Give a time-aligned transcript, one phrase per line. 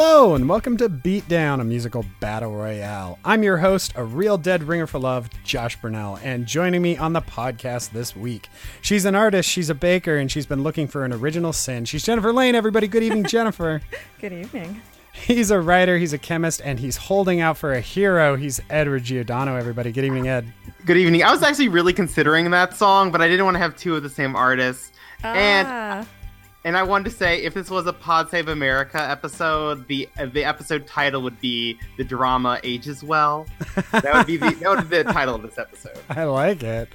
[0.00, 3.18] Hello, and welcome to Beatdown, a musical battle royale.
[3.24, 7.14] I'm your host, a real dead ringer for love, Josh Burnell, and joining me on
[7.14, 8.48] the podcast this week,
[8.80, 11.84] she's an artist, she's a baker, and she's been looking for an original sin.
[11.84, 12.86] She's Jennifer Lane, everybody.
[12.86, 13.82] Good evening, Jennifer.
[14.20, 14.80] Good evening.
[15.12, 18.36] He's a writer, he's a chemist, and he's holding out for a hero.
[18.36, 19.90] He's Edward Giordano, everybody.
[19.90, 20.52] Good evening, Ed.
[20.84, 21.24] Good evening.
[21.24, 24.04] I was actually really considering that song, but I didn't want to have two of
[24.04, 24.92] the same artists.
[25.24, 26.06] Ah, and
[26.76, 30.44] I wanted to say, if this was a Pod Save America episode, the uh, the
[30.44, 33.46] episode title would be "The Drama Ages Well."
[33.92, 35.98] That would be the that would be the title of this episode.
[36.10, 36.88] I like it.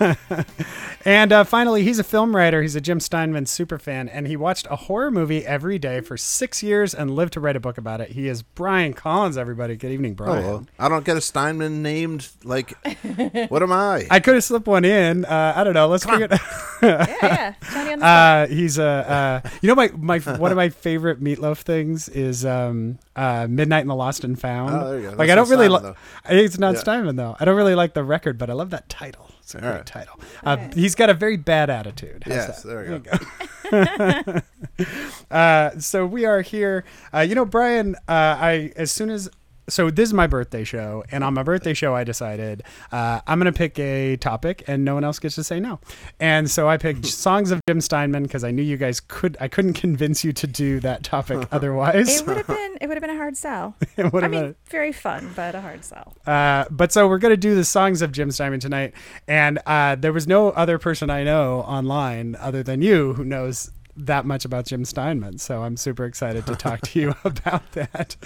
[1.04, 2.62] and uh, finally, he's a film writer.
[2.62, 6.62] He's a Jim Steinman superfan, and he watched a horror movie every day for six
[6.62, 8.10] years and lived to write a book about it.
[8.12, 9.76] He is Brian Collins, everybody.
[9.76, 10.44] Good evening, Oh, Brian.
[10.44, 12.28] well, I don't get a Steinman named.
[12.42, 12.72] Like,
[13.48, 14.06] what am I?
[14.10, 15.24] I could have slipped one in.
[15.24, 15.86] Uh, I don't know.
[15.88, 16.40] Let's figure it
[16.82, 17.54] yeah, yeah.
[17.72, 18.06] Johnny on the.
[18.06, 22.44] Uh, he's a, uh, you know, my, my, one of my favorite meatloaf things is,
[22.44, 24.74] um, uh, Midnight in the Lost and Found.
[24.74, 25.08] Oh, there you go.
[25.10, 25.96] Like, That's I don't really like,
[26.28, 26.80] it's not Yeah.
[26.80, 27.36] Steinman though.
[27.38, 29.30] I don't really like the record, but I love that title.
[29.40, 29.86] It's a great right.
[29.86, 30.18] title.
[30.42, 32.24] Uh, He's got a very bad attitude.
[32.24, 32.68] How's yes, that?
[32.68, 34.40] there we go.
[35.30, 36.84] Uh, so we are here.
[37.12, 39.28] Uh, you know, Brian, uh, I as soon as
[39.68, 42.62] so this is my birthday show, and on my birthday show, I decided
[42.92, 45.80] uh, I'm going to pick a topic, and no one else gets to say no.
[46.20, 49.36] And so I picked songs of Jim Steinman because I knew you guys could.
[49.40, 52.20] I couldn't convince you to do that topic otherwise.
[52.20, 53.74] it would have been it would have been a hard sell.
[53.96, 56.14] It would I have mean, been- very fun, but a hard sell.
[56.26, 58.92] Uh, but so we're gonna do the songs of Jim Steinman tonight,
[59.26, 63.70] and uh, there was no other person I know online other than you who knows
[63.96, 65.38] that much about Jim Steinman.
[65.38, 68.16] So I'm super excited to talk to you about that.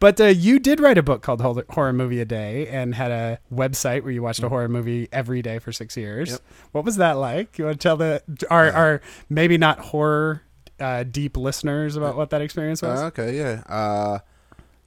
[0.00, 3.38] But uh, you did write a book called Horror Movie a Day and had a
[3.52, 6.32] website where you watched a horror movie every day for six years.
[6.32, 6.40] Yep.
[6.72, 7.58] What was that like?
[7.58, 10.42] You want to tell the our, our maybe not horror
[10.80, 13.00] uh, deep listeners about what that experience was?
[13.00, 14.18] Uh, okay, yeah, uh,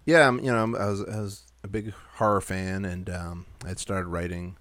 [0.06, 0.28] yeah.
[0.28, 3.80] I'm, you know, I'm, I was, I was a big horror fan, and um, I'd
[3.80, 4.58] started writing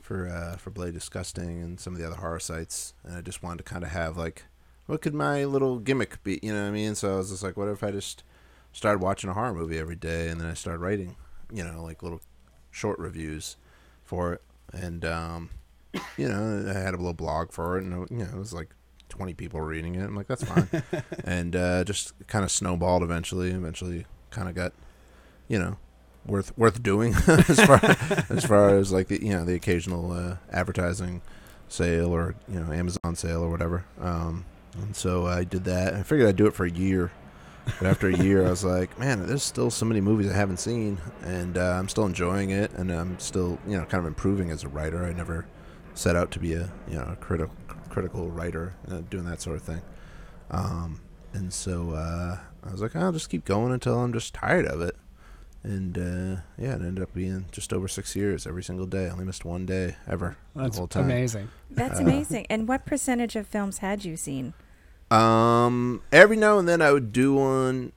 [0.00, 3.42] for uh, for Bloody Disgusting and some of the other horror sites, and I just
[3.42, 4.44] wanted to kind of have like,
[4.88, 6.40] what could my little gimmick be?
[6.42, 6.94] You know what I mean?
[6.94, 8.24] So I was just like, what if I just
[8.72, 11.14] started watching a horror movie every day, and then I started writing,
[11.52, 12.22] you know, like little
[12.70, 13.56] short reviews
[14.02, 15.50] for it, and um,
[16.16, 18.70] you know, I had a little blog for it, and you know, it was like
[19.10, 20.04] 20 people reading it.
[20.04, 20.68] I'm like, that's fine.
[21.24, 23.50] and uh, just kind of snowballed eventually.
[23.50, 24.72] Eventually, kind of got,
[25.48, 25.76] you know,
[26.24, 27.80] worth worth doing as far
[28.30, 31.20] as far as like the you know the occasional uh, advertising
[31.68, 33.84] sale or you know Amazon sale or whatever.
[34.00, 34.46] Um,
[34.82, 35.94] and so I did that.
[35.94, 37.10] I figured I'd do it for a year.
[37.78, 40.56] But after a year, I was like, man, there's still so many movies I haven't
[40.56, 44.50] seen, and uh, I'm still enjoying it, and I'm still, you know, kind of improving
[44.50, 45.04] as a writer.
[45.04, 45.46] I never
[45.92, 47.54] set out to be a, you know, a critical
[47.90, 49.82] critical writer, uh, doing that sort of thing.
[50.50, 51.00] Um,
[51.34, 54.80] and so uh, I was like, I'll just keep going until I'm just tired of
[54.80, 54.96] it.
[55.62, 59.06] And uh, yeah, it ended up being just over six years every single day.
[59.06, 61.04] I only missed one day ever That's the whole time.
[61.04, 61.48] amazing.
[61.70, 62.46] That's Uh, amazing.
[62.48, 64.54] And what percentage of films had you seen?
[65.10, 67.92] Um, every now and then I would do one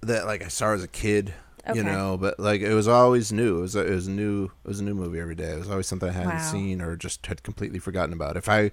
[0.00, 1.34] that like I saw as a kid,
[1.68, 1.76] Okay.
[1.76, 3.58] you know, but like it was always new.
[3.58, 5.50] It was a, it was a new it was a new movie every day.
[5.52, 6.38] It was always something I hadn't Wow.
[6.38, 8.36] seen or just had completely forgotten about.
[8.36, 8.70] If I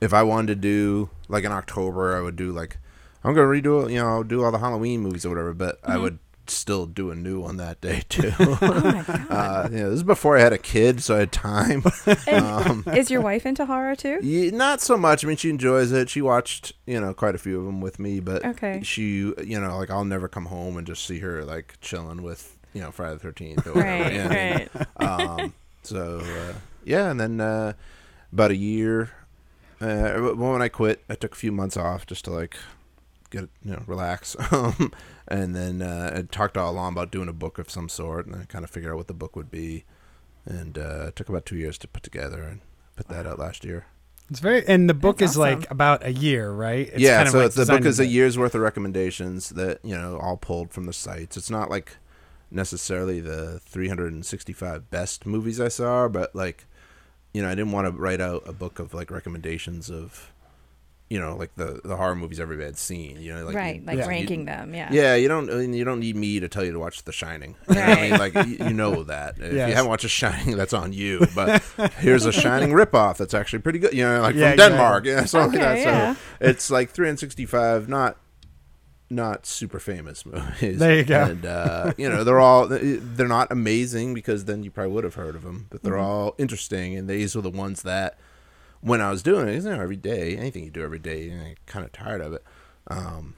[0.00, 2.78] if I wanted to do like in October, I would do like
[3.22, 5.54] I'm gonna redo it, you know, do all the Halloween movies or whatever.
[5.54, 6.02] But I Mm-hmm.
[6.02, 6.18] would
[6.52, 8.32] still do a new one that day too.
[8.38, 9.26] Oh my god.
[9.30, 11.82] uh, yeah, this is before I had a kid, so I had time.
[12.32, 14.18] um, Is your wife into horror too?
[14.22, 15.24] yeah, not so much.
[15.24, 16.08] I mean, she enjoys it.
[16.10, 18.80] She watched, you know, quite a few of them with me, but Okay.
[18.82, 22.56] she, you know, like I'll never come home and just see her like chilling with,
[22.72, 24.02] you know, Friday the Thirteenth or whatever.
[24.04, 24.68] Right, yeah, I mean,
[24.98, 25.40] right.
[25.40, 27.72] Um, so uh, yeah, and then uh,
[28.32, 29.10] about a year,
[29.80, 32.56] uh, when I quit, I took a few months off just to like
[33.32, 34.92] get you know relax, um,
[35.26, 38.36] and then uh, I talked all along about doing a book of some sort, and
[38.36, 39.84] I kind of figured out what the book would be,
[40.44, 42.60] and uh, it took about two years to put together and
[42.94, 43.86] put that out last year.
[44.30, 46.88] It's very, and the book That's is like about a year, right?
[46.88, 49.80] It's yeah, kind of so like the book is a year's worth of recommendations that
[49.82, 51.36] you know all pulled from the sites.
[51.36, 51.96] It's not like
[52.50, 56.66] necessarily the 365 best movies I saw, but like
[57.34, 60.31] you know I didn't want to write out a book of like recommendations of
[61.12, 63.14] you know like the the horror movies everybody had seen.
[63.24, 64.66] You know, like right, you- like yeah, ranking them.
[64.74, 64.88] Yeah.
[64.92, 65.48] Yeah, you don't.
[65.50, 67.52] I mean, you don't need me to tell you to watch The Shining.
[67.68, 69.30] You know I mean, like you, you know that.
[69.38, 69.68] If Yes.
[69.68, 71.14] you haven't watched The Shining, that's on you.
[71.34, 71.62] But
[72.06, 73.92] here's a Shining ripoff that's actually pretty good.
[73.92, 75.04] You know, like Yeah, from Denmark.
[75.06, 75.12] exactly.
[75.22, 76.02] Yeah, something like Okay, that.
[76.06, 76.14] yeah.
[76.14, 76.20] So
[76.50, 78.16] it's like 365, not
[79.10, 80.78] not super famous movies.
[80.78, 81.24] There you go.
[81.24, 85.14] And uh, you know, they're all they're not amazing because then you probably would have
[85.16, 86.02] heard of them, but they're Mm-hmm.
[86.28, 88.18] all interesting, and these are the ones that
[88.82, 91.30] when I was doing it, you know, every day, anything you do every day, you
[91.36, 92.44] know, you're kind of tired of it.
[92.88, 93.34] Um,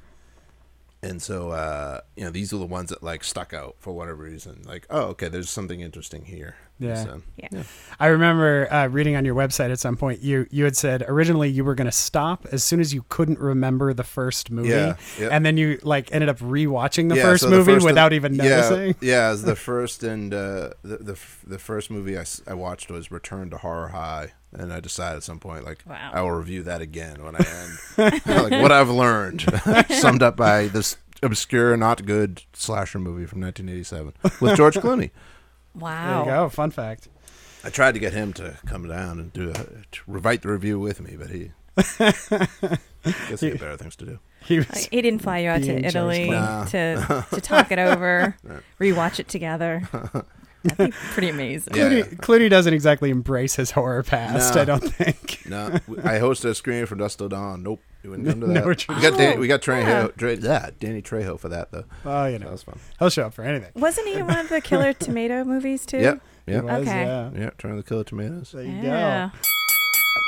[1.02, 4.22] and so uh, you know these are the ones that like stuck out for whatever
[4.24, 4.62] reason.
[4.66, 6.56] Like, oh, okay, there's something interesting here.
[6.78, 7.04] Yeah.
[7.04, 7.62] So, Yeah.
[8.00, 11.50] I remember uh, reading on your website at some point you you had said originally
[11.50, 14.96] you were going to stop as soon as you couldn't remember the first movie, Yeah,
[15.20, 15.28] yeah.
[15.30, 18.14] and then you like ended up rewatching the Yeah, first so the movie first- without
[18.14, 18.94] even noticing.
[19.02, 22.90] Yeah, it was the first and uh, the, the the first movie I, I watched
[22.90, 26.10] was Return to Horror High, and I decide at some point like Wow.
[26.12, 28.22] I will review that again when I end.
[28.26, 29.44] like what I've learned,
[29.90, 35.10] summed up by this obscure, not good slasher movie from 1987 with George Clooney.
[35.10, 36.20] There Wow.
[36.20, 36.48] you go.
[36.48, 37.08] Fun fact.
[37.64, 40.78] I tried to get him to come down and do a, to write the review
[40.78, 41.50] with me, but he
[43.28, 44.18] guess he had better things to do.
[44.44, 46.68] He was, he didn't fly you out to Italy Clooney.
[46.72, 48.36] to to talk it over,
[48.78, 49.88] rewatch it together.
[50.64, 51.74] That'd be pretty amazing.
[51.76, 51.88] Yeah.
[51.88, 54.54] Clooney, Clooney doesn't exactly embrace his horror past.
[54.54, 54.62] No.
[54.62, 55.42] I don't think.
[55.46, 55.66] No,
[56.02, 57.62] I hosted a screening from Dusk Till Dawn.
[57.62, 58.70] Nope, you wouldn't come to No, that.
[58.70, 59.40] it's- we got Dan, oh.
[59.40, 59.84] we got Oh, yeah.
[60.08, 61.84] Trejo, Dre, yeah, Danny Trejo for that though.
[62.04, 62.78] Oh, you know, That know, was fun.
[62.98, 63.70] he'll show up for anything.
[63.74, 65.98] Wasn't he one of the Killer Tomato movies too?
[65.98, 67.04] Yep, He yep, was, Okay.
[67.04, 67.30] yeah.
[67.36, 67.50] yeah.
[67.58, 68.52] Trying to kill the tomatoes.
[68.52, 69.30] There you Yeah.
[69.32, 69.38] go.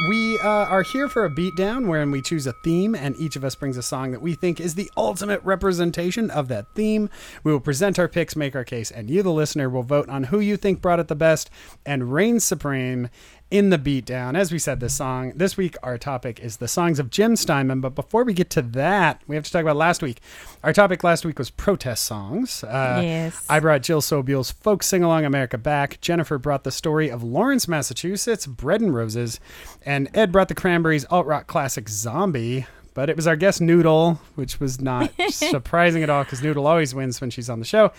[0.09, 3.45] We uh, are here for a beatdown wherein we choose a theme and each of
[3.45, 7.09] us brings a song that we think is the ultimate representation of that theme.
[7.45, 10.25] We will present our picks, make our case, and you, the listener, will vote on
[10.25, 11.49] who you think brought it the best
[11.87, 13.09] and reigns supreme
[13.51, 14.37] in the beatdown.
[14.37, 17.81] As we said, this song this week, our topic is the songs of Jim Steinman.
[17.81, 20.21] But before we get to that, we have to talk about last week.
[20.65, 22.65] Our topic last week was protest songs.
[22.65, 23.45] Uh, Yes.
[23.49, 26.01] I brought Jill Sobule's Folk Sing Along America Back.
[26.01, 29.39] Jennifer brought the story of Lawrence, Massachusetts, Bread and Roses.
[29.85, 32.67] And Ed brought the Cranberries alt rock classic Zombie.
[32.95, 36.95] But it was our guest Noodle, which was not surprising at all because Noodle always
[36.95, 37.93] wins when she's on the show,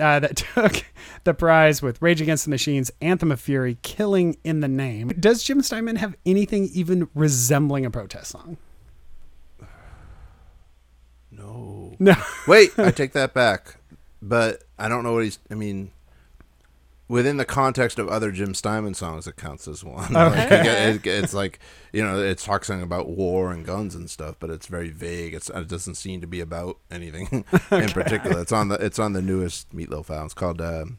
[0.00, 0.84] uh, that took
[1.24, 5.08] the prize with Rage Against the Machine's Anthem of Fury, Killing in the Name.
[5.18, 8.56] Does Jim Steinman have anything even resembling a protest song?
[11.30, 12.14] No, No.
[12.46, 13.76] wait, I take that back.
[14.22, 15.38] But I don't know what he's.
[15.50, 15.90] I mean,
[17.08, 20.12] within the context of other Jim Steinman songs, it counts as one.
[20.12, 21.58] Like, it- it- it's like
[21.92, 25.32] you know, it talks something about war and guns and stuff, but it's very vague.
[25.34, 28.40] It's, it doesn't seem to be about anything in particular.
[28.40, 30.24] It's on the it's on the newest Meatloaf album.
[30.26, 30.98] It's called um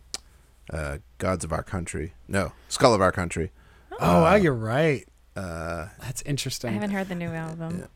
[0.71, 3.51] uh, "Gods of Our Country." No, "Skull of Our Country."
[3.99, 5.07] Oh, wow, you're right.
[5.37, 6.71] Uh, That's interesting.
[6.71, 7.87] I haven't heard the new album.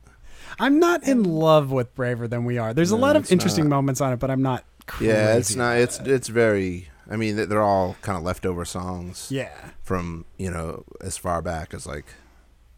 [0.60, 2.74] I'm not in love with Braver Than We Are.
[2.74, 3.76] There's a lot of interesting not.
[3.78, 4.64] moments on it, but I'm not.
[4.88, 5.78] Crazy yeah, it's not.
[5.78, 6.08] It's it.
[6.08, 6.90] it's very.
[7.10, 9.28] I mean, they- they're all kind of leftover songs.
[9.32, 9.50] yeah.
[9.84, 12.06] from you know as far back as like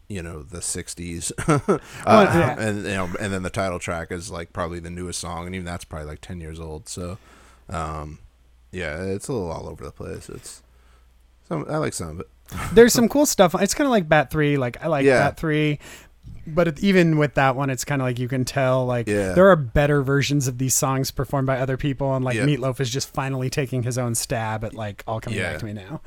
[0.08, 2.56] you know the 60s uh, yeah.
[2.60, 5.56] and you know and then the title track is like probably the newest song and
[5.56, 7.18] even that's probably like 10 years old so
[7.70, 8.20] um
[8.72, 10.62] yeah it's a little all over the place it's
[11.48, 12.28] some i like some of it
[12.74, 13.56] There's some cool stuff.
[13.62, 14.58] It's kind of like Bat Three.
[14.58, 15.20] Like I like Yeah.
[15.30, 15.80] Bat Three,
[16.48, 19.34] but it, even with that one, it's kind of like you can tell like Yeah.
[19.34, 22.46] there are better versions of these songs performed by other people, and like Yeah.
[22.46, 25.52] Meatloaf is just finally taking his own stab at like all coming Yeah.
[25.52, 26.02] back to me now.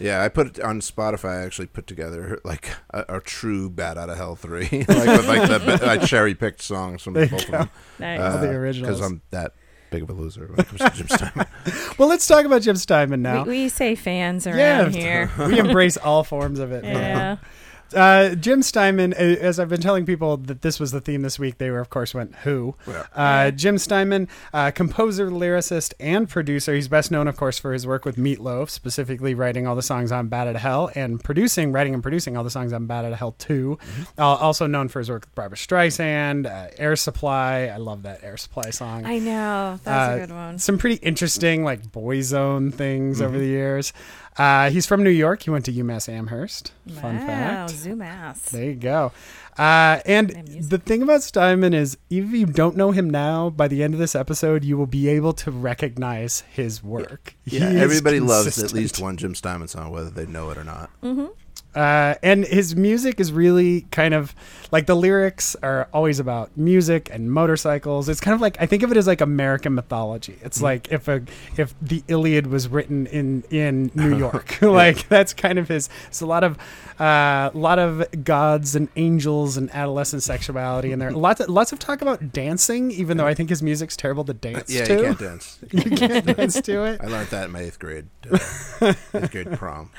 [0.00, 3.98] yeah i put it on spotify i actually put together like a, a true bat
[3.98, 7.30] out of hell 3 like with like the i cherry picked songs from There you
[7.30, 8.20] both of them Nice.
[8.20, 8.96] All the uh, originals.
[8.98, 9.54] because i'm that
[9.90, 11.46] big of a loser when it comes to jim steinman
[11.98, 13.42] Well, let's talk about Jim Steinman now.
[13.42, 15.30] we, we say fans around yeah, here.
[15.48, 16.84] we embrace all forms of it.
[16.84, 17.38] Yeah.
[17.94, 21.38] Uh, Jim Steinman, uh, as I've been telling people that this was the theme this
[21.38, 22.74] week, they were, of course, went Who.
[22.86, 23.04] Yeah.
[23.14, 26.74] Uh, Jim Steinman, uh, composer, lyricist, and producer.
[26.74, 30.12] He's best known, of course, for his work with Meatloaf, specifically writing all the songs
[30.12, 33.14] on Bad at Hell and producing, writing and producing all the songs on Bad at
[33.14, 33.78] Hell 2.
[34.18, 37.66] Uh, also known for his work with Barbra Streisand, uh, Air Supply.
[37.66, 39.06] I love that Air Supply song.
[39.06, 39.78] I know.
[39.84, 40.58] That's Uh, a good one.
[40.58, 43.26] Some pretty interesting, like, boyzone things Mm-hmm.
[43.26, 43.92] over the years.
[44.38, 45.42] Uh, he's from New York.
[45.42, 46.72] He went to UMass Amherst.
[47.00, 47.26] Fun wow.
[47.26, 47.70] fact.
[47.70, 48.40] Zoom ass.
[48.50, 49.12] There you go.
[49.58, 53.50] Uh, and And the thing about Steinman is, even if you don't know him now,
[53.50, 57.34] by the end of this episode, you will be able to recognize his work.
[57.44, 60.58] yeah He is everybody loves at least one jim steinman song whether they know it
[60.58, 60.90] or not
[61.74, 64.34] Uh, and his music is really kind of
[64.72, 68.08] like the lyrics are always about music and motorcycles.
[68.08, 70.32] It's kind of like I think of it as like American mythology.
[70.32, 70.46] Mm-hmm.
[70.46, 71.22] It's like if a
[71.56, 75.88] if the Iliad was written in in New York, like that's kind of his.
[76.08, 76.58] It's a lot of
[76.98, 81.10] uh, lot of gods and angels and adolescent sexuality in there.
[81.18, 84.34] Lots of, lots of talk about dancing, even though I think his music's terrible to
[84.34, 84.94] dance yeah to.
[84.94, 87.00] you can't dance You can't dance to it.
[87.02, 88.38] I learned that in my eighth grade, uh,
[89.14, 89.90] eighth grade prom.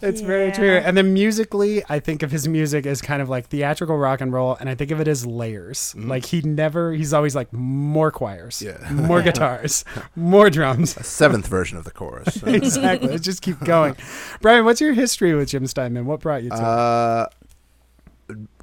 [0.00, 0.76] It's very true.
[0.76, 4.32] And then musically, I think of his music as kind of like theatrical rock and
[4.32, 5.94] roll, and I think of it as layers.
[5.96, 8.78] Like he never, he's always like more choirs, Yeah.
[8.92, 10.96] more guitars, more drums.
[10.96, 12.42] A seventh version of the chorus.
[12.46, 13.08] exactly.
[13.08, 13.96] Let's just keep going.
[14.40, 16.06] Brian, what's your history with Jim Steinman?
[16.06, 16.60] What brought you to it?
[16.62, 17.26] Uh,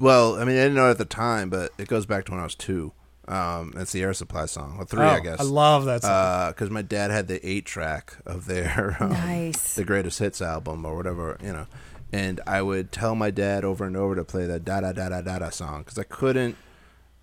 [0.00, 2.32] well, I mean, I didn't know it at the time, but it goes back to
[2.32, 2.92] when I was two.
[3.28, 4.76] Um, that's the Air Supply song.
[4.76, 5.40] Well, three, Oh, I guess.
[5.40, 6.50] I love that song.
[6.50, 9.74] because my dad had the eight track of their um, Nice.
[9.74, 11.66] the greatest hits album or whatever you know,
[12.12, 15.08] and I would tell my dad over and over to play that da da da
[15.08, 16.56] da da da song because I couldn't.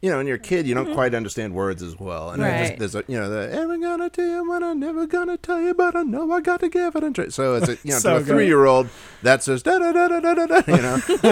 [0.02, 2.68] You know, when you're a kid, you don't quite understand words as well, and I
[2.68, 5.62] just, there's a you know the ever gonna tell you when I'm never gonna tell
[5.62, 7.30] you, but I know I got to give it a try.
[7.30, 8.90] So it's a, you know So to a three year old
[9.22, 11.32] that says da da da da da da da, you know,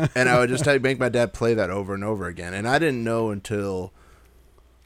[0.00, 2.66] um, and I would just make my dad play that over and over again, and
[2.66, 3.92] I didn't know until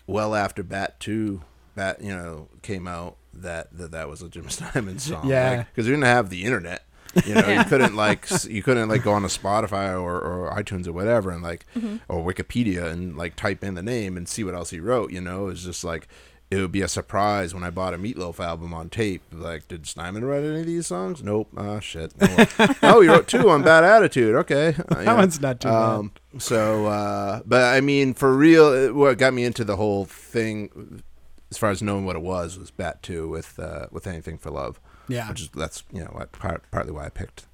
[0.06, 1.42] well after Bat Two,
[1.74, 5.28] Bat you know came out that that, that was a Jim Steinman song.
[5.28, 5.64] Yeah.
[5.64, 6.84] because we didn't have the internet.
[7.26, 10.86] You know, you couldn't like you couldn't like go on a Spotify or, or iTunes
[10.86, 11.96] or whatever and like mm-hmm.
[12.08, 15.12] or Wikipedia and like type in the name and see what else he wrote.
[15.12, 16.08] You know, it's just like
[16.52, 19.22] it would be a surprise when I bought a Meatloaf album on tape.
[19.32, 21.22] Like, did Steinman write any of these songs?
[21.22, 21.48] Nope.
[21.56, 22.12] Ah, shit.
[22.20, 24.34] Oh, oh, he wrote two on Bad Attitude.
[24.34, 26.10] Okay, Uh, that one's not too bad.
[26.38, 31.02] So, uh, but I mean, for real, it- what got me into the whole thing,
[31.50, 34.50] as far as knowing what it was, was Bat Two with uh, with Anything for
[34.50, 34.78] Love.
[35.08, 35.28] Yeah.
[35.30, 37.46] which is that's you know what, part, partly why I picked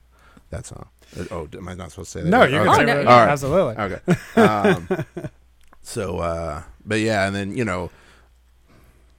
[0.50, 0.88] that song.
[1.18, 2.30] Uh, Oh, am I not supposed to say that?
[2.30, 2.82] No, you're Okay.
[2.82, 3.08] Oh, no, whatever.
[3.08, 3.30] All right.
[3.30, 3.76] Absolutely.
[3.76, 4.00] Okay.
[4.40, 5.28] Um,
[5.82, 7.90] so, uh, but yeah, and then you know,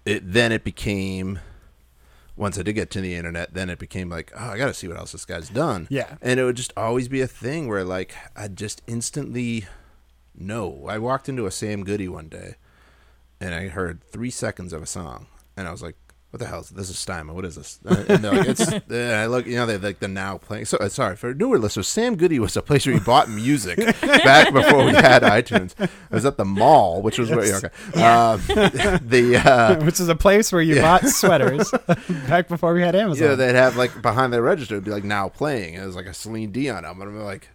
[0.05, 1.39] it then it became
[2.35, 4.73] once I did get to the internet, then it became like, oh, I got to
[4.73, 5.87] see what else this guy's done.
[5.89, 6.15] Yeah.
[6.21, 9.65] and it would just always be a thing where like I'd just instantly
[10.33, 10.85] know.
[10.87, 12.55] I walked into a Sam Goody one day,
[13.41, 15.95] and I heard three seconds of a song, and I was like.
[16.31, 16.91] What the hell is this?
[16.91, 17.33] Is Steinman?
[17.35, 17.79] What is this?
[17.83, 18.71] Uh, And they're like, it's.
[18.89, 20.65] And I look, you know, they like the now playing.
[20.65, 21.87] So uh, sorry for newer listeners.
[21.87, 25.73] Sam Goody was a place where you bought music back before we had iTunes.
[25.79, 27.55] It was at the mall, which was where.
[27.57, 28.01] Okay.
[28.03, 28.39] Um,
[29.07, 30.81] the uh, Which is a place where you Yeah.
[30.99, 31.71] bought sweaters
[32.27, 33.29] back before we had Amazon.
[33.29, 35.73] yeah, they'd have like behind the register it'd be like now playing.
[35.73, 37.07] It was like a Celine Dion album.
[37.07, 37.49] And I'm like,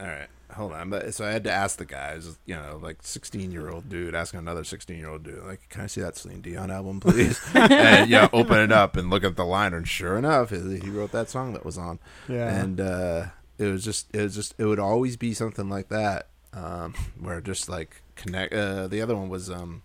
[0.00, 0.90] all right, hold on.
[0.90, 4.14] But so I had to ask the guys, you know, like 16 year old dude
[4.14, 7.40] asking another 16 year old dude, like, can I see that Celine Dion album, please?
[7.54, 10.90] and yeah, open it up and look at the liner, and sure enough, he he
[10.90, 11.98] wrote that song that was on.
[12.28, 12.54] Yeah.
[12.54, 13.26] and uh,
[13.58, 17.40] it was just, it was just, it would always be something like that, um, where
[17.40, 18.52] just like connect.
[18.52, 19.82] Uh, the other one was um,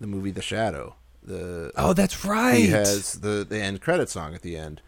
[0.00, 0.94] the movie The Shadow.
[1.22, 2.54] The oh, that's right.
[2.54, 4.80] he has the the end credit song at the end,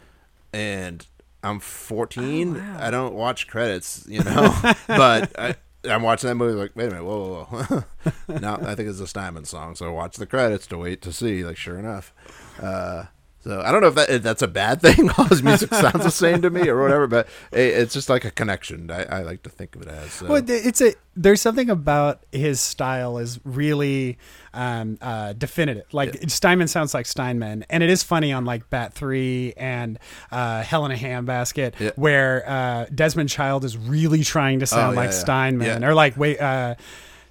[0.53, 1.07] and
[1.43, 2.57] I'm 14.
[2.57, 2.79] Oh, wow.
[2.81, 4.55] I don't watch credits, you know,
[4.87, 5.57] but I.
[5.83, 7.85] I'm watching that movie like, wait a minute, whoa, whoa, whoa.
[8.39, 11.11] no, I think it's a Steinman song, so I watch the credits to wait to
[11.11, 11.43] see.
[11.43, 12.13] Like, sure enough,
[12.61, 13.05] uh,
[13.43, 15.11] so I don't know if that if that's a bad thing.
[15.17, 18.25] All his music sounds the same to me or whatever, but it, it's just like
[18.25, 18.91] a connection.
[18.91, 20.13] I, I like to think of it as.
[20.13, 20.27] So.
[20.27, 24.19] Well, it's a there's something about his style is really
[24.55, 25.93] um, uh, definitive.
[25.93, 26.29] Like Yeah.
[26.29, 29.99] Steinman sounds like Steinman, and it is funny on like Bat Three and
[30.31, 31.91] uh, Hell in a Handbasket, Yeah.
[31.97, 35.13] where uh, Desmond Child is really trying to sound yeah, like.
[35.13, 36.39] Steinman, or like wait.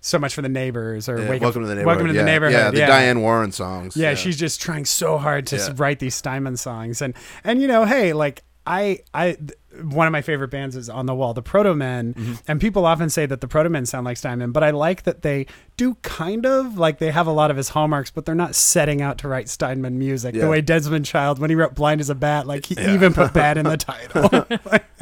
[0.01, 1.87] So much for the neighbors, or Yeah, Wake Up- welcome to the neighborhood.
[1.87, 2.21] Welcome to yeah.
[2.21, 2.53] the neighborhood.
[2.59, 2.87] Yeah, the yeah.
[2.87, 3.97] Diane Warren songs.
[3.97, 7.13] Yeah, she's just trying so hard to write these Steinman songs, and
[7.43, 9.51] and you know, hey, like I I th-
[9.83, 12.33] one of my favorite bands is On the Wall, the Protomen, Mm-hmm.
[12.47, 15.45] and people often say that the Protomen sound like Steinman, but I like that they
[15.77, 19.01] do kind of like they have a lot of his hallmarks, but they're not setting
[19.01, 20.41] out to write Steinman music Yeah.
[20.41, 22.93] the way Desmond Child when he wrote Blind as a Bat, like he Yeah.
[22.93, 24.45] even put Bat in the title.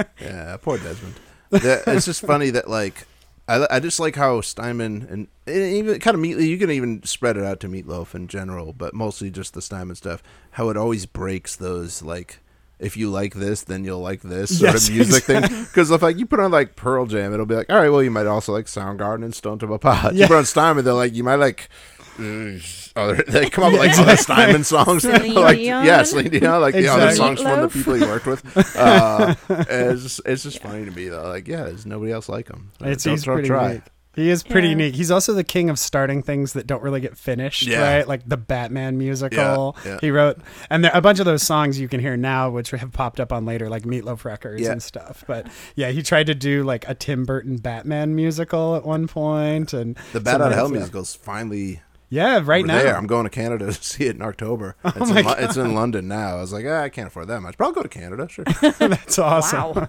[0.21, 1.15] Yeah, poor Desmond.
[1.51, 3.07] It's just funny that like
[3.47, 7.01] I, I just like how Steinman and, and even kind of meat you can even
[7.03, 10.21] spread it out to Meatloaf in general, but mostly just the Steinman stuff.
[10.51, 12.39] How it always breaks those like
[12.79, 15.41] if you like this, then you'll like this sort Yes, of music thing.
[15.41, 18.03] Because if like you put on like Pearl Jam, it'll be like, all right, well
[18.03, 20.15] you might also like Soundgarden and Stone Temple Pilots.
[20.15, 20.25] Yeah.
[20.25, 21.69] You put on Steinman, they're like you might like.
[22.19, 25.85] Uh, Other, they come up with like other Steinman songs, Celine like Dion?
[25.85, 27.15] yeah, Celine Dion, like the other Exactly.
[27.17, 27.73] songs from the Meatloaf?
[27.73, 28.57] people he worked with.
[28.77, 31.23] Uh, it's just, it's just funny to me though.
[31.27, 32.71] Like, yeah, there's nobody else like him.
[32.81, 33.67] It's Don't he's try- pretty try.
[33.69, 33.83] unique.
[34.15, 34.71] He is pretty Yeah.
[34.71, 34.95] unique.
[34.95, 37.97] He's also the king of starting things that don't really get finished, Yeah.
[37.97, 38.07] right?
[38.07, 39.77] Like the Batman musical.
[39.85, 39.97] Yeah, yeah.
[40.01, 40.39] He wrote,
[40.71, 43.31] and there, a bunch of those songs you can hear now, which have popped up
[43.31, 44.71] on later, like Meatloaf records Yeah.
[44.71, 45.23] and stuff.
[45.27, 45.45] But
[45.75, 49.95] yeah, he tried to do like a Tim Burton Batman musical at one point, and
[50.13, 50.79] The Bat some Out of Hell other stuff.
[50.79, 52.77] musical's finally Yeah, right now.
[52.81, 52.95] there.
[52.95, 54.75] I'm going to Canada to see it in October.
[54.85, 56.37] It's, my in, Lo- it's in London now.
[56.37, 58.27] I was like, ah, I can't afford that much, but I'll go to Canada.
[58.29, 58.45] Sure.
[58.79, 59.59] That's awesome.
[59.75, 59.87] Wow.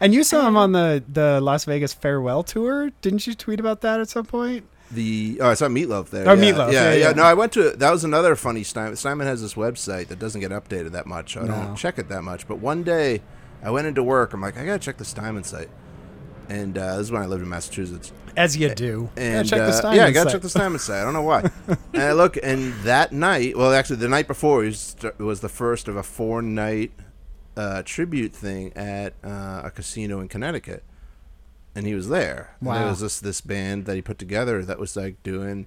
[0.00, 3.34] and you saw him on the the Las Vegas farewell tour, didn't you?
[3.34, 4.64] Tweet about that at some point.
[4.90, 6.26] The oh, I saw Meatloaf there.
[6.26, 6.42] Oh, yeah.
[6.52, 7.12] Meatloaf, Yeah, yeah, yeah, yeah.
[7.12, 7.72] No, I went to.
[7.72, 8.96] That was another funny Steinman.
[8.96, 11.36] Steinman has this website that doesn't get updated that much.
[11.36, 11.48] I No.
[11.48, 12.48] don't check it that much.
[12.48, 13.20] But one day,
[13.62, 14.32] I went into work.
[14.32, 15.68] I'm like, I gotta check the Steinman site.
[16.48, 18.12] And uh, this is when I lived in Massachusetts.
[18.36, 19.10] As you do.
[19.16, 20.34] And check the uh, yeah, I gotta site.
[20.36, 21.00] check the Steinman site.
[21.00, 21.50] I don't know why.
[21.92, 25.88] and I look, and that night, well, actually, the night before was, was the first
[25.88, 26.92] of a four night
[27.56, 30.84] uh, tribute thing at uh, a casino in Connecticut.
[31.74, 32.54] and he was there.
[32.60, 32.78] And Wow.
[32.78, 35.66] there was this this band that he put together that was like doing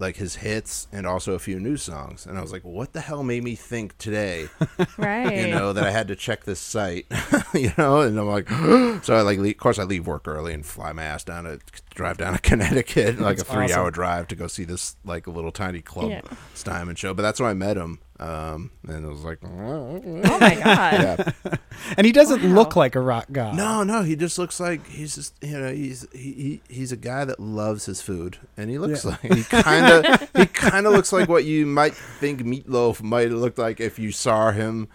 [0.00, 2.26] like his hits and also a few new songs.
[2.26, 4.48] And I was like, what the hell made me think today?
[4.98, 5.36] Right.
[5.36, 7.06] you know that I had to check this site,
[7.54, 8.48] you know, and I'm like,
[9.04, 11.44] so I like, leave, of course, I leave work early and fly my ass down
[11.44, 11.58] to
[11.94, 13.78] drive down to Connecticut, like a three awesome.
[13.78, 16.22] hour drive to go see this like a little tiny club Yeah.
[16.54, 17.14] Steinman show.
[17.14, 19.98] But that's where I met him, um, and it was like, oh
[20.38, 21.34] my god.
[21.44, 21.56] yeah,
[21.96, 22.54] And he doesn't Wow.
[22.54, 23.56] look like a rock god.
[23.56, 26.96] no, no, he just looks like he's just you know he's he, he he's a
[26.96, 29.16] guy that loves his food, and he looks Yeah.
[29.22, 33.30] like he kind of he kind of looks like what you might think Meatloaf might
[33.30, 34.88] have looked like if you saw him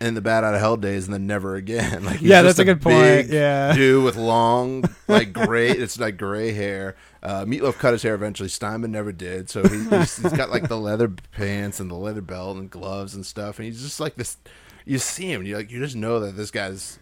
[0.00, 2.04] in the Bat Out of Hell days and then never again.
[2.06, 3.02] Like he's Yeah, that's a good point.
[3.02, 3.72] big Yeah.
[3.74, 6.96] dude with long like gray it's like gray hair.
[7.22, 8.48] Uh, Meatloaf cut his hair eventually.
[8.48, 12.20] Steinman never did, so he, he's, he's got like the leather pants and the leather
[12.20, 14.36] belt and gloves and stuff, and he's just like this.
[14.84, 17.00] You see him, and you like you just know that this guy's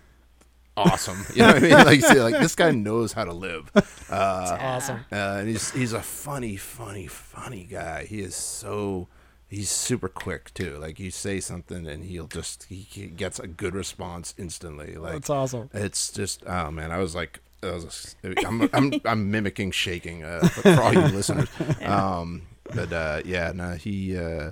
[0.77, 1.25] awesome.
[1.35, 1.71] You know what I mean?
[1.73, 3.71] Like, you see, like this guy knows how to live.
[4.11, 5.01] Uh, Awesome.
[5.13, 8.05] uh, and he's he's a funny, funny, funny guy.
[8.05, 9.09] He is so
[9.49, 10.77] he's super quick too.
[10.79, 14.97] Like you say something and he'll just he, gets a good response instantly.
[14.97, 15.71] Like That's awesome.
[15.73, 17.41] it's just oh man, I was like.
[17.63, 21.49] I was, I'm, I'm, I'm mimicking shaking uh, for, for all you listeners.
[21.83, 22.43] Um,
[22.75, 24.51] but uh, yeah, no, he uh,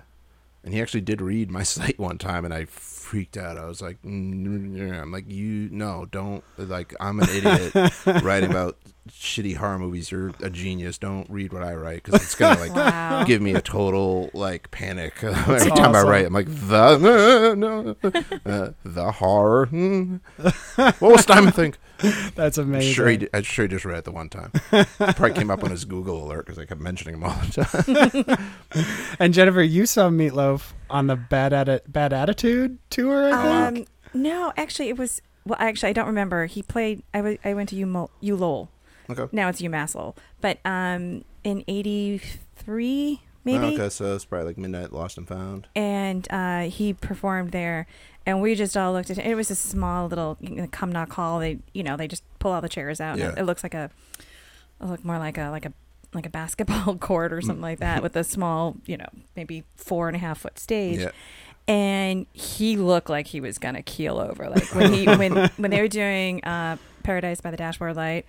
[0.65, 3.59] and he actually did read my site one time, and I freaked out.
[3.59, 5.01] I was like, mm.
[5.01, 6.95] I'm like, you no, don't like.
[7.01, 10.11] I'm an idiot writing about shitty horror movies.
[10.11, 10.99] You're a genius.
[10.99, 13.25] Don't read what I write because it's gonna like Wow.
[13.25, 16.27] give me a total like panic every time I write.
[16.27, 16.97] I'm like the
[17.57, 17.97] no,
[18.47, 19.67] uh, the horror.
[19.67, 20.17] hmm.
[20.77, 21.79] What was Steinman think?
[22.35, 22.95] That's I'm amazing.
[22.95, 24.51] sure he did, I'm sure he just read it the one time.
[24.99, 29.15] Probably came up on his Google alert because I kept mentioning him all the time.
[29.21, 33.89] And Jennifer, you saw Meatloaf on the Bad Atti- Bad Attitude tour, I think.
[34.15, 35.23] Um, no, actually, it was.
[35.47, 36.47] Well, actually, I don't remember.
[36.47, 37.03] He played.
[37.15, 38.69] I I went to U U Lowell.
[39.19, 39.29] Okay.
[39.37, 40.17] Now it's UMass Lowell.
[40.41, 43.65] But um, in '83, maybe.
[43.65, 45.69] Oh, okay, so it's probably like Midnight Lost and Found.
[45.75, 47.87] and uh, he performed there
[48.25, 51.11] and we just all looked at it it was a small little you know, Cumnock
[51.15, 53.33] hall they you know they just pull all the chairs out and Yeah.
[53.33, 53.91] it, it looks like a
[54.81, 55.73] it looked more like a like a
[56.15, 60.07] like a basketball court or something like that with a small you know maybe four
[60.09, 61.11] and a half foot stage Yeah.
[61.67, 65.81] and he looked like he was gonna keel over like when he when when they
[65.81, 68.25] were doing uh paradise by the dashboard light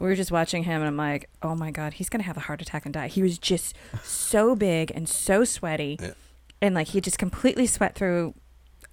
[0.00, 2.40] we were just watching him and i'm like oh my god he's gonna have a
[2.40, 3.08] heart attack and die.
[3.08, 5.98] He was just so big and so sweaty.
[6.00, 6.10] Yeah.
[6.60, 8.34] and like he just completely sweat through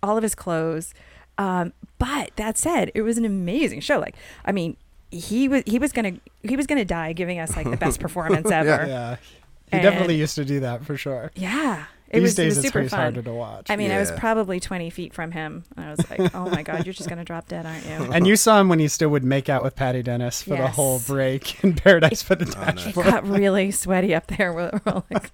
[0.04, 0.94] all of his clothes.
[1.38, 4.00] Um but that said it was an amazing show.
[4.00, 4.78] Like i mean
[5.10, 8.50] he was he was gonna he was gonna die giving us like the best performance
[8.52, 8.86] ever.
[8.88, 9.16] Yeah.
[9.16, 11.32] He And- definitely used to do that for sure.
[11.36, 13.70] yeah it These was, it days was it's super always fun harder to watch.
[13.70, 15.64] I mean, I was probably 20 feet from him.
[15.78, 18.12] And I was like, oh my God, you're just going to drop dead, aren't you?
[18.12, 20.68] and you saw him when he still would make out with Patty Dennis for the
[20.68, 22.86] whole break in Paradise for the Oh, nice.
[22.88, 24.52] It got really sweaty up there.
[24.52, 25.32] We're, we're like,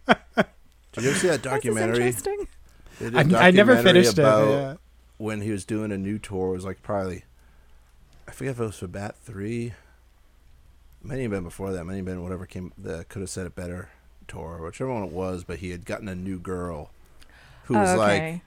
[0.94, 1.96] Did you ever see that this is documentary?
[1.98, 2.48] interesting.
[3.00, 4.52] They did a I, I never finished about it.
[4.52, 4.76] Yeah.
[5.18, 6.50] when he was doing a new tour.
[6.50, 7.24] It was like probably,
[8.28, 9.74] I forget if it was for Bat 3.
[11.02, 11.86] Might have been before that.
[11.86, 13.90] Might have been whatever came, the Could Have Said It Better
[14.28, 16.92] tour, whichever one it was, but he had gotten a new girl
[17.66, 18.42] who oh, was oh, like,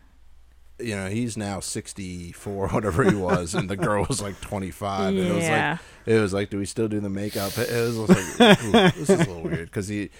[0.79, 5.09] you know, he's now 64, whatever he was, and the girl was like 25.
[5.09, 5.79] And it was like, yeah.
[6.07, 7.57] it was like, do we still do the makeup?
[7.57, 10.11] It was like, ooh, this is a little weird because he,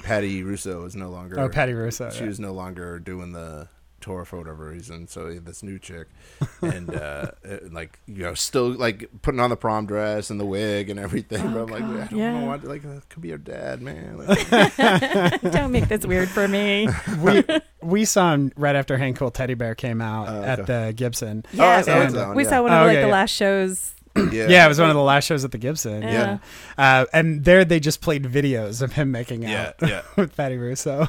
[0.00, 1.38] Patti Russo is no longer.
[1.40, 2.10] Oh, Patti Russo.
[2.10, 2.28] She yeah.
[2.28, 3.68] was no longer doing the
[4.00, 5.06] tour for whatever reason.
[5.08, 6.08] So he had this new chick,
[6.62, 10.46] and uh, it- like you know, still like putting on the prom dress and the
[10.46, 11.40] wig and everything.
[11.46, 12.40] Oh, but I'm like, I don't yeah.
[12.40, 12.64] know what.
[12.64, 14.18] Like, uh, could be your dad, man.
[14.18, 14.48] Like,
[15.52, 16.88] Don't make this weird for me.
[17.20, 17.44] we
[17.82, 20.86] we saw him right after Hang Cool Teddy Bear came out Oh, at okay.
[20.86, 21.44] the Gibson.
[21.54, 22.48] Oh, Yeah, saw it we- that one, we yeah.
[22.50, 23.06] saw one of Oh, like the yeah.
[23.06, 23.92] last shows.
[24.16, 26.02] yeah, Yeah, it was one of the last shows at the Gibson.
[26.02, 26.38] Yeah.
[26.76, 30.02] Uh, and there they just played videos of him making yeah, out yeah.
[30.16, 31.08] with Patti Russo.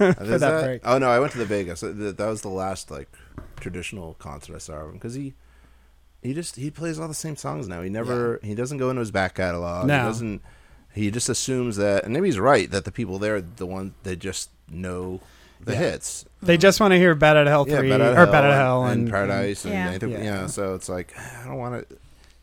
[0.14, 0.80] For there's that break.
[0.84, 1.80] Oh no, I went to the Vegas.
[1.80, 3.08] That was the last like
[3.60, 5.34] traditional concert I saw of him because he.
[6.22, 7.80] He just he plays all the same songs now.
[7.80, 9.86] He never he doesn't go into his back catalog.
[9.86, 9.96] No.
[9.96, 10.42] He doesn't
[10.92, 14.16] he just assumes that and maybe he's right that the people there the ones they
[14.16, 15.20] just know
[15.60, 15.78] the Yeah.
[15.78, 16.26] hits.
[16.42, 18.44] They just want to hear Bad at Hell 3 Bat Out of or Bad at
[18.44, 19.88] of and- Hell and, and, Paradise and, Yeah.
[19.88, 20.42] anything, Yeah.
[20.42, 21.96] you so it's like I don't want to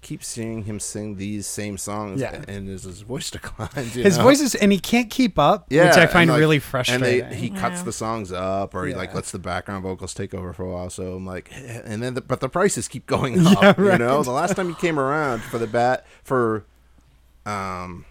[0.07, 2.41] keep seeing him sing these same songs Yeah.
[2.47, 3.93] and as his voice declines.
[3.95, 4.23] you His know?
[4.23, 7.29] voice is and he can't keep up, Yeah, which I find like- really and frustrating.
[7.29, 7.83] they, he cuts Yeah.
[7.83, 10.89] the songs up or he like lets the background vocals take over for a while.
[10.89, 13.77] So I'm like, and then the, but the prices keep going up.
[13.77, 16.63] Yeah, You know, the last time he came around for the bat for,
[17.45, 18.05] um,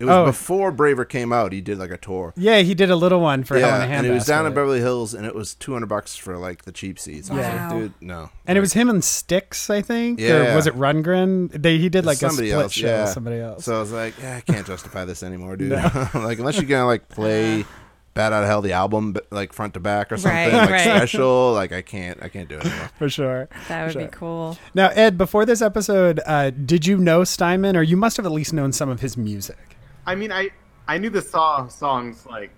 [0.00, 0.24] It was Oh.
[0.24, 1.52] before Braver came out.
[1.52, 2.32] He did like a tour.
[2.36, 3.98] Yeah, he did a little one for Hell in yeah, a Handbasket.
[3.98, 6.64] and it was down in Beverly Hills, and it was two hundred bucks for like
[6.64, 7.30] the cheap seats.
[7.30, 7.68] I was Wow.
[7.70, 8.30] like, dude, no.
[8.46, 10.18] And it was him and Styx, I think.
[10.18, 10.56] Or Yeah.
[10.56, 11.50] was it Rundgren?
[11.52, 13.02] They he did like somebody a split else, show yeah.
[13.04, 13.64] with somebody else.
[13.66, 15.72] So I was like, yeah, I can't justify this anymore, dude.
[16.14, 17.66] like unless you're gonna like play
[18.14, 20.80] Bat Out of Hell the album like front to back or something Right, like right.
[20.80, 22.90] special, like I can't, I can't do it anymore.
[22.98, 23.48] for sure.
[23.68, 24.02] That would Sure.
[24.02, 24.58] be cool.
[24.74, 28.32] Now, Ed, before this episode, uh, did you know Steinman, or you must have at
[28.32, 29.76] least known some of his music?
[30.10, 30.50] I mean, I
[30.88, 32.50] I knew the saw songs like,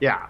[0.00, 0.26] yeah,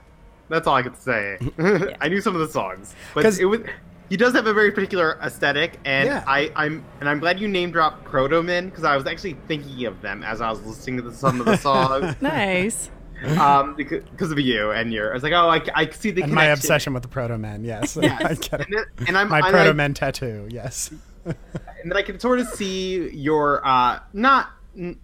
[0.49, 1.39] that's all I could say.
[2.01, 3.61] I knew some of the songs, but 'Cause- it was.
[4.09, 6.25] He does have a very particular aesthetic, and Yeah.
[6.27, 10.03] I, I'm and I'm glad you name dropped Protoman because I was actually thinking of
[10.03, 12.91] them as I was listening to the, some of the songs, Nice.
[13.39, 15.13] um, because, because of you and your.
[15.13, 17.97] I was like, oh, I, I see the And my obsession with the Protomen, yes.
[18.03, 18.21] Yes.
[18.21, 18.67] I get it.
[18.67, 20.91] And, then- and I'm My and Proto I- Men tattoo, yes.
[21.25, 21.37] and
[21.85, 24.99] then I can sort of see your uh not n-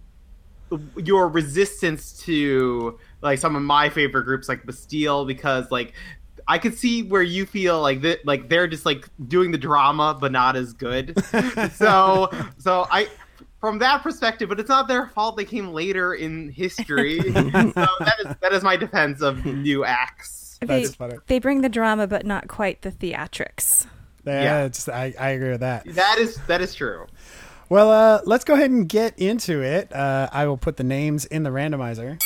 [0.97, 5.93] your resistance to like some of my favorite groups like Bastille because like
[6.47, 10.17] I could see where you feel like that like they're just like doing the drama
[10.19, 11.13] but not as good.
[11.73, 13.07] so so I
[13.59, 17.19] from that perspective, but it's not their fault they came later in history.
[17.31, 20.57] so that is that is my defense of new acts.
[20.61, 21.17] They, That's funny.
[21.27, 23.85] they bring the drama, but not quite the theatrics.
[24.25, 24.59] Yeah, Yeah.
[24.65, 25.85] it's- I, I agree with that.
[25.93, 27.05] That is that is true.
[27.69, 29.93] Well, uh, let's go ahead and get into it.
[29.93, 32.17] Uh, I will put the names in the randomizer.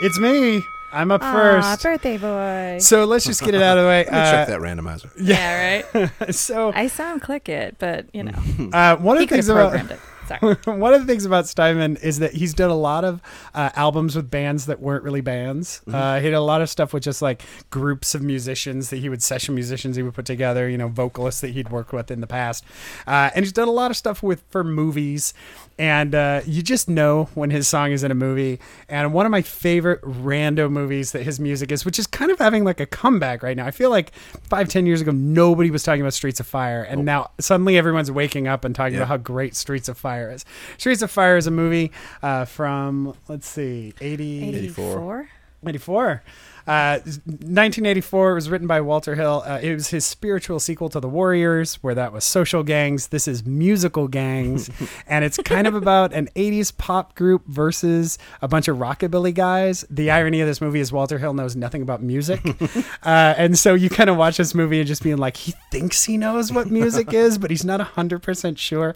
[0.00, 0.62] It's me.
[0.90, 1.82] I'm up Aw, first.
[1.82, 2.78] birthday boy.
[2.80, 4.04] So let's just get it out of the way.
[4.04, 5.10] Let me Uh, check that randomizer.
[5.18, 6.34] yeah, right.
[6.34, 8.32] so I saw him click it, but you know,
[8.72, 10.00] uh, one of he the could things have about programmed it.
[10.40, 10.56] Sorry.
[10.78, 13.20] one of the things about Steinman is that he's done a lot of
[13.54, 15.80] uh, albums with bands that weren't really bands.
[15.86, 15.94] Mm-hmm.
[15.94, 19.08] Uh, he did a lot of stuff with just like groups of musicians that he
[19.08, 20.68] would session musicians he would put together.
[20.68, 22.64] You know, vocalists that he'd worked with in the past,
[23.06, 25.34] uh, and he's done a lot of stuff with for movies.
[25.78, 28.60] And uh, you just know when his song is in a movie.
[28.88, 32.38] And one of my favorite rando movies that his music is, which is kind of
[32.38, 33.66] having like a comeback right now.
[33.66, 34.12] I feel like
[34.48, 38.10] five, ten years ago, nobody was talking about Streets of Fire, and now suddenly everyone's
[38.10, 39.00] waking up and talking Yeah.
[39.00, 40.44] about how great Streets of Fire is.
[40.78, 45.28] Streets of Fire is a movie uh, from let's see, 80, 84.
[45.66, 46.22] 84.
[46.66, 49.42] Uh, 1984 it was written by Walter Hill.
[49.44, 53.08] Uh, it was his spiritual sequel to The Warriors, where that was social gangs.
[53.08, 54.70] This is musical gangs,
[55.08, 59.84] and it's kind of about an 80s pop group versus a bunch of rockabilly guys.
[59.90, 62.40] The irony of this movie is Walter Hill knows nothing about music,
[63.02, 66.04] uh, and so you kind of watch this movie and just being like, he thinks
[66.04, 68.94] he knows what music is, but he's not hundred percent sure.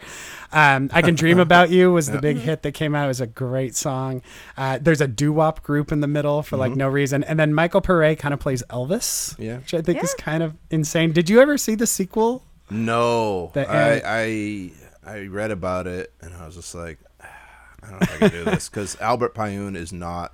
[0.57, 3.05] Um, I can dream about you was the big hit that came out.
[3.05, 4.23] It was a great song.
[4.57, 7.53] Uh, there's a doo wop group in the middle for like no reason, and then
[7.53, 9.59] Michael Paré kind of plays Elvis, Yeah.
[9.59, 11.13] which I think is kind of insane.
[11.13, 12.43] Did you ever see the sequel?
[12.71, 14.71] No, The- I, I
[15.05, 18.31] I read about it and I was just like, I don't know if I can
[18.31, 20.33] do this because Albert Pyun is not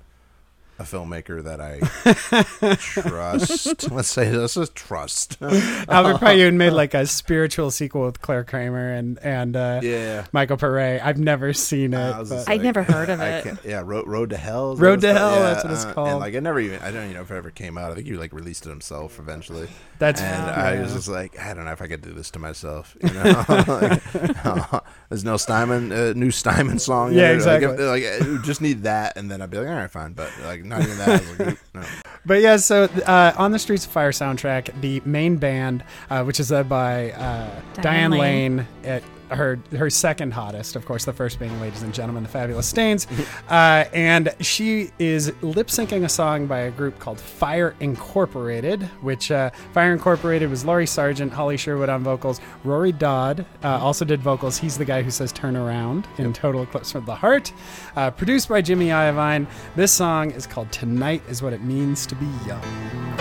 [0.83, 3.89] a filmmaker that I trust.
[3.91, 5.37] Let's say let's just trust.
[5.41, 10.25] Albert Pyun made like a spiritual sequel with Clare Kramer and and uh, yeah.
[10.31, 11.01] Michael Paré.
[11.03, 11.97] I've never seen it.
[11.97, 13.57] I was but- just I'd never heard of it.
[13.65, 14.75] Yeah, Road, Road to Hell.
[14.75, 15.13] Road to.
[15.13, 16.07] Hell, Yeah, that's what it's uh, called.
[16.09, 17.91] And like, I never even, I don't even know if it ever came out.
[17.91, 19.67] I think he like released it himself eventually.
[19.99, 20.53] That's and yeah.
[20.55, 22.95] I was just like, I don't know if I could do this to myself.
[23.01, 23.23] You know,
[23.67, 27.11] like, uh, there's no Steinman, uh, new Steinman song.
[27.11, 27.41] in Yeah, it.
[27.45, 27.83] Like, exactly.
[27.85, 30.13] if- Like, it just need that, and then I'd be like, all right, fine.
[30.13, 31.07] But like, not even that.
[31.07, 31.83] I was like, no.
[32.25, 36.39] But yeah, so uh, on the Streets of Fire soundtrack, the main band, uh, which
[36.39, 38.67] is led by uh, Diane, Diane Lane, Lane.
[38.85, 39.03] at
[39.35, 43.07] her her second hottest, of course, the first being "Ladies and Gentlemen, the Fabulous Stains,"
[43.49, 49.31] uh, and she is lip syncing a song by a group called Fire Incorporated, which
[49.31, 54.21] uh, Fire Incorporated was Laurie Sargent, Holly Sherwood on vocals, Rory Dodd uh, also did
[54.21, 54.57] vocals.
[54.57, 57.53] He's the guy who says "Turn Around" in Total Eclipse of the Heart.
[57.95, 59.47] Uh, produced by Jimmy Iovine.
[59.75, 63.12] This song is called "Tonight Is What It Means to Be Young."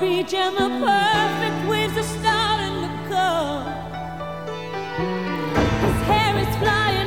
[0.00, 3.66] Beach and the perfect waves are starting to come.
[5.84, 6.99] His hair is flying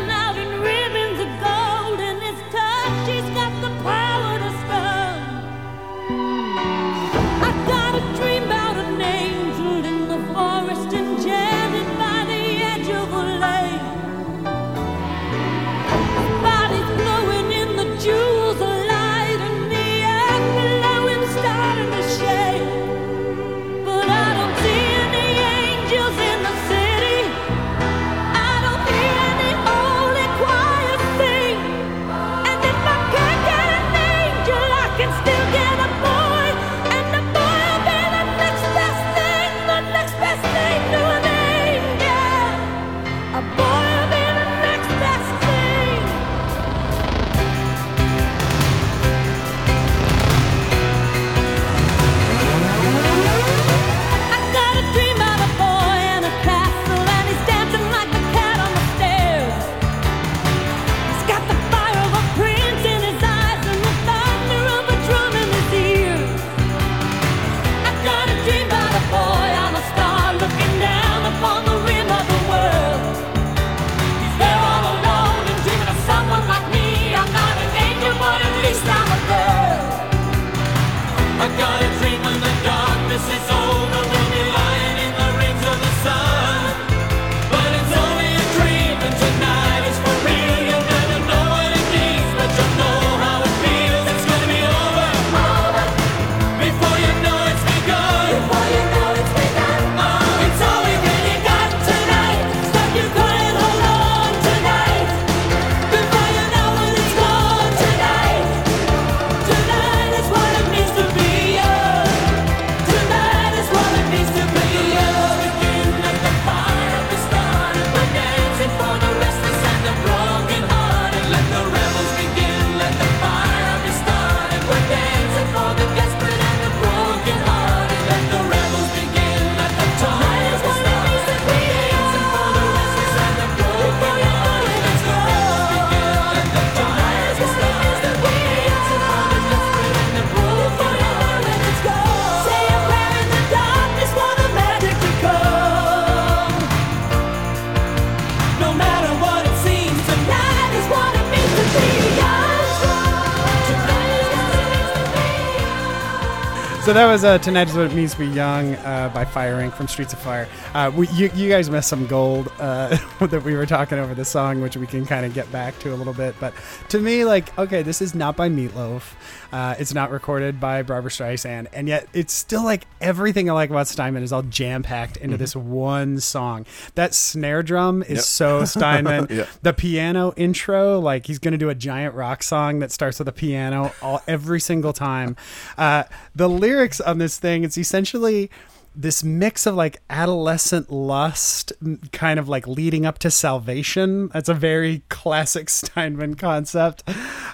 [156.93, 159.73] That was uh, Tonight is What It Means to Be Young uh, by Fire Inc.
[159.73, 160.47] from Streets of Fire.
[160.75, 164.23] Uh, we, you, you guys missed some gold uh, that we were talking over the
[164.23, 166.36] song, which we can kind of get back to a little bit.
[166.39, 166.53] But
[166.89, 169.15] to me, like, okay, this is not by Meatloaf.
[169.53, 171.67] Uh, it's not recorded by Barbra Streisand.
[171.73, 175.37] And yet it's still like everything I like about Steinman is all jam packed into
[175.37, 176.65] this one song.
[176.95, 178.19] That snare drum is Yep.
[178.21, 179.45] so Steinman.
[179.61, 183.27] The piano intro, like he's going to do a giant rock song that starts with
[183.27, 185.35] a piano all every single time.
[185.77, 188.49] Uh, the lyrics on this thing, it's essentially
[188.95, 191.73] this mix of like adolescent lust,
[192.12, 194.29] kind of like leading up to salvation.
[194.29, 197.03] That's a very classic Steinman concept.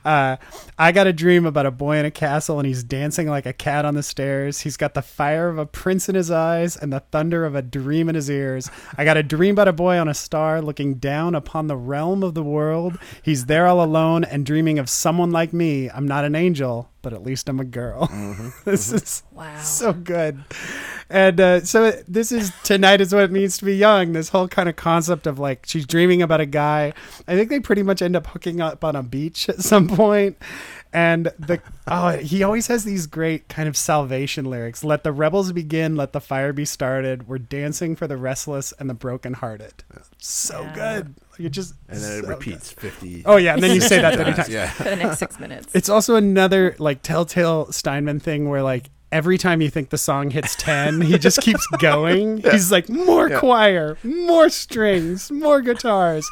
[0.04, 0.38] Uh,
[0.78, 3.54] I got a dream about a boy in a castle and he's dancing like a
[3.54, 4.62] cat on the stairs.
[4.62, 7.62] He's got the fire of a prince in his eyes and the thunder of a
[7.62, 8.70] dream in his ears.
[8.98, 12.24] I got a dream about a boy on a star looking down upon the realm
[12.24, 12.98] of the world.
[13.22, 15.90] He's there all alone and dreaming of someone like me.
[15.90, 18.08] I'm not an angel, but at least I'm a girl.
[18.66, 19.60] this is Wow.
[19.62, 20.44] so good.
[21.10, 24.12] And uh, so this is tonight is what it means to be young.
[24.14, 26.94] This whole kind of concept of like she's dreaming about a guy.
[27.28, 30.38] I think they pretty much end up hooking up on a beach at some point.
[30.92, 34.84] And the oh, he always has these great kind of salvation lyrics.
[34.84, 35.96] Let the rebels begin.
[35.96, 37.28] Let the fire be started.
[37.28, 39.84] We're dancing for the restless and the brokenhearted.
[40.18, 40.74] So Yeah.
[40.74, 41.16] good.
[41.34, 43.24] Like it just and then it so repeats 50.
[43.28, 44.50] Oh yeah, and then you say that thirty times.
[44.50, 45.76] yeah For the next six minutes.
[45.76, 50.30] It's also another like telltale Steinman thing where like every time you think the song
[50.30, 52.38] hits 10, he just keeps going.
[52.44, 53.40] He's like more Yeah.
[53.40, 56.30] choir, more strings, more guitars.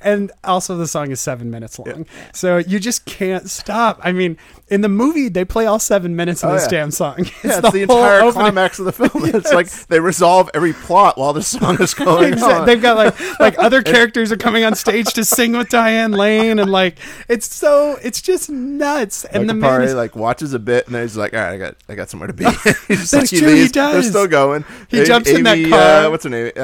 [0.00, 2.06] And also the song is 7 minutes long.
[2.32, 3.98] So you just can't stop.
[4.02, 4.36] I mean,
[4.68, 6.68] in the movie they play all 7 minutes of Oh, this yeah.
[6.70, 7.14] damn song.
[7.20, 8.32] It's yeah, it's the, entire opening.
[8.32, 9.10] climax of the film.
[9.34, 12.66] It's like they resolve every plot while the song is going Exact- on.
[12.66, 16.58] They've got like like other characters are coming on stage to sing with Diane Lane
[16.58, 19.24] and like it's so it's just nuts.
[19.26, 21.52] And the Michael man is, like watches a bit and then he's like, all right,
[21.54, 22.44] I got, I got somewhere to be.
[22.88, 23.72] That's like, true, he leaves.
[23.72, 23.92] does.
[23.92, 24.64] They're still going.
[24.88, 26.06] He jumps in that car.
[26.06, 26.52] Uh, what's her name?
[26.56, 26.60] Uh,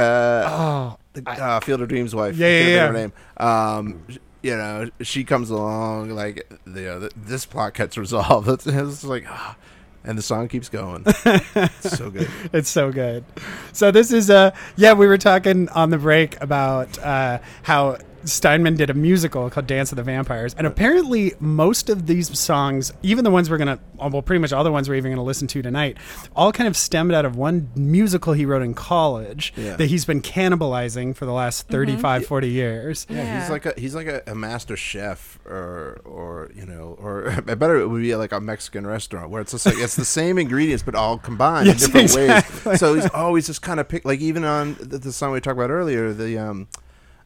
[0.47, 2.37] oh, the, uh, Field of Dreams' wife.
[2.37, 3.13] Yeah, can't yeah, Her name.
[3.37, 4.07] Um,
[4.43, 8.49] you know, she comes along like, you know, th- this plot gets resolved.
[8.53, 9.57] It's, it's like, ah,
[10.05, 11.05] and the song keeps going.
[11.07, 12.29] it's so good.
[12.53, 13.25] It's so good.
[13.73, 18.77] So this is uh yeah, we were talking on the break about uh how Steinman
[18.77, 23.25] did a musical called Dance of the Vampires, and apparently most of these songs, even
[23.25, 25.63] the ones we're gonna, well, pretty much all the ones we're even gonna listen to
[25.63, 25.97] tonight,
[26.37, 29.77] all kind of stemmed out of one musical he wrote in college Yeah.
[29.77, 33.07] that he's been cannibalizing for the last 35, 40 years.
[33.09, 33.41] Yeah, Yeah.
[33.41, 37.77] he's like a he's like a, a master chef, or or you know, or better
[37.81, 40.83] it would be like a Mexican restaurant where it's just like it's the same ingredients
[40.83, 42.71] but all combined Yes, in different exactly.
[42.71, 42.81] ways.
[42.81, 45.57] So he's always just kind of pick like even on the, the song we talked
[45.59, 46.69] about earlier, the um.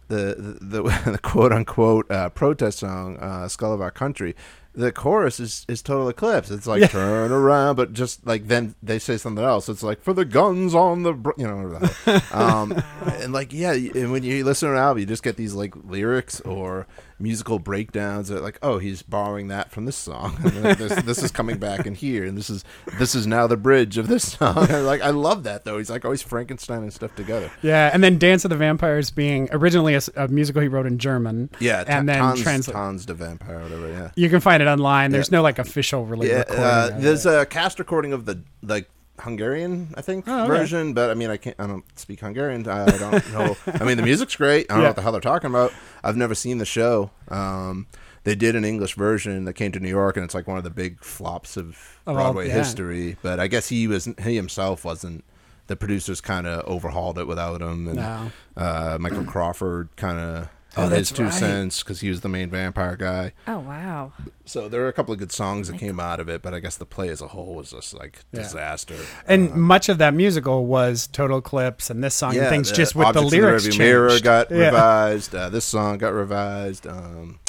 [0.09, 4.37] The, the, the, quote unquote uh, protest song, uh, "Skull of Our Country,"
[4.77, 6.51] the chorus is, is total eclipse.
[6.51, 9.69] It's like turn around, but just like then they say something else.
[9.69, 12.33] It's like for the guns on the, br-, you know, whatever the hell.
[12.43, 15.55] um, and like yeah, and when you listen to an album, you just get these
[15.55, 16.87] like lyrics or
[17.19, 21.59] musical breakdowns that like, oh, he's borrowing that from this song, this, this is coming
[21.59, 22.65] back in here, and this is
[22.99, 24.67] this is now the bridge of this song.
[24.87, 25.79] Like I love that though.
[25.79, 27.51] He's like always Frankenstein and stuff together.
[27.63, 31.51] Yeah, and then Dance of the Vampires being originally a musical he wrote in German.
[31.61, 32.75] Yeah, and then Tons, translate.
[32.77, 33.89] Tanz der Vampire, whatever.
[33.91, 34.11] Yeah.
[34.15, 35.11] You can find it online.
[35.11, 35.39] There's Yeah.
[35.39, 36.65] no like official really Yeah, recording.
[36.65, 40.49] uh, there's a cast recording of the like Hungarian, I think, Oh, okay.
[40.49, 40.93] version.
[40.95, 41.57] But I mean, I can't.
[41.59, 42.67] I don't speak Hungarian.
[42.69, 43.57] I don't know.
[43.81, 44.67] I mean, the music's great.
[44.71, 45.73] I don't know what the hell they're talking about.
[46.05, 47.11] I've never seen the show.
[47.29, 47.87] Um,
[48.25, 50.65] they did an English version that came to New York, and it's like one of
[50.65, 52.55] the big flops of all- Broadway yeah.
[52.55, 53.17] history.
[53.23, 55.25] But I guess he was he himself wasn't.
[55.69, 58.31] The producers kind of overhauled it without him, and No.
[58.57, 60.49] uh, Michael Crawford kind of.
[60.77, 61.33] Oh, his that's two right.
[61.33, 63.33] cents because he was the main vampire guy.
[63.47, 64.13] Oh wow.
[64.45, 66.61] So there are a couple of good songs that came out of it, but I
[66.61, 68.43] guess the play as a whole was just like Yeah.
[68.43, 68.95] disaster.
[69.27, 72.95] And Uh, much of that musical was Total Eclipse and this song and things just
[72.95, 73.79] with the lyrics changed.
[73.79, 74.67] Mirror got Yeah.
[74.67, 75.35] revised.
[75.35, 76.87] Uh, this song got revised.
[76.87, 77.41] Um,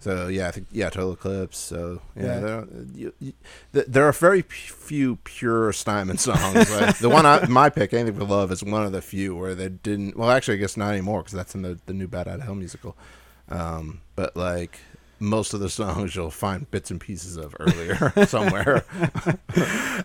[0.00, 1.58] so yeah, I think yeah, Total Eclipse.
[1.58, 2.38] So yeah, Yeah.
[2.40, 3.32] There, are, you, you,
[3.72, 6.70] there are very p- few pure Steinman songs.
[6.70, 9.54] Like, the one I, my pick, Anything for Love, is one of the few where
[9.54, 10.16] they didn't.
[10.16, 12.42] Well, actually, I guess not anymore because that's in the the new Bat Out of
[12.42, 12.96] Hell musical.
[13.48, 14.78] Um, but like.
[15.20, 18.84] Most of the songs you'll find bits and pieces of earlier somewhere.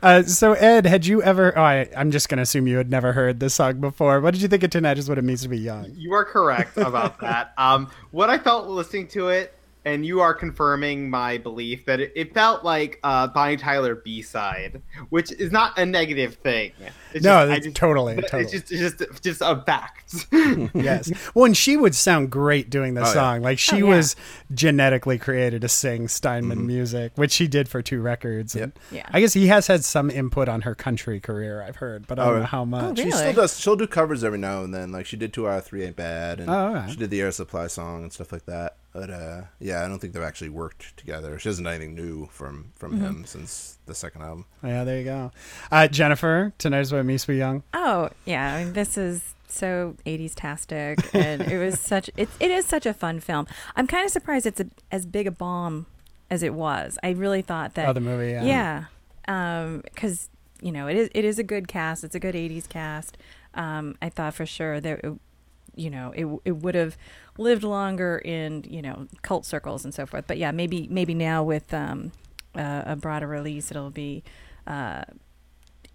[0.02, 1.56] Uh, so Ed, had you ever?
[1.56, 4.22] Oh, I, I'm just gonna assume you had never heard this song before.
[4.22, 5.94] What did you think of Tonight Is What It Means to Be Young?
[5.96, 7.54] You are correct about that.
[7.60, 9.54] Um, what I felt listening to it,
[9.86, 14.22] and you are confirming my belief that it, it felt like uh, Bonnie Tyler B
[14.22, 16.72] side, which is not a negative thing.
[17.14, 18.52] It's No, just- it's just- totally, It's totally.
[18.52, 20.26] just, it's just, just a fact.
[20.74, 21.12] yes.
[21.34, 23.14] Well, and she would sound great doing the Oh, yeah.
[23.14, 23.42] song.
[23.42, 23.96] Like she Oh, yeah.
[23.98, 24.16] was
[24.54, 28.56] genetically created to sing Steinman music, which she did for two records.
[28.56, 29.06] And Yeah.
[29.12, 31.62] I guess he has had some input on her country career.
[31.62, 32.98] I've heard, but I don't Oh, know how much.
[33.00, 33.12] really?
[33.12, 33.60] She still does.
[33.60, 34.92] She'll do covers every now and then.
[34.92, 36.90] Like she did two out of three ain't bad, and Oh, alright.
[36.90, 38.78] she did the Air Supply song and stuff like that.
[38.94, 41.40] But uh, yeah, I don't think they've actually worked together.
[41.40, 43.06] She hasn't done anything new from from Mm-hmm.
[43.06, 44.46] him since the second album.
[44.64, 45.32] Yeah, there you go.
[45.72, 47.64] Uh, Jennifer, tonight is what meets me young.
[47.74, 52.52] Oh yeah, I mean, this is so 80s tastic, and it was such it, it
[52.52, 53.48] is such a fun film.
[53.76, 55.88] I'm kind of surprised it's a, as big a bomb
[56.30, 56.98] as it was.
[57.04, 57.88] I really thought that.
[57.90, 58.32] Oh, the movie.
[58.32, 58.86] Yeah.
[59.26, 60.30] yeah, because
[60.62, 62.04] you know it is it is a good cast.
[62.04, 63.18] It's a good 80s cast.
[63.56, 65.14] Um, I thought for sure that it,
[65.76, 66.98] you know it it would have
[67.38, 70.26] lived longer in you know cult circles and so forth.
[70.28, 72.12] But yeah, maybe maybe now with um,
[72.56, 74.24] uh, a broader release, it'll be.
[74.66, 75.04] Uh,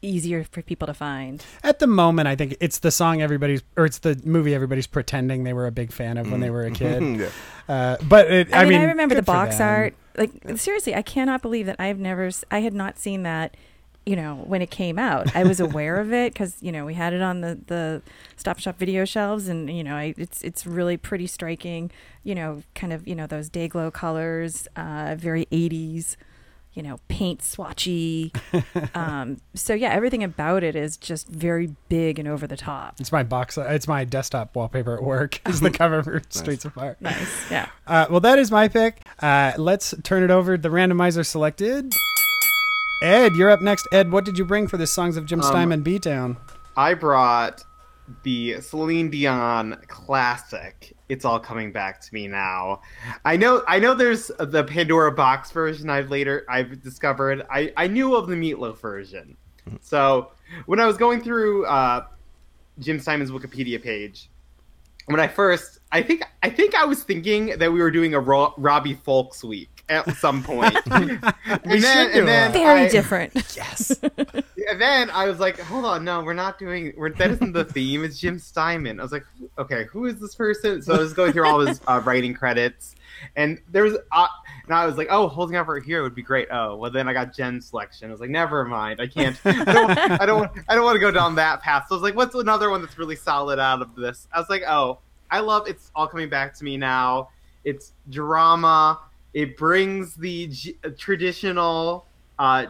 [0.01, 3.85] easier for people to find At the moment, I think it's the song everybody's, or
[3.85, 6.71] it's the movie everybody's pretending they were a big fan of when they were a
[6.71, 7.03] kid.
[7.21, 7.29] yeah.
[7.69, 9.95] Uh, but it, I, I, mean, mean, I remember the good for box art.
[10.17, 13.57] Like seriously, I cannot believe that I've never, i had not seen that.
[14.09, 16.94] You know, when it came out, I was aware of it because you know we
[16.94, 18.01] had it on the the
[18.37, 21.90] Stop Shop video shelves, and you know I, it's it's really pretty striking.
[22.23, 26.16] You know, kind of you know those day glow colors, uh, very eighties.
[26.73, 28.35] You know, paint swatchy.
[28.97, 32.94] um, so yeah, everything about it is just very big and over the top.
[33.01, 33.59] It's my box.
[33.59, 35.40] It's my desktop wallpaper at work.
[35.49, 36.97] Is the cover for Streets of Fire.
[37.01, 37.68] Nice, yeah.
[37.87, 39.03] Uh, well, that is my pick.
[39.18, 40.57] Uh, let's turn it over.
[40.57, 41.92] The randomizer selected.
[43.02, 43.87] Ed, you're up next.
[43.92, 46.37] Ed, what did you bring for this Songs of Jim Um, Steinman beatdown?
[46.76, 47.64] I brought
[48.22, 50.94] the Celine Dion classic.
[51.08, 52.80] It's all coming back to me now.
[53.24, 53.62] I know.
[53.68, 53.94] I know.
[53.94, 55.88] There's the Pandora box version.
[55.90, 57.46] I've later I've discovered.
[57.50, 59.37] I I knew of the Meatloaf version.
[59.80, 60.32] So
[60.66, 62.04] when I was going through uh,
[62.78, 64.28] Jim Steinman's Wikipedia page,
[65.06, 68.20] when I first, I think I think I was thinking that we were doing a
[68.20, 70.77] Ro- Robbie Fulks week at some point.
[70.90, 71.20] and
[71.66, 72.53] We should do one.
[72.53, 73.33] Very I- different.
[73.57, 73.90] Yes.
[74.03, 76.92] and then I was like, hold on, no, we're not doing.
[76.96, 78.05] We're, that isn't the theme.
[78.05, 79.01] It's Jim Steinman.
[79.01, 79.24] I was like,
[79.59, 80.81] okay, who is this person?
[80.83, 82.94] So I was going through all his uh, writing credits,
[83.37, 84.27] and there was, uh,
[84.64, 86.48] and I was like, oh, holding out for a hero would be great.
[86.53, 88.09] Oh, well, then I got Jen's selection.
[88.09, 89.37] I was like, never mind, I can't.
[89.44, 89.91] I don't.
[90.20, 90.51] I don't.
[90.68, 91.86] I don't want to go down that path.
[91.89, 94.28] So I was like, what's another one that's really solid out of this?
[94.32, 94.99] I was like, oh,
[95.30, 95.66] I love.
[95.66, 97.30] It's all coming back to me now.
[97.64, 99.01] It's drama.
[99.35, 102.07] It brings the G- traditional.
[102.39, 102.66] Uh,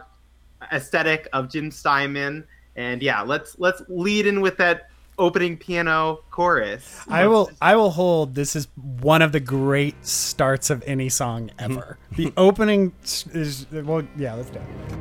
[0.73, 2.45] aesthetic of Jim Steinman.
[2.77, 7.01] And yeah, let's let's lead in with that opening piano chorus.
[7.09, 7.51] I will.
[7.61, 8.35] I will hold.
[8.35, 8.69] This is
[9.01, 11.99] one of the great starts of any song ever.
[12.13, 14.03] the opening is well.
[14.17, 14.98] Yeah, let's do it.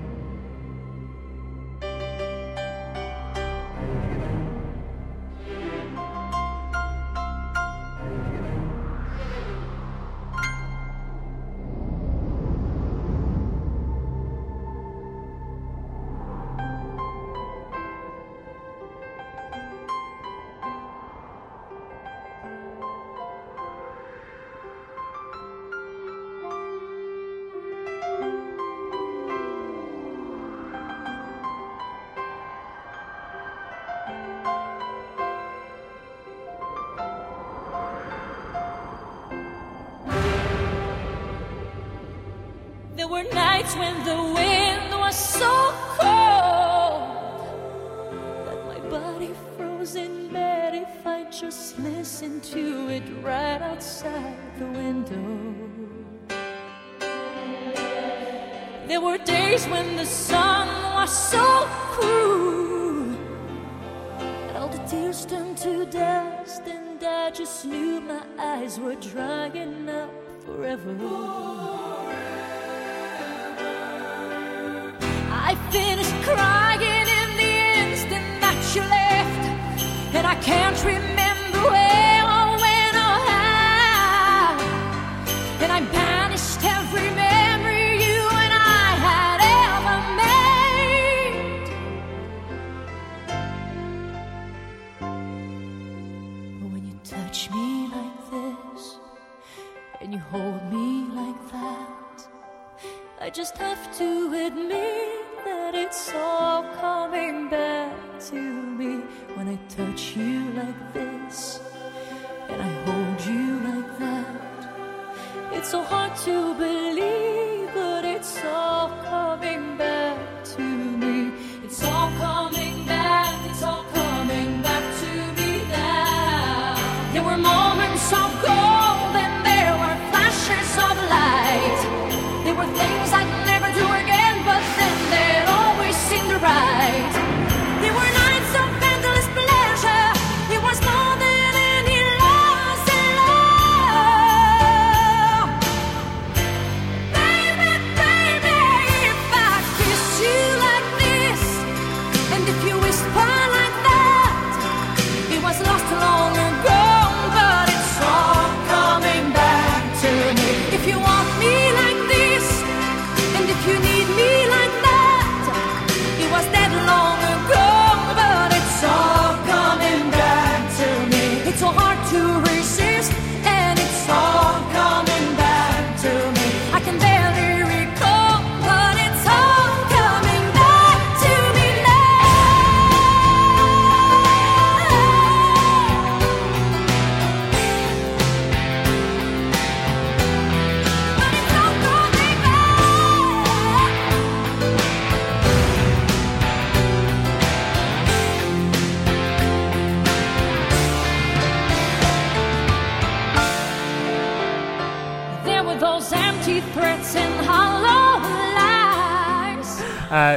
[153.00, 153.57] If you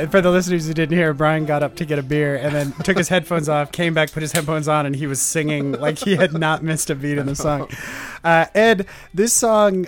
[0.01, 2.55] Uh, for the listeners who didn't hear, Brian got up to get a beer and
[2.55, 5.72] then took his headphones off, came back, put his headphones on, and he was singing
[5.72, 7.68] like he had not missed a beat in the song.
[8.24, 9.86] Uh, Ed, this song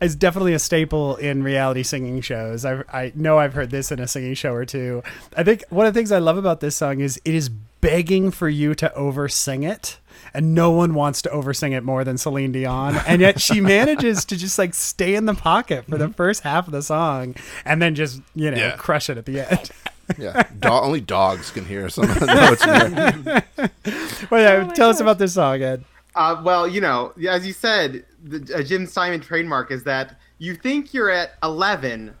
[0.00, 2.64] is definitely a staple in reality singing shows.
[2.64, 5.02] I, I know I've heard this in a singing show or two.
[5.36, 8.30] I think one of the things I love about this song is it is begging
[8.30, 9.98] for you to over sing it.
[10.36, 12.96] And no one wants to oversing it more than Celine Dion.
[13.06, 16.66] And yet she manages to just like stay in the pocket for the first half
[16.66, 18.76] of the song and then just, you know, Yeah.
[18.76, 19.70] crush it at the end.
[20.18, 22.66] Yeah, Do- only dogs can hear some of the notes.
[22.66, 23.42] in there.
[24.30, 25.84] Well, yeah, Oh my tell us about this song, Ed.
[26.16, 30.56] Uh, well, you know, as you said, the a Jim Steinman trademark is that you
[30.56, 32.12] think you're at 11,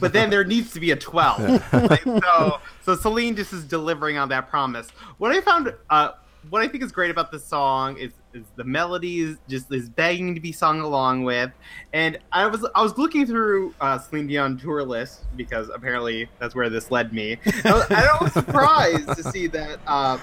[0.00, 1.72] but then there needs to be a 12.
[1.72, 4.90] Like, so, so Celine just is delivering on that promise.
[5.18, 6.10] What I found, uh,
[6.50, 10.34] what I think is great about this song is, is the melodies just is begging
[10.34, 11.50] to be sung along with.
[11.92, 16.54] And I was I was looking through uh, Celine Dion tour list because apparently that's
[16.54, 17.38] where this led me.
[17.64, 19.78] I was, I was surprised to see that.
[19.86, 20.18] Uh,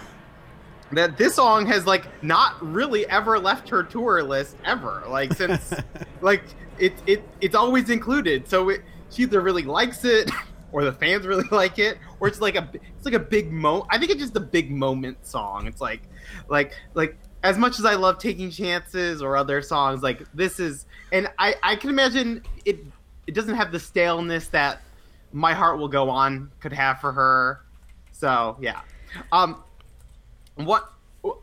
[0.91, 5.73] that this song has like not really ever left her tour list ever like since
[6.21, 6.43] like
[6.79, 10.29] it, it it's always included so it, she either really likes it
[10.73, 13.85] or the fans really like it or it's like a it's like a big mo
[13.89, 16.01] i think it's just a big moment song it's like
[16.47, 20.85] like like as much as i love taking chances or other songs like this is
[21.11, 22.79] and i i can imagine it
[23.27, 24.81] it doesn't have the staleness that
[25.33, 27.61] my heart will go on could have for her.
[28.11, 28.81] So yeah.
[29.31, 29.63] Um
[30.55, 30.91] what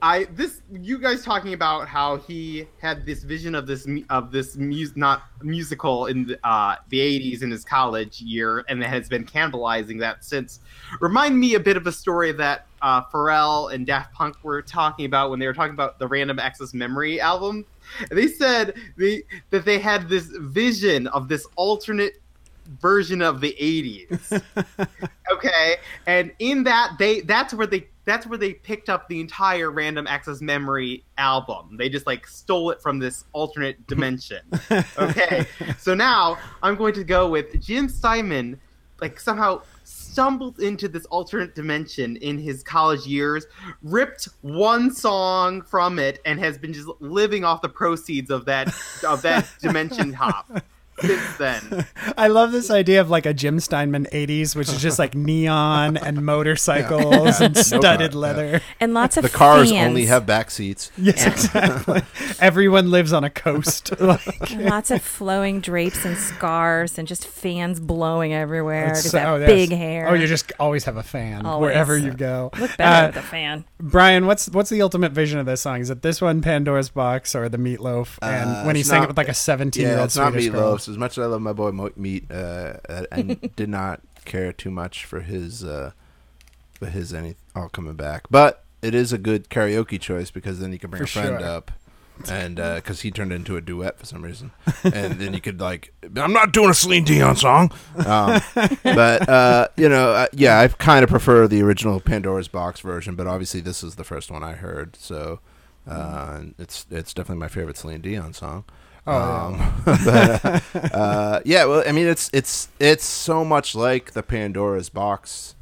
[0.03, 4.57] I this you guys talking about how he had this vision of this of this
[4.57, 9.24] mus not musical in the, uh, the 80s in his college year and has been
[9.24, 10.61] cannibalizing that since.
[11.01, 15.07] Remind me a bit of a story that uh, Pharrell and Daft Punk were talking
[15.07, 17.64] about when they were talking about the Random Access Memory album.
[18.11, 22.20] They said they, that they had this vision of this alternate
[22.81, 24.43] version of the 80s
[25.33, 25.76] okay?
[26.07, 30.06] And in that they that's where they that's where they picked up the entire random
[30.06, 31.76] access memory album.
[31.76, 34.40] They just like stole it from this alternate dimension.
[34.98, 35.46] Okay
[35.78, 38.59] so now i'm going to go with jim Steinman
[39.00, 43.46] like somehow stumbled into this alternate dimension in his college years
[43.82, 48.68] ripped one song from it and has been just living off the proceeds of that
[49.06, 50.62] of that dimension hop
[51.01, 51.86] since then
[52.18, 55.96] I love this idea of like a Jim Steinman 80s, which is just like neon
[55.96, 58.61] and motorcycles and studded car, leather.
[58.80, 59.88] and lots of The cars fans.
[59.88, 60.90] only have back seats.
[60.96, 62.03] Yes, exactly.
[62.40, 63.99] Everyone lives on a coast.
[64.01, 68.88] Like, lots of flowing drapes and scarves and just fans blowing everywhere.
[68.90, 69.46] it's Just so- that oh, yes.
[69.49, 70.09] big hair.
[70.09, 71.68] Oh, you just always have a fan Always.
[71.68, 72.51] wherever you go.
[72.59, 73.64] look better Uh, with a fan.
[73.81, 75.81] Brian, what's what's the ultimate vision of this song?
[75.81, 78.18] Is it this one, Pandora's Box, or the Meatloaf?
[78.20, 80.51] And Uh, when he sang it with like a seventeen-year-old, Yeah, old it's not Swedish
[80.51, 80.74] girl.
[80.76, 80.89] Meatloaf.
[80.89, 82.74] As much as I love my boy Mo- Meat, uh,
[83.12, 83.22] I
[83.57, 85.93] did not care too much for his, uh,
[86.74, 88.24] for his any all coming back.
[88.31, 91.39] But it is a good karaoke choice because then you can bring For a friend
[91.41, 91.49] sure.
[91.49, 91.70] up,
[92.28, 94.50] and because he turned into a duet for some reason,
[94.84, 97.70] and then you could like, I'm not doing a Celine Dion song,
[98.06, 98.40] um,
[98.82, 103.14] but uh, you know, uh, yeah, I kind of prefer the original Pandora's Box version,
[103.14, 105.40] but obviously this is the first one I heard, so
[105.86, 108.64] uh, it's it's definitely my favorite Celine Dion song.
[109.06, 114.12] Oh, Um, but, uh, uh, yeah, well, I mean, it's it's it's so much like
[114.12, 115.54] the Pandora's Box.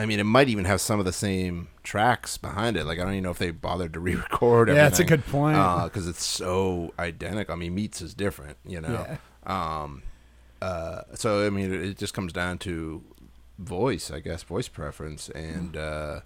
[0.00, 2.84] I mean, it might even have some of the same tracks behind it.
[2.86, 4.68] Like, I don't even know if they bothered to re-record.
[4.68, 5.56] Yeah, that's a good point.
[5.84, 7.54] because it's so identical.
[7.54, 9.18] I mean, Meats is different, you know.
[9.46, 10.02] Um,
[10.62, 13.02] uh, so I mean, it, it just comes down to
[13.58, 16.20] voice, I guess, voice preference, and uh,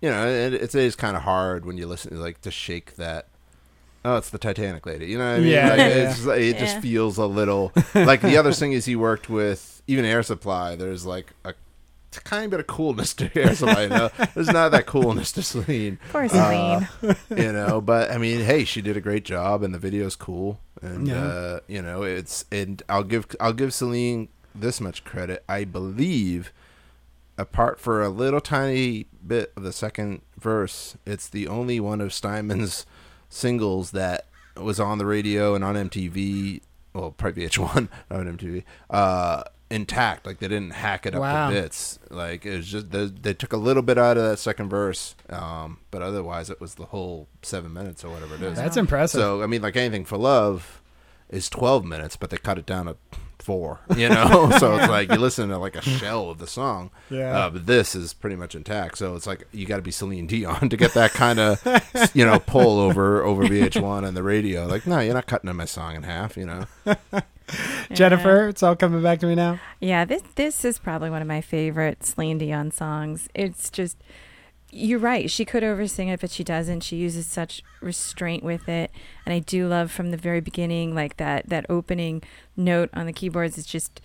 [0.00, 3.28] you know, it, it is kind of hard when you listen, like, to shake that.
[4.04, 5.06] Oh, it's the Titanic lady.
[5.06, 5.48] You know what I mean?
[5.48, 8.96] Yeah, like, yeah, it's, like- it just feels a little like the other singers he
[8.96, 10.74] worked with, even Air Supply.
[10.76, 11.54] There's like a
[12.22, 13.82] tiny bit of coolness to Air Supply.
[13.84, 14.10] You know?
[14.34, 16.88] There's not that coolness to Celine Poor Uh, Celine.
[17.36, 20.60] you know but i mean hey she did a great job and the video's cool
[20.82, 21.24] and Yeah.
[21.24, 26.52] uh you know it's and i'll give i'll give celine this much credit i believe
[27.36, 32.12] apart for a little tiny bit of the second verse it's the only one of
[32.12, 32.86] steinman's
[33.28, 36.60] singles that was on the radio and on mtv
[36.92, 39.42] well probably vh1 not on mtv uh
[39.74, 41.48] intact like they didn't hack it up Wow.
[41.48, 44.38] to bits like it was just they, they took a little bit out of that
[44.38, 48.56] second verse um but otherwise it was the whole seven minutes or whatever it is
[48.56, 49.20] That's impressive.
[49.20, 50.80] so I mean, like anything for love
[51.30, 52.96] is twelve minutes, but they cut it down to
[53.44, 53.80] four.
[53.94, 56.90] You know, so it's like you listen to like a shell of the song.
[57.10, 57.38] Yeah.
[57.38, 58.98] Uh, but this is pretty much intact.
[58.98, 61.62] So it's like you got to be Celine Dion to get that kind of
[62.14, 64.66] you know pull over over VH1 and the radio.
[64.66, 66.36] Like, no, you're not cutting my song in half.
[66.36, 66.64] You know.
[67.92, 69.60] Jennifer, it's all coming back to me now.
[69.80, 73.28] Yeah, this this is probably one of my favorite Celine Dion songs.
[73.34, 73.98] It's just
[74.74, 75.30] you're right.
[75.30, 76.80] She could oversing it, but she doesn't.
[76.80, 78.90] She uses such restraint with it,
[79.24, 82.22] and I do love from the very beginning, like that that opening
[82.56, 83.56] note on the keyboards.
[83.58, 84.00] It's just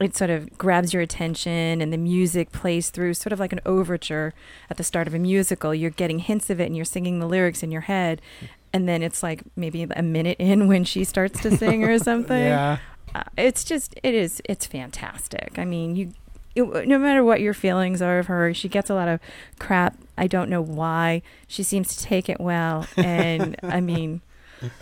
[0.00, 3.60] it sort of grabs your attention, and the music plays through, sort of like an
[3.66, 4.32] overture
[4.70, 5.74] at the start of a musical.
[5.74, 8.20] You're getting hints of it, and you're singing the lyrics in your head.
[8.72, 12.36] And then it's like maybe a minute in when she starts to sing or something
[12.38, 12.78] Yeah.
[13.14, 16.12] uh, it's just it is it's fantastic i mean you
[16.54, 19.20] it, no matter what your feelings are of her she gets a lot of
[19.58, 19.96] crap.
[20.18, 21.22] I don't know why.
[21.46, 22.86] She seems to take it well.
[22.96, 24.20] And i mean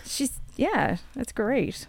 [0.05, 1.87] she's yeah that's great.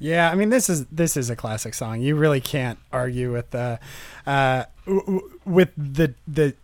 [0.00, 2.00] Yeah, I mean this is this is a classic song.
[2.00, 3.80] You really can't argue with the
[4.26, 6.54] uh, w- w- with the the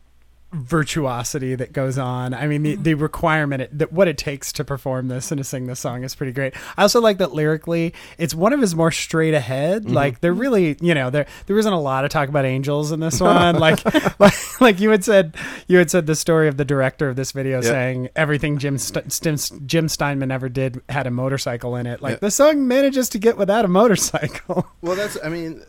[0.54, 2.32] virtuosity that goes on.
[2.32, 2.82] I mean the, mm-hmm.
[2.82, 6.04] the requirement it, that what it takes to perform this and to sing this song
[6.04, 6.54] is pretty great.
[6.76, 9.84] I also like that lyrically, it's one of his more straight ahead.
[9.84, 9.92] Mm-hmm.
[9.92, 10.40] Like they're mm-hmm.
[10.40, 13.58] really, you know, there there isn't a lot of talk about angels in this one.
[13.58, 13.84] like,
[14.20, 15.36] like like you had said,
[15.66, 17.68] you had said the story of the director of this video Yeah.
[17.68, 22.00] saying everything Jim St- Stim- Jim Steinman ever did had a motorcycle in it.
[22.00, 22.18] Like Yeah.
[22.20, 24.66] the song manages to get without a motorcycle.
[24.82, 25.18] Well, that's.
[25.24, 25.62] I mean,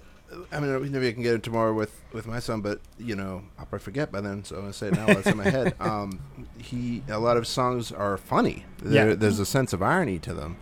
[0.51, 3.43] I mean, maybe I can get it tomorrow with with my son, but you know,
[3.57, 4.43] I'll probably forget by then.
[4.43, 5.07] So I'm gonna say it now.
[5.07, 5.75] while It's in my head.
[5.79, 6.19] Um,
[6.57, 8.65] he a lot of songs are funny.
[8.79, 9.15] There, Yeah.
[9.15, 10.57] There's a sense of irony to them,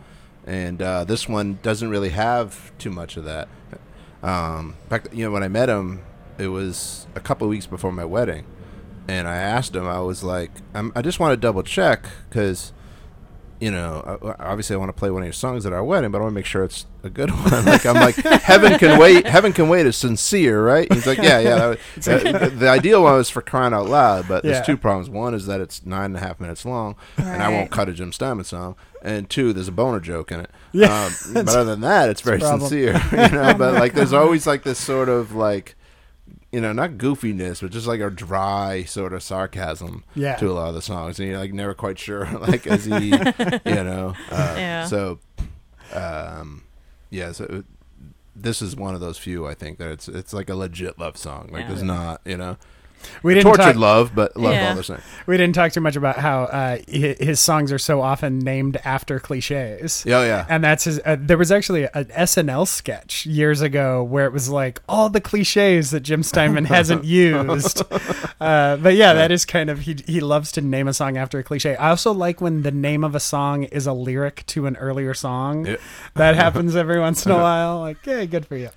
[0.46, 3.48] and uh, this one doesn't really have too much of that.
[4.22, 6.02] Um, in fact, you know, when I met him,
[6.38, 8.46] it was a couple of weeks before my wedding,
[9.08, 9.88] and I asked him.
[9.88, 12.72] I was like, I'm, I just want to double check because
[13.64, 16.18] you know, obviously I want to play one of your songs at our wedding, but
[16.18, 17.66] I want to make sure it's a good one.
[17.66, 19.26] like I'm like, heaven can wait.
[19.26, 20.92] Heaven can wait is sincere, right?
[20.92, 21.76] He's like, yeah, yeah.
[22.02, 24.52] That uh, the ideal one was for crying out loud, but Yeah.
[24.54, 25.10] there's two problems.
[25.10, 27.94] One is that it's nine and a half minutes long, and I won't cut a
[27.94, 28.76] Jim Steinman song.
[29.02, 30.50] And two, there's a boner joke in it.
[30.72, 33.54] Yeah, Um, but other than that, it's very sincere, you know.
[33.58, 35.76] But like, there's always like this sort of like.
[36.54, 40.36] You know, not goofiness, but just like a dry sort of sarcasm Yeah.
[40.38, 43.08] to a lot of the songs, and you're like never quite sure, like, is he,
[43.10, 44.14] you know?
[44.32, 44.86] Uh, Yeah.
[44.86, 45.18] So,
[45.94, 46.64] um,
[47.10, 47.32] yeah.
[47.32, 47.66] So it-
[48.36, 51.18] this is one of those few I think that it's it's like a legit love
[51.18, 51.50] song.
[51.52, 51.68] Like Yeah.
[51.68, 52.58] there's not, you know,
[53.24, 54.70] We didn't tortured talk, love, but love Yeah.
[54.70, 55.02] all the same.
[55.28, 58.78] we didn't talk too much about how uh, hi- his songs are so often named
[58.86, 60.04] after cliches.
[60.06, 60.46] Yeah, yeah.
[60.50, 61.00] And that's his.
[61.06, 65.22] Uh, there was actually an SNL sketch years ago where it was like all the
[65.22, 67.82] cliches that Jim Steinman hasn't used.
[68.40, 69.98] Uh, but yeah, that is kind of he.
[70.06, 71.76] He loves to name a song after a cliche.
[71.76, 75.14] I also like when the name of a song is a lyric to an earlier
[75.14, 75.66] song.
[75.66, 75.76] Yeah.
[76.16, 77.80] That happens every once in a while.
[77.80, 78.70] Like, hey, good for you.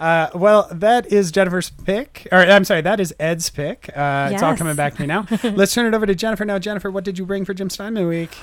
[0.00, 3.67] Uh, well, that is Jennifer's pick, or I'm sorry, that is Ed's pick.
[3.94, 5.26] Uh, It's all coming back to me now.
[5.44, 6.58] Let's turn it over to Jennifer now.
[6.58, 8.36] Jennifer, what did you bring for Jim Steinman week?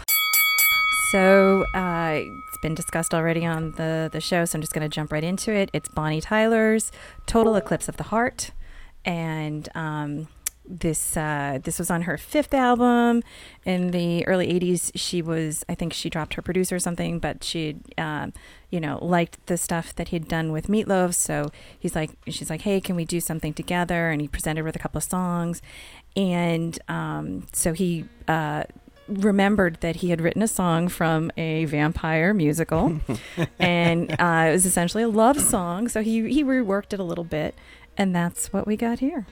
[1.12, 4.94] So uh, it's been discussed already on the the show, so I'm just going to
[4.94, 5.70] jump right into it.
[5.72, 6.92] It's Bonnie Tyler's
[7.26, 8.52] "Total Eclipse of the Heart,"
[9.06, 10.28] and um,
[10.68, 13.24] this uh, this was on her fifth album
[13.66, 14.92] in the early '80s.
[14.96, 18.34] She was, I think, she dropped her producer or something, but she, um,
[18.70, 21.14] you know, liked the stuff that he'd done with Meatloaf.
[21.14, 24.10] So he's like, she's like, hey, can we do something together?
[24.10, 25.62] And he presented her with a couple of songs,
[26.16, 28.06] and um, so he.
[28.28, 28.64] Uh,
[29.08, 33.00] remembered that he had written a song from a vampire musical,
[33.60, 35.88] and uh, it was essentially a love song.
[35.88, 37.54] So he he reworked it a little bit,
[37.98, 39.28] and that's what we got here.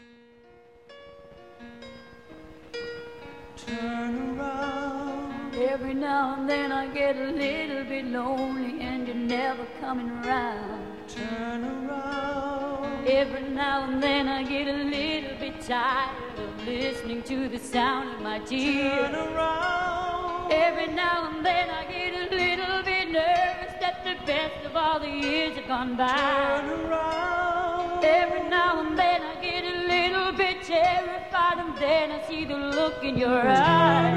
[5.56, 11.08] Every now and then I get a little bit lonely and you're never coming around.
[11.08, 12.73] Turn around.
[13.06, 18.16] Every now and then I get a little bit tired of listening to the sound
[18.16, 19.12] of my tears.
[19.12, 20.52] Turn around.
[20.54, 25.02] Every now and then I get a little bit nervous that the best of all
[25.02, 26.08] the years have gone by.
[26.08, 28.06] Turn around.
[28.06, 32.56] Every now and then I get a little bit terrified and then I see the
[32.56, 34.16] look in your eyes.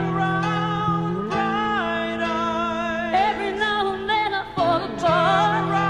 [3.13, 5.86] Every now and then I fall apart.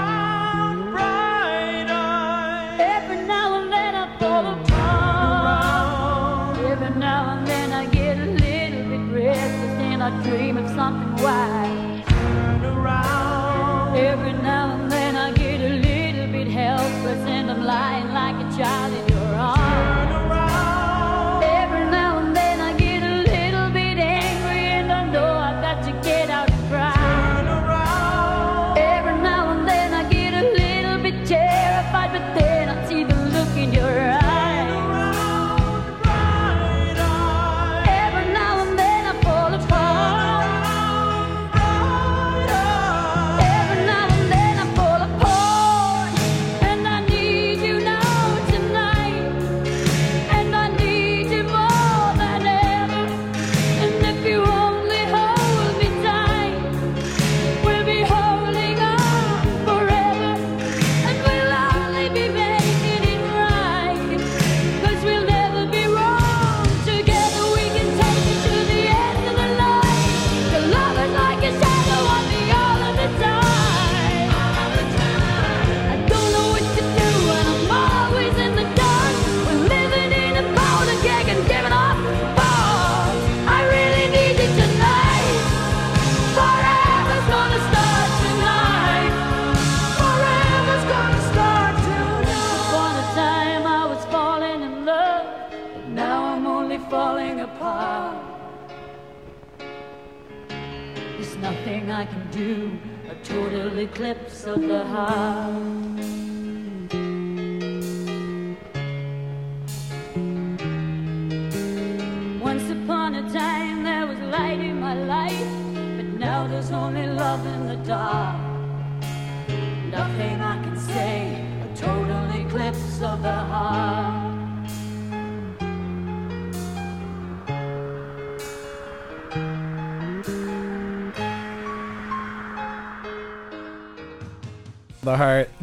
[10.07, 12.05] I dream of something wild.
[13.97, 18.57] Every now and then I get a little bit helpless and I'm lying like a
[18.57, 19.06] child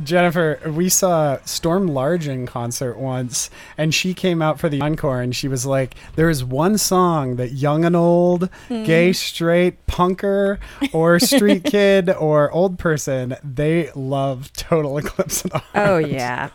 [0.05, 5.21] Jennifer, we saw Storm Large in concert once, and she came out for the encore,
[5.21, 8.85] and she was like, "There is one song that young and old, hmm.
[8.85, 10.59] gay, straight, punker,
[10.93, 16.51] or street kid, or old person, they love Total Eclipse of the Heart." Oh yeah,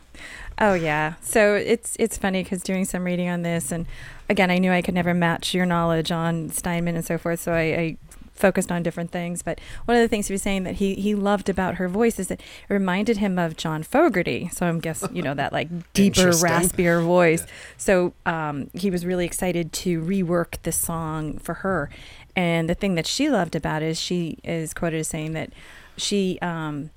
[0.59, 1.15] oh yeah.
[1.21, 3.85] So it's it's funny because doing some reading on this, and
[4.29, 7.41] again, I knew I could never match your knowledge on Steinman and so forth.
[7.41, 7.97] So I, I
[8.39, 9.41] focused on different things.
[9.41, 12.17] But one of the things he was saying that he he loved about her voice
[12.19, 14.49] is that it reminded him of John Fogerty.
[14.51, 17.45] So I'm guessing, you know that like deeper, raspier voice.
[17.77, 21.89] So um, he was really excited to rework this song for her.
[22.35, 25.51] And the thing that she loved about it is she is quoted as saying that
[25.97, 26.91] she um,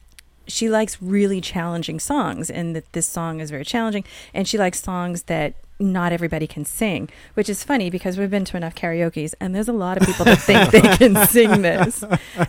[0.47, 4.82] she likes really challenging songs and that this song is very challenging and she likes
[4.82, 9.35] songs that not everybody can sing which is funny because we've been to enough karaoke's
[9.41, 12.05] and there's a lot of people that think they can sing this.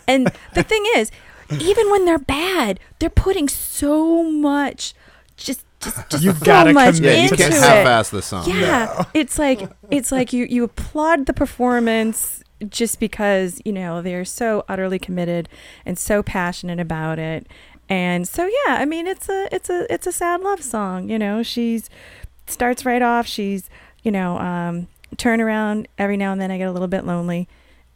[0.08, 1.12] And the thing is
[1.60, 4.94] even when they're bad they're putting so much
[5.38, 7.12] just just, just You've so gotta much commit.
[7.12, 7.60] Yeah, you into can't it.
[7.62, 8.50] half-ass the song.
[8.50, 14.24] yeah, it's like it's like you you applaud the performance just because you know they're
[14.24, 15.50] so utterly committed
[15.86, 17.48] and so passionate about it,
[17.90, 21.10] and so yeah, I mean it's a it's a it's a sad love song.
[21.10, 21.90] You know, she's
[22.54, 23.28] starts right off.
[23.28, 23.70] She's
[24.04, 24.88] you know um,
[25.18, 26.52] turn around every now and then.
[26.52, 27.48] I get a little bit lonely.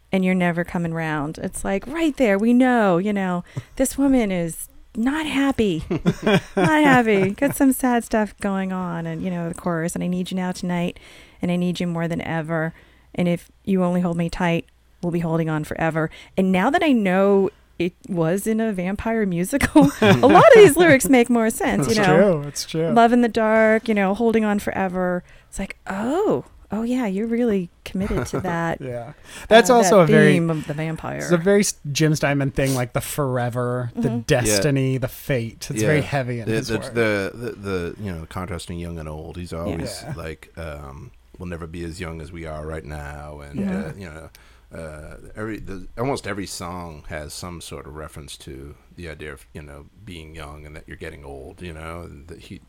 [0.09, 1.37] And you're never coming round.
[1.37, 2.39] It's like right there.
[2.39, 3.43] We know, you know,
[3.75, 5.83] this woman is not happy
[6.23, 7.29] not happy.
[7.29, 9.95] Got some sad stuff going on, and you know the chorus.
[9.95, 10.99] And I need you now tonight,
[11.41, 12.73] and I need you more than ever.
[13.13, 14.65] And if you only hold me tight,
[15.01, 16.09] we'll be holding on forever.
[16.35, 20.75] And now that I know it was in a vampire musical, a lot of these
[20.77, 21.87] lyrics make more sense.
[21.87, 22.47] It's you know, true.
[22.47, 22.89] It's true.
[22.91, 23.87] love in the dark.
[23.87, 25.23] You know, holding on forever.
[25.49, 28.81] It's like, oh, oh yeah, you're really committed to that.
[28.81, 29.13] Yeah,
[29.47, 31.17] that's uh, also that a very theme of the vampire.
[31.17, 35.67] it's a very Jim Steinman thing, like the forever, the destiny, the fate.
[35.69, 36.93] It's very heavy in the, his the, work.
[36.93, 39.37] the, the the you know contrasting young and old.
[39.37, 40.13] He's always Yeah.
[40.17, 43.79] like um, we'll never be as young as we are right now, and Yeah.
[43.85, 44.29] uh, you know.
[44.73, 49.45] Uh, every the, almost every song has some sort of reference to the idea of
[49.53, 51.61] you know being young and that you're getting old.
[51.61, 52.61] You know, and that he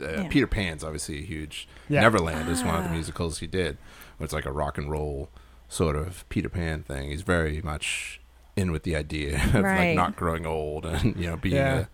[0.00, 0.28] uh, Yeah.
[0.28, 1.68] Peter Pan's obviously a huge.
[1.88, 2.00] Yeah.
[2.00, 2.94] Neverland is one of the Ah.
[2.94, 3.76] musicals he did.
[4.16, 5.28] Where it's like a rock and roll
[5.68, 7.10] sort of Peter Pan thing.
[7.10, 8.20] He's very much
[8.56, 11.78] in with the idea of like not growing old and you know being Yeah.
[11.80, 11.86] a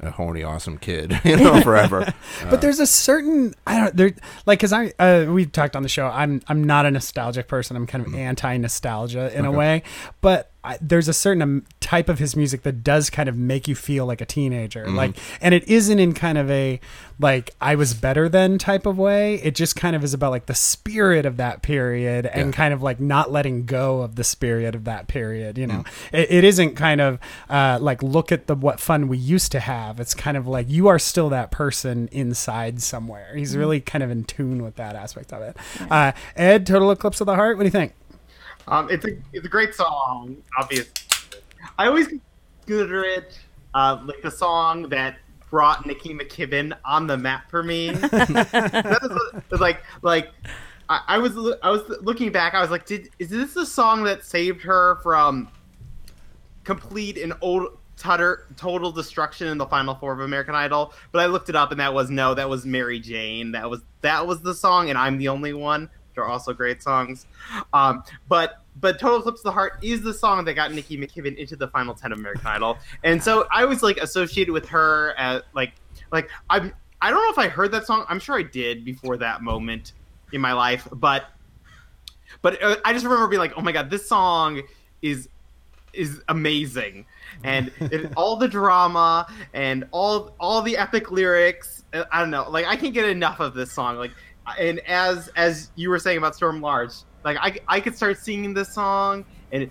[0.00, 2.12] a horny, awesome kid, you know, forever.
[2.50, 4.12] but there's a certain I don't there
[4.46, 6.06] like because I uh, we've talked on the show.
[6.06, 7.76] I'm I'm not a nostalgic person.
[7.76, 9.82] I'm kind of anti nostalgia in a way,
[10.20, 13.74] but I, there's a certain type of his music that does kind of make you
[13.76, 14.88] feel like a teenager.
[14.90, 16.80] Like, and it isn't in kind of a
[17.20, 19.36] like I was better than type of way.
[19.36, 22.52] It just kind of is about like the spirit of that period and Yeah.
[22.56, 25.58] kind of like not letting go of the spirit of that period.
[25.58, 29.16] You know, it, it isn't kind of uh, like look at the what fun we
[29.16, 30.00] used to have.
[30.00, 33.34] It's kind of like you are still that person inside somewhere.
[33.36, 35.56] He's really kind of in tune with that aspect of it.
[35.90, 37.56] Uh, Ed, Total Eclipse of the Heart.
[37.56, 37.94] What do you think?
[38.70, 40.42] Um, it's a it's a great song.
[40.58, 40.92] Obviously,
[41.78, 42.08] I always
[42.66, 43.38] consider it
[43.74, 45.16] uh, like the song that
[45.50, 47.90] brought Nikki McKibbin on the map for me.
[47.92, 50.30] that was, was like like
[50.88, 52.54] I, I was I was looking back.
[52.54, 55.48] I was like, did is this the song that saved her from
[56.64, 60.92] complete and old tutter, total destruction in the final four of American Idol?
[61.12, 63.52] But I looked it up, and that was no, that was Mary Jane.
[63.52, 65.90] That was that was the song, and I'm the only one.
[66.18, 67.26] Are also great songs.
[67.72, 71.36] Um, but but Total Eclipse of the Heart is the song that got Nikki McKibbin
[71.36, 75.14] into the final ten of American Idol, and so I was like associated with her
[75.18, 75.72] at like
[76.12, 78.04] like I'm I don't know if I heard that song.
[78.08, 79.92] I'm sure I did before that moment
[80.32, 81.26] in my life, but
[82.42, 84.62] but uh, I just remember being like, oh my god, this song
[85.02, 85.28] is
[85.92, 87.06] is amazing,
[87.44, 91.84] and it, all the drama and all all the epic lyrics.
[91.92, 93.96] uh, I don't know, like I can't get enough of this song.
[93.96, 94.12] Like,
[94.58, 96.92] and as as you were saying about Storm Large,
[97.24, 99.70] like I I could start singing this song, and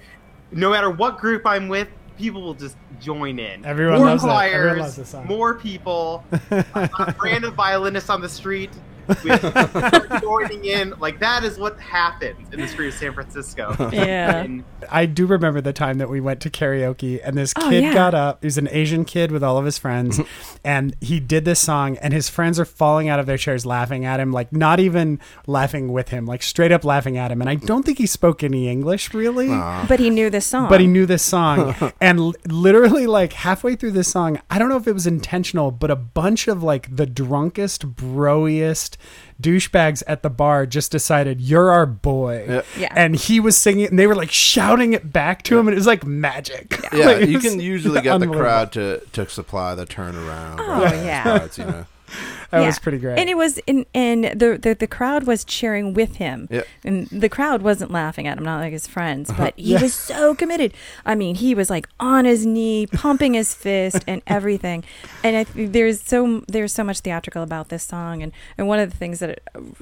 [0.51, 1.87] no matter what group I'm with.
[2.17, 3.63] People will just join in.
[3.63, 5.27] Everyone more loves choirs, Everyone loves this song.
[5.27, 8.71] more people, a random violinist on the street
[9.07, 10.93] with start joining in.
[10.99, 13.75] Like that is what happens in the street of San Francisco.
[13.97, 14.37] Yeah.
[14.43, 17.83] And I do remember the time that we went to karaoke and this Oh, kid
[17.83, 17.93] yeah.
[17.93, 18.41] got up.
[18.41, 20.19] He was an Asian kid with all of his friends,
[20.63, 24.05] and he did this song, and his friends are falling out of their chairs laughing
[24.05, 27.41] at him, like not even laughing with him, like straight up laughing at him.
[27.41, 29.47] And I don't think he spoke any English really.
[29.47, 30.69] but he knew this song.
[30.69, 34.69] But he knew this song, and l- literally, like halfway through this song, I don't
[34.69, 38.96] know if it was intentional, but a bunch of like the drunkest, broiest
[39.41, 42.61] douchebags at the bar just decided, "You're our boy," Yeah.
[42.77, 42.93] Yeah.
[42.95, 45.73] and he was singing, it, and they were like shouting it back to him, and
[45.73, 46.79] it was like magic.
[46.93, 50.57] Yeah, Like, you can usually get the crowd to, to supply the turnaround.
[50.59, 50.95] Oh, right?
[50.95, 51.23] yeah.
[51.39, 51.85] Parts, you know.
[52.49, 52.67] That Yeah.
[52.67, 53.19] was pretty great.
[53.19, 56.47] And it was in and the, the the crowd was cheering with him.
[56.49, 56.61] Yeah.
[56.85, 60.33] And the crowd wasn't laughing at him, not like his friends, but he was so
[60.33, 60.73] committed.
[61.05, 64.85] I mean, he was like on his knee, pumping his fist and everything.
[65.23, 68.89] And I, there's so there's so much theatrical about this song and and one of
[68.91, 69.39] the things that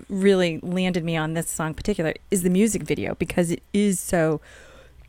[0.10, 4.00] really landed me on this song in particular is the music video because it is
[4.00, 4.42] so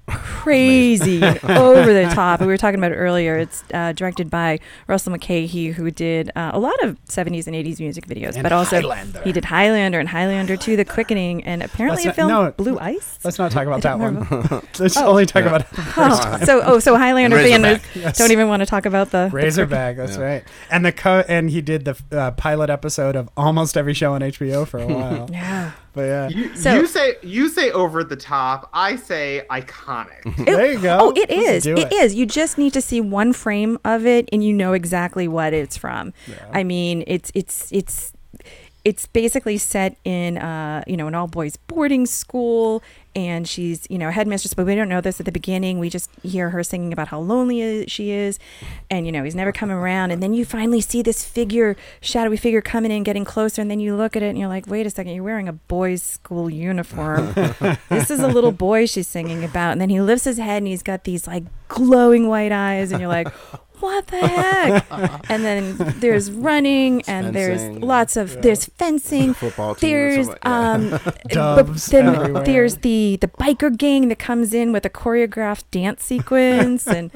[0.06, 2.40] crazy over the top.
[2.40, 3.36] We were talking about it earlier.
[3.38, 7.80] It's uh, directed by Russell Mulcahy, who did uh, a lot of 70s and 80s
[7.80, 9.22] music videos, And but also Highlander.
[9.22, 12.52] he did Highlander and Highlander 2, The Quickening, and apparently Let's a not- film no,
[12.52, 13.18] Blue Ice.
[13.24, 14.26] Let's not talk about that one.
[14.78, 18.18] Let's only talk about Oh, so oh, so Highlander fans yes.
[18.18, 19.96] don't even want to talk about the, the Razorback.
[19.96, 20.22] That's Yeah.
[20.22, 20.44] right.
[20.70, 24.20] And the co- and he did the uh, pilot episode of almost every show on
[24.20, 25.28] HBO for a while.
[25.32, 25.72] Yeah.
[25.96, 28.68] But yeah, you, So- you say you say over the top.
[28.72, 30.22] I say iconic.
[30.44, 30.98] there you go.
[31.00, 31.64] Oh, it Let's is.
[31.64, 32.14] do It is.
[32.14, 35.76] You just need to see one frame of it, and you know exactly what it's
[35.76, 36.12] from.
[36.52, 38.12] I mean, it's it's it's
[38.84, 42.82] it's basically set in uh, you know an all boys boarding school,
[43.16, 45.78] and she's you know headmistress, but we don't know this at the beginning.
[45.78, 48.38] We just hear her singing about how lonely she is,
[48.90, 50.10] and you know he's never coming around.
[50.10, 53.80] And then you finally see this figure, shadowy figure, coming in, getting closer, and then
[53.80, 56.50] you look at it and you're like, wait a second, you're wearing a boys' school
[56.50, 57.32] uniform.
[57.88, 59.72] this is a little boy she's singing about.
[59.72, 63.00] And then he lifts his head and he's got these like glowing white eyes, and
[63.00, 63.28] you're like,
[63.80, 64.86] what the heck?
[65.30, 69.34] and then there's running, and there's lots of there's fencing.
[69.46, 70.72] Football team There's something, yeah.
[70.72, 70.90] um,
[71.28, 72.44] Doves but then everywhere.
[72.44, 77.10] there's the the biker gang that comes in with a choreographed dance sequence, and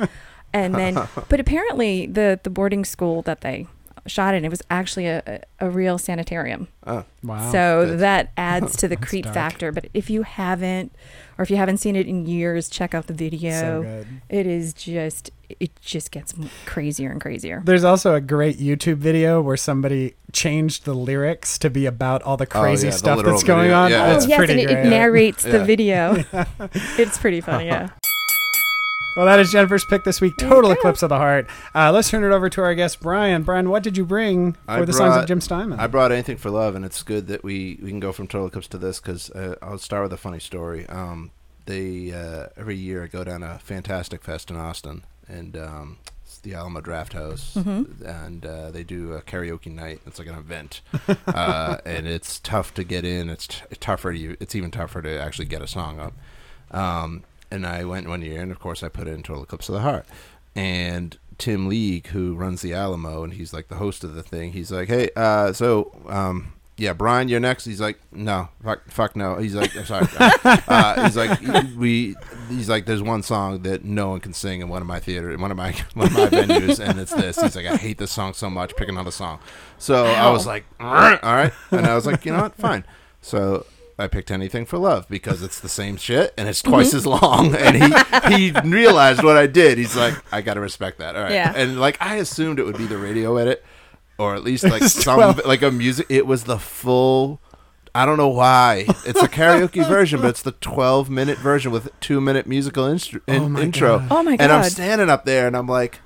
[0.52, 0.94] and then
[1.28, 3.66] but apparently the the boarding school that they
[4.07, 4.38] shot it.
[4.38, 5.22] And it was actually a,
[5.61, 6.68] a, a real sanitarium.
[6.86, 7.53] Oh, Wow.
[7.53, 7.98] so good.
[8.01, 9.34] that adds to the creep dark.
[9.34, 9.72] factor.
[9.72, 10.94] But if you haven't,
[11.38, 13.51] or if you haven't seen it in years, check out the video.
[13.53, 14.07] so good.
[14.28, 16.34] It is just, it just gets
[16.66, 17.62] crazier and crazier.
[17.64, 22.36] There's also a great YouTube video where somebody changed the lyrics to be about all
[22.36, 23.76] the oh, crazy yeah, stuff literal that's going video.
[23.76, 23.90] on.
[23.90, 24.14] Yeah.
[24.16, 24.86] It's oh, yes, pretty and it, it great.
[24.90, 26.24] narrates the video.
[26.98, 27.90] it's pretty funny, yeah.
[29.16, 30.36] Well, that is Jennifer's pick this week.
[30.36, 31.48] Total Eclipse of the Heart.
[31.74, 33.42] Uh, let's turn it over to our guest, Brian.
[33.42, 35.80] Brian, what did you bring for I the songs of Jim Steinman?
[35.80, 38.46] I brought anything for love, and it's good that we, we can go from Total
[38.46, 40.86] Eclipse to this because uh, I'll start with a funny story.
[40.88, 41.32] Um,
[41.66, 46.38] they uh, every year I go down a Fantastic Fest in Austin, and um, it's
[46.38, 50.00] the Alamo Draft House, and uh, they do a karaoke night.
[50.06, 50.82] It's like an event,
[51.26, 53.28] uh, and it's tough to get in.
[53.28, 54.36] It's t- tougher to you.
[54.38, 56.14] It's even tougher to actually get a song up.
[56.70, 59.68] Um, and I went one year, and of course I put it in Total Eclipse
[59.68, 60.07] of the Heart.
[60.55, 64.53] And Tim League, who runs the Alamo, and he's like the host of the thing.
[64.53, 69.16] He's like, "Hey, uh, so um, yeah, Brian, you're next." He's like, "No, fuck, fuck
[69.16, 71.40] no." He's like, "I'm sorry." uh, he's like,
[71.76, 72.14] "We."
[72.48, 75.30] He's like, "There's one song that no one can sing in one of my theater,
[75.30, 77.98] in one of my one of my venues, and it's this." He's like, "I hate
[77.98, 78.76] this song so much.
[78.76, 79.40] Pick another song."
[79.78, 82.55] So I was like, "All right," all right, and I was like, "You know what?
[82.55, 82.84] Fine."
[83.22, 83.64] So
[84.01, 86.72] I picked anything for love because it's the same shit and it's mm-hmm.
[86.72, 87.55] twice as long.
[87.61, 89.76] And he he realized what I did.
[89.76, 91.14] He's like, I gotta respect that.
[91.14, 91.32] All right.
[91.32, 91.53] Yeah.
[91.55, 93.64] And like I assumed it would be the radio edit,
[94.18, 95.46] or at least like some 12.
[95.46, 96.07] like a music.
[96.09, 97.40] It was the full.
[97.94, 98.86] I don't know why.
[99.05, 103.22] It's a karaoke version, but it's the 12 minute version with two minute musical instru-
[103.26, 103.98] in- Oh intro.
[103.98, 104.09] God.
[104.11, 104.44] Oh my God.
[104.44, 106.01] And I'm standing up there and I'm like,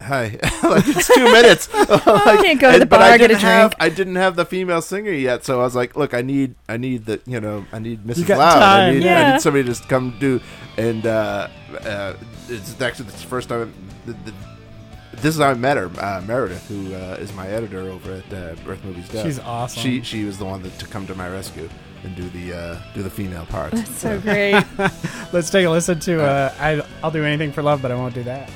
[0.00, 1.72] Hi, like it's two minutes.
[1.74, 3.82] like, can't go to the but I bar, get a didn't have, drink.
[3.82, 6.76] I didn't have the female singer yet, so I was like, "Look, I need, I
[6.76, 8.28] need the, you know, I need Mrs.
[8.28, 8.40] Loud.
[8.40, 8.98] I time.
[8.98, 10.40] need, I need somebody to just come do."
[10.76, 11.48] And uh,
[11.84, 12.14] uh,
[12.48, 13.74] it's actually the first time.
[14.06, 14.34] The, the,
[15.14, 18.32] this is how I met her, uh, Meredith, who uh, is my editor over at
[18.32, 19.26] uh, Birth Movies Death.
[19.26, 19.82] She's awesome.
[19.82, 21.68] She she was the one that to come to my rescue
[22.04, 23.72] and do the uh, do the female part.
[23.72, 24.64] That's so great.
[25.32, 28.14] Let's take a listen to uh, I, I'll Do Anything for Love, but I won't
[28.14, 28.48] do that.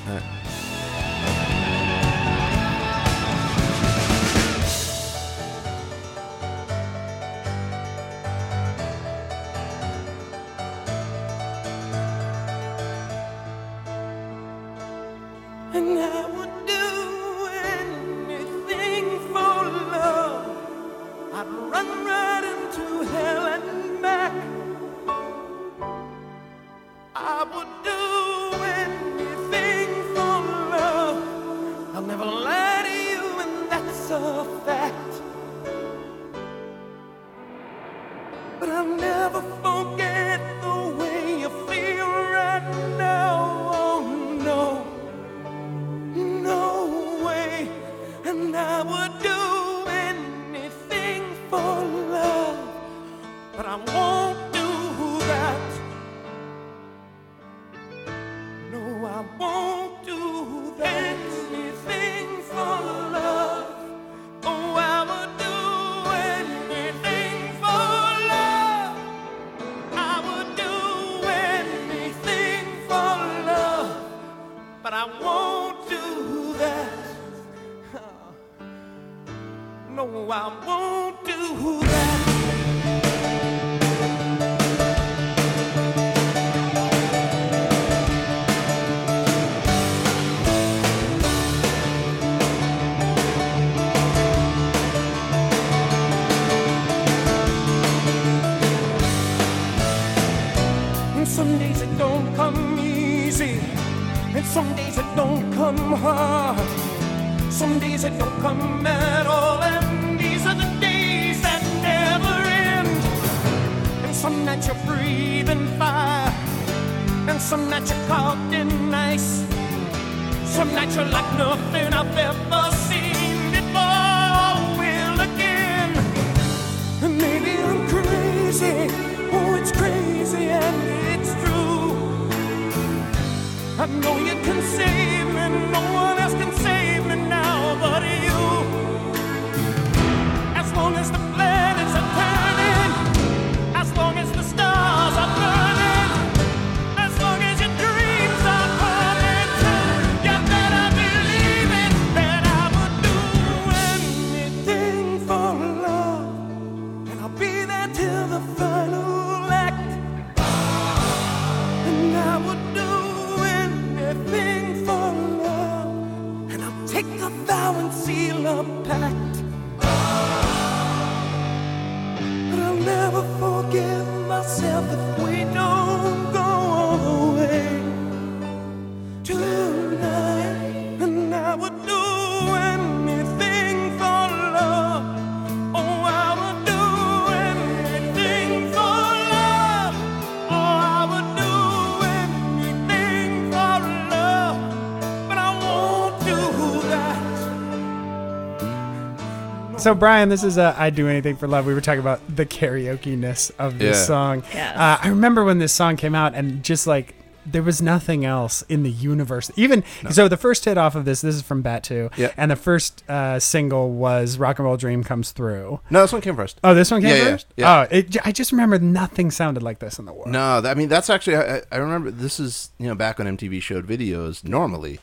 [199.83, 202.45] So Brian, this is uh, "I'd Do Anything for Love." We were talking about the
[202.45, 204.03] karaoke ness of this Yeah.
[204.05, 204.43] song.
[204.53, 204.77] Yes.
[204.77, 207.15] Uh, I remember when this song came out, and just like
[207.45, 209.51] there was nothing else in the universe.
[209.57, 212.31] Even so, the first hit off of this, this is from Bat Two, Yeah.
[212.37, 216.21] and the first uh, single was "Rock and Roll Dream Comes Through." No, this one
[216.21, 216.61] came first.
[216.63, 217.47] Oh, this one came Yeah, yeah, first.
[217.57, 217.79] yeah.
[217.81, 220.29] Oh, it, I just remember nothing sounded like this in the world.
[220.29, 223.61] No, I mean that's actually I, I remember this is you know back when MTV
[223.61, 225.01] showed videos normally,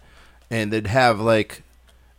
[0.51, 1.65] and they'd have like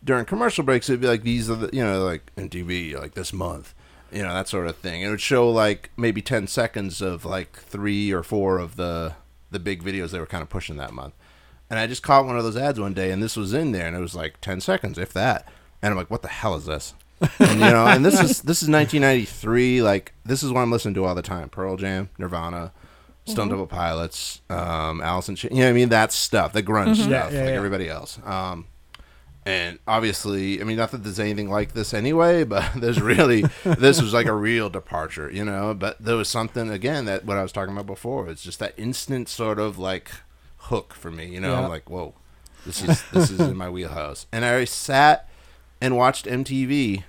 [0.04, 3.32] during commercial breaks it'd be like these are the you know like MTV like this
[3.34, 3.74] month,
[4.12, 5.02] you know that sort of thing.
[5.02, 9.14] It would show like maybe ten seconds of like three or four of the
[9.52, 11.14] the big videos they were kind of pushing that month,
[11.70, 13.88] and I just caught one of those ads one day and this was in there
[13.88, 15.48] and it was like ten seconds if that,
[15.82, 16.94] and I'm like what the hell is this?
[17.38, 19.82] and, you know, and this is this is 1993.
[19.84, 22.72] Like this is what I'm listening to all the time: Pearl Jam, Nirvana,
[23.26, 25.36] Stone Temple Pilots, um, Alice in.
[25.36, 27.56] Ch- you know, what I mean that stuff, the grunge Yeah, stuff, yeah, like yeah.
[27.56, 28.18] everybody else.
[28.26, 28.66] Um,
[29.46, 34.02] and obviously, I mean, not that there's anything like this anyway, but there's really this
[34.02, 35.74] was like a real departure, you know.
[35.74, 38.30] But there was something again that what I was talking about before.
[38.30, 40.12] It's just that instant sort of like
[40.58, 41.68] hook for me, you know, Yeah.
[41.68, 42.14] like whoa,
[42.66, 44.28] this is this is in my wheelhouse.
[44.32, 45.28] And I sat
[45.82, 47.04] and watched MTV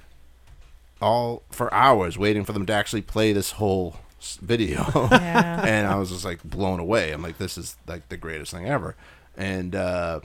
[1.01, 3.97] all for hours waiting for them to actually play this whole
[4.41, 4.85] video.
[5.11, 5.63] Yeah.
[5.67, 7.11] and I was just like blown away.
[7.13, 8.95] I'm like, this is like the greatest thing ever.
[9.37, 10.21] And uh,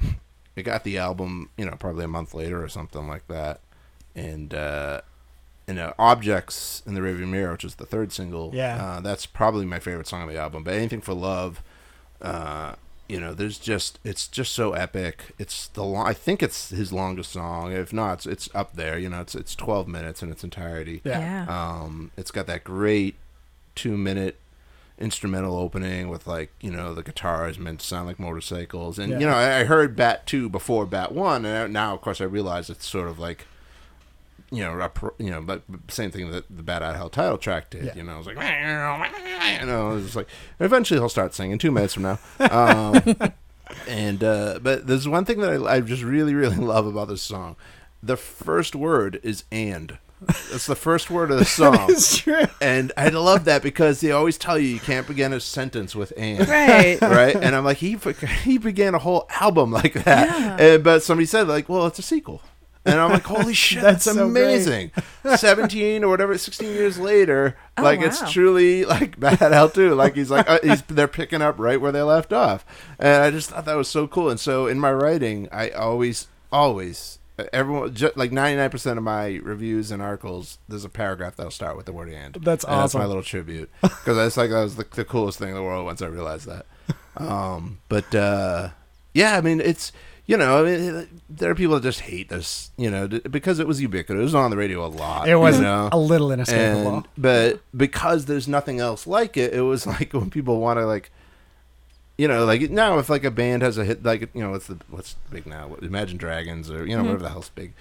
[0.58, 3.62] I got the album, you know, probably a month later or something like that.
[4.16, 5.02] And uh,
[5.68, 8.52] you know, Objects in the Rearview Mirror, which is the third single.
[8.54, 8.84] Yeah.
[8.84, 10.64] uh, that's probably my favorite song on the album.
[10.64, 11.62] But anything for love,
[12.22, 12.76] uh,
[13.10, 15.36] you know, there's just it's just so epic.
[15.38, 17.72] It's the long, I think it's his longest song.
[17.72, 18.98] If not, it's, it's up there.
[18.98, 21.02] You know, it's it's 12 minutes in its entirety.
[21.04, 21.20] Yeah.
[21.20, 21.46] Yeah.
[21.82, 23.16] Um, it's got that great
[23.76, 24.38] two minute
[25.00, 29.20] instrumental opening with like you know the guitars meant to sound like motorcycles, and Yeah.
[29.20, 32.26] you know I, I heard Bat two before Bat one, and now of course I
[32.26, 33.46] realize it's sort of like
[34.50, 37.70] you know rep- you know but same thing that the Bat Out Hell title track
[37.70, 37.86] did.
[37.86, 37.96] Yeah.
[37.96, 38.38] You know, I was like
[39.60, 40.28] you know, it was like
[40.60, 42.20] eventually he'll start singing two minutes from now.
[42.40, 43.02] Um,
[43.88, 47.22] and uh, but there's one thing that I, I just really really love about this
[47.22, 47.56] song.
[48.02, 49.98] The first word is and.
[50.22, 51.86] That's the first word of the song.
[51.90, 52.46] It's true.
[52.60, 56.12] And I love that because they always tell you you can't begin a sentence with
[56.18, 56.98] "and." Right.
[57.18, 57.98] Right, and I'm like, he
[58.44, 60.58] he began a whole album like that, Yeah.
[60.74, 62.42] and, but somebody said like, well, it's a sequel,
[62.86, 64.92] and I'm like, holy shit, That's that's, so amazing.
[65.36, 68.06] Seventeen or whatever, sixteen years later, Oh, like wow.
[68.08, 69.94] it's truly like Bat Out too.
[69.96, 72.66] Like he's like uh, he's they're picking up right where they left off,
[73.00, 74.30] and I just thought that was so cool.
[74.30, 77.20] And so in my writing, I always always
[77.54, 81.86] everyone ju- like 99% of my reviews and articles there's a paragraph that'll start with
[81.86, 82.36] the word and.
[82.36, 83.70] That's And that's my little tribute.
[83.82, 86.48] Because that's like that was the, the coolest thing in the world once i realized
[86.48, 86.66] that.
[87.18, 88.70] Um but uh
[89.14, 89.92] yeah i mean it's
[90.28, 93.66] you know I mean, there are people that just hate this you know because it
[93.68, 94.20] was ubiquitous.
[94.22, 95.90] It was on the radio a lot It was you know?
[95.92, 96.96] a little inescapable.
[96.98, 100.86] and but because there's nothing else like it it was like when people want to
[100.86, 101.12] like
[102.18, 104.68] you know like now if like a band has a hit like you know what's
[104.68, 105.76] the what's big now?
[105.82, 107.74] Imagine dragons or you know whatever the hell's big.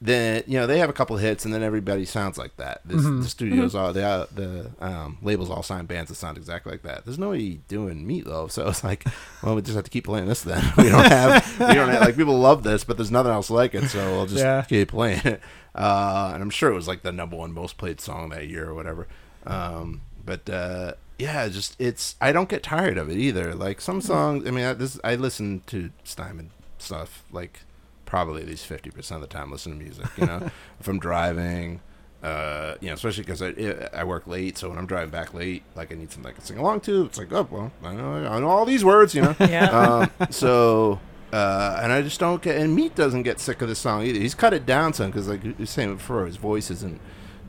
[0.00, 2.82] Then you know they have a couple hits and then everybody sounds like that.
[2.84, 3.20] This, Mm-hmm.
[3.22, 6.82] the studios all the uh, the um, labels all sign bands that sound exactly like
[6.82, 7.04] that.
[7.04, 9.04] There's nobody doing meatloaf so it's like
[9.42, 10.62] well we just have to keep playing this then.
[10.76, 13.74] We don't have we don't have, like people love this but there's nothing else like
[13.74, 13.88] it.
[13.88, 14.62] So we'll just Yeah.
[14.62, 15.40] keep playing it.
[15.74, 18.68] Uh, and I'm sure it was like the number one most played song that year
[18.68, 19.08] or whatever.
[19.46, 23.54] Um, but uh, yeah, just it's I don't get tired of it either.
[23.54, 27.60] Like some songs, I mean, I, this I listen to Steinman stuff like
[28.06, 29.50] probably at least fifty percent of the time.
[29.50, 30.50] Listen to music, you know,
[30.80, 31.80] if I'm driving.
[32.20, 35.62] Uh, you know, especially because I I work late, so when I'm driving back late,
[35.76, 37.04] like I need something I can sing along to.
[37.04, 39.36] It's like, oh well, I know I know all these words, you know.
[39.40, 39.66] Yeah.
[39.70, 40.98] Um, so,
[41.32, 42.56] uh, and I just don't get.
[42.56, 44.18] And Meat doesn't get sick of this song either.
[44.18, 47.00] He's cut it down some because, like you were saying before, his voice isn't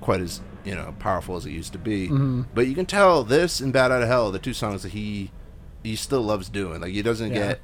[0.01, 2.07] quite as you know powerful as it used to be.
[2.53, 5.31] But you can tell this and Bat Out of Hell, the two songs that he
[5.83, 6.81] he still loves doing.
[6.81, 7.35] Like he doesn't Yeah.
[7.49, 7.61] get,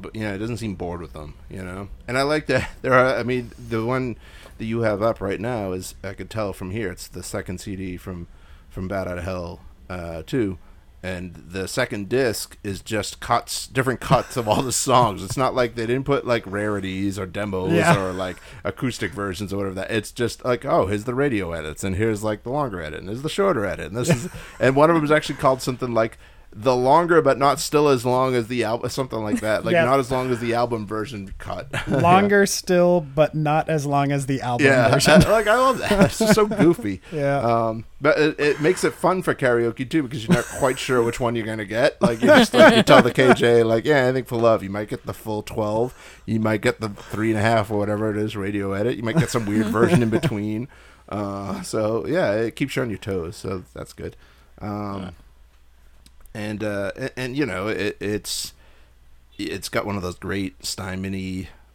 [0.00, 1.34] but you know, he doesn't seem bored with them.
[1.50, 2.70] You know, and I like that.
[2.82, 3.16] There are.
[3.16, 4.16] I mean, the one
[4.58, 6.90] that you have up right now is I could tell from here.
[6.90, 8.26] It's the second CD from
[8.68, 10.58] from Bat Out of Hell uh, two.
[11.06, 15.22] And the second disc is just cuts, different cuts of all the songs.
[15.22, 17.96] It's not like they didn't put like rarities or demos Yeah.
[18.02, 19.90] or like acoustic versions or whatever that.
[19.90, 23.08] It's just like, oh, here's the radio edits, and here's like the longer edit, and
[23.08, 24.28] here's the shorter edit, and this is,
[24.60, 26.18] and one of them is actually called something like
[26.52, 29.84] the longer but not still as long as the album, something like that, like Yeah.
[29.84, 31.68] not as long as the album version cut.
[31.88, 35.20] Longer still, but not as long as the album Yeah, version.
[35.30, 35.92] like I love that.
[36.06, 37.02] It's just so goofy.
[37.12, 37.40] Yeah.
[37.40, 41.02] Um, but it, it makes it fun for karaoke too because you're not quite sure
[41.02, 42.00] which one you're gonna get.
[42.00, 44.70] Like you just like you tell the KJ like, yeah, I think for love, you
[44.70, 45.94] might get the full twelve,
[46.24, 49.02] you might get the three and a half or whatever it is radio edit, you
[49.02, 50.68] might get some weird version in between.
[51.08, 54.16] Uh, so yeah, it keeps you on your toes, so that's good.
[54.60, 55.14] Um,
[56.36, 58.52] and uh, and, and you know it, it's
[59.38, 61.14] it's got one of those great Steinman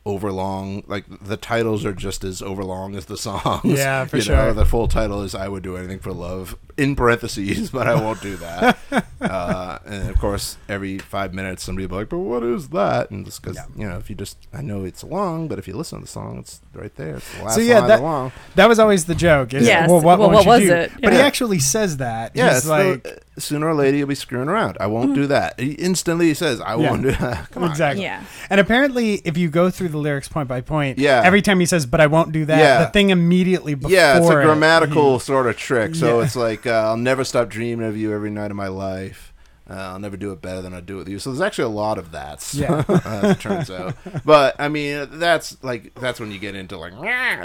[0.04, 4.36] overlong like the titles are just as overlong as the songs Yeah, for you sure.
[4.36, 7.94] know, the full title is i would do anything for love in parentheses but i
[7.94, 8.78] won't do that
[9.22, 13.12] uh, and of course every five minutes somebody will be like but what is that
[13.12, 13.66] and just because Yeah.
[13.76, 16.12] you know if you just i know it's long but if you listen to the
[16.12, 19.06] song it's right there it's the last So, yeah, line that- along That was always
[19.06, 19.54] the joke.
[19.54, 19.88] Is, Yes.
[19.90, 20.74] Well, what, Well, what was do?
[20.74, 20.92] it?
[21.02, 22.32] But he actually says that.
[22.36, 24.78] yeah, He's it's like, the, sooner or later you'll be screwing around.
[24.80, 25.60] I won't do that.
[25.60, 26.90] He instantly says, "I Yeah.
[26.90, 28.04] won't do that." Come on, exactly.
[28.04, 28.24] Yeah.
[28.50, 31.22] And apparently, if you go through the lyrics point by point, Yeah.
[31.24, 32.84] every time he says, "But I won't do that," Yeah.
[32.86, 35.96] the thing immediately before yeah, it's a it, grammatical sort of trick.
[35.96, 36.26] So Yeah.
[36.26, 39.34] it's like uh, I'll never stop dreaming of you every night of my life.
[39.70, 41.18] Uh, I'll never do it better than I do with you.
[41.18, 42.46] So there's actually a lot of that.
[42.54, 42.84] Yeah.
[43.06, 43.96] as it turns out.
[44.26, 46.92] But I mean, that's like that's when you get into like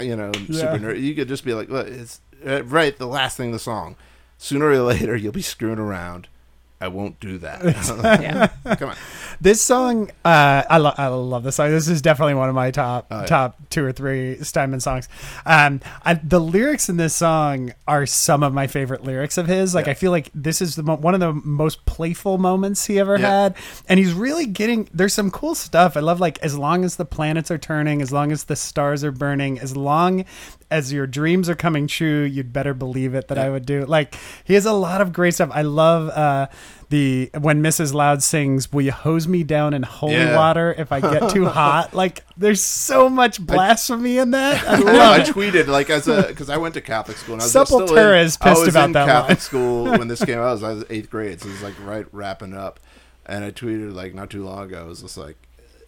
[0.02, 0.60] you know Yeah.
[0.60, 1.00] super nerd.
[1.00, 2.96] You could just be like, look, it's uh, right.
[2.96, 3.96] The last thing the song.
[4.38, 6.28] Sooner or later, you'll be screwing around.
[6.80, 7.62] I won't do that.
[8.20, 8.48] Yeah.
[8.76, 8.96] Come on.
[9.40, 11.70] This song, uh, I, lo- I love this song.
[11.70, 13.26] This is definitely one of my top Oh, yeah.
[13.26, 15.08] top two or three Steinman songs.
[15.44, 19.74] Um, I, the lyrics in this song are some of my favorite lyrics of his.
[19.74, 19.92] Like Yeah.
[19.92, 23.18] I feel like this is the mo- one of the most playful moments he ever
[23.18, 23.42] Yeah.
[23.42, 23.56] had,
[23.88, 24.88] and he's really getting.
[24.92, 25.96] There's some cool stuff.
[25.96, 29.02] I love like as long as the planets are turning, as long as the stars
[29.04, 30.24] are burning, as long
[30.70, 33.84] as your dreams are coming true, you'd better believe it that I would do.
[33.86, 35.50] Like he has a lot of great stuff.
[35.52, 36.48] I love uh,
[36.88, 37.94] the when Mrs.
[37.94, 40.36] Loud sings, "Will you hose me down in holy Yeah.
[40.36, 44.66] water if I get too hot?" Like there's so much blasphemy in that.
[44.66, 47.34] I Yeah, love I tweeted like as a because I went to Catholic school.
[47.34, 49.38] And I was still in, is pissed I was about in that Catholic line.
[49.38, 50.48] school when this came out.
[50.48, 52.80] I was, I was eighth grade, so it was like right wrapping up.
[53.24, 54.80] And I tweeted like not too long ago.
[54.80, 55.36] I was just like,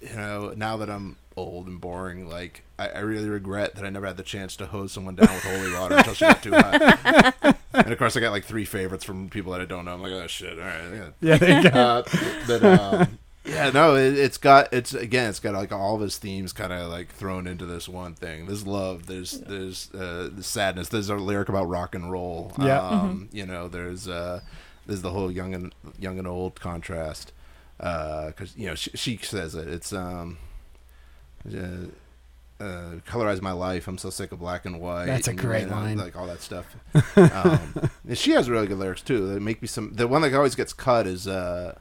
[0.00, 3.90] you know, now that I'm old and boring, like I, I really regret that I
[3.90, 6.52] never had the chance to hose someone down with holy water until she got too
[6.52, 7.56] hot.
[7.74, 9.94] and of course, I got like three favorites from people that I don't know.
[9.94, 11.38] I'm like, oh shit, all right, yeah.
[11.40, 11.68] Yeah.
[11.78, 12.02] Uh,
[12.46, 16.18] but um, yeah, no, it, it's got it's again, it's got like all of his
[16.18, 18.46] themes kind of like thrown into this one thing.
[18.46, 20.88] There's love, there's there's uh, the sadness.
[20.88, 22.52] There's a lyric about rock and roll.
[22.58, 22.80] Yeah.
[22.80, 24.40] um, you know, there's uh,
[24.86, 27.32] there's the whole young and young and old contrast.
[27.78, 29.68] Because you know, she, she says it.
[29.68, 30.38] It's um,
[31.46, 31.86] uh,
[32.60, 33.86] uh, colorize my life.
[33.86, 35.06] I'm so sick of black and white.
[35.06, 35.96] That's a and, great you know, line.
[35.96, 36.76] Like all that stuff.
[37.16, 39.28] um, and she has really good lyrics too.
[39.28, 39.92] They make me some.
[39.94, 41.78] The one that always gets cut is uh,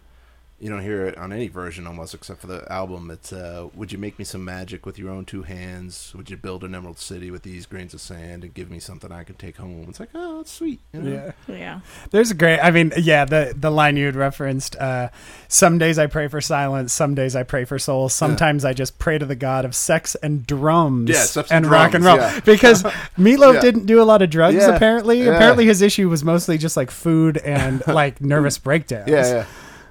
[0.59, 3.11] you don't hear it on any version almost except for the album.
[3.11, 6.13] It's uh, would you make me some magic with your own two hands?
[6.15, 9.11] Would you build an emerald city with these grains of sand and give me something
[9.11, 9.85] I could take home?
[9.88, 10.79] It's like oh, that's sweet.
[10.93, 11.34] You know?
[11.47, 11.55] Yeah.
[11.55, 11.79] Yeah.
[12.09, 12.59] There's a great.
[12.59, 14.75] I mean, yeah, the the line you had referenced.
[14.77, 15.09] Uh,
[15.47, 16.91] some days I pray for silence.
[16.91, 18.13] Some days I pray for souls.
[18.13, 21.09] Sometimes I just pray to the God of sex and drums.
[21.11, 22.17] Yeah, sex and and rock and roll.
[22.17, 22.39] yeah.
[22.39, 22.81] Because
[23.17, 23.61] Meatloaf Yeah.
[23.61, 24.55] didn't do a lot of drugs.
[24.55, 25.35] Yeah, Apparently, yeah.
[25.35, 29.07] apparently his issue was mostly just like food and like nervous breakdowns.
[29.07, 29.45] Yeah, yeah.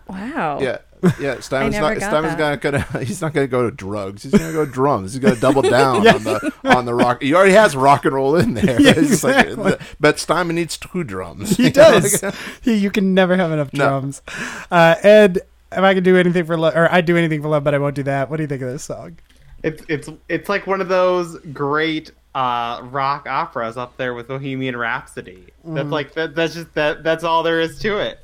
[0.08, 0.60] Wow.
[0.60, 0.78] Yeah,
[1.20, 1.40] yeah.
[1.40, 1.98] Steinman's not.
[1.98, 3.04] got Steinman's gonna, gonna.
[3.04, 4.22] He's not gonna go to drugs.
[4.22, 5.12] He's gonna go to drums.
[5.14, 7.22] He's gonna double down on the on the rock.
[7.22, 8.80] He already has rock and roll in there.
[8.80, 9.86] Yeah, It's just like- exactly.
[10.00, 11.56] but Steinman needs two drums.
[11.56, 12.22] He You does.
[12.62, 13.88] he, you can never have enough No.
[13.88, 14.22] drums.
[14.70, 15.38] Uh, Ed,
[15.72, 17.78] if I could do anything for love, or I'd do anything for love, but I
[17.78, 18.30] won't do that.
[18.30, 19.18] What do you think of this song?
[19.62, 24.76] It's it's it's like one of those great uh, rock operas up there with Bohemian
[24.76, 25.46] Rhapsody.
[25.66, 25.74] Mm.
[25.74, 28.20] That's like that, that's just that that's all there is to it.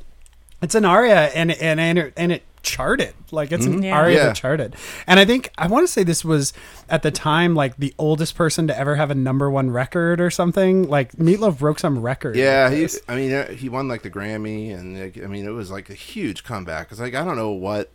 [0.62, 3.12] It's an aria, and and and it, and it charted.
[3.32, 3.96] Like it's an Yeah.
[3.96, 4.24] aria Yeah.
[4.26, 4.76] that charted.
[5.08, 6.52] And I think I want to say this was
[6.88, 10.30] at the time like the oldest person to ever have a number one record or
[10.30, 10.88] something.
[10.88, 12.36] Like Meatloaf broke some record.
[12.36, 12.82] Yeah, with he.
[12.84, 13.00] this.
[13.08, 15.90] I mean, uh, he won like the Grammy, and like, I mean, it was like
[15.90, 16.92] a huge comeback.
[16.92, 17.90] It's like I don't know what.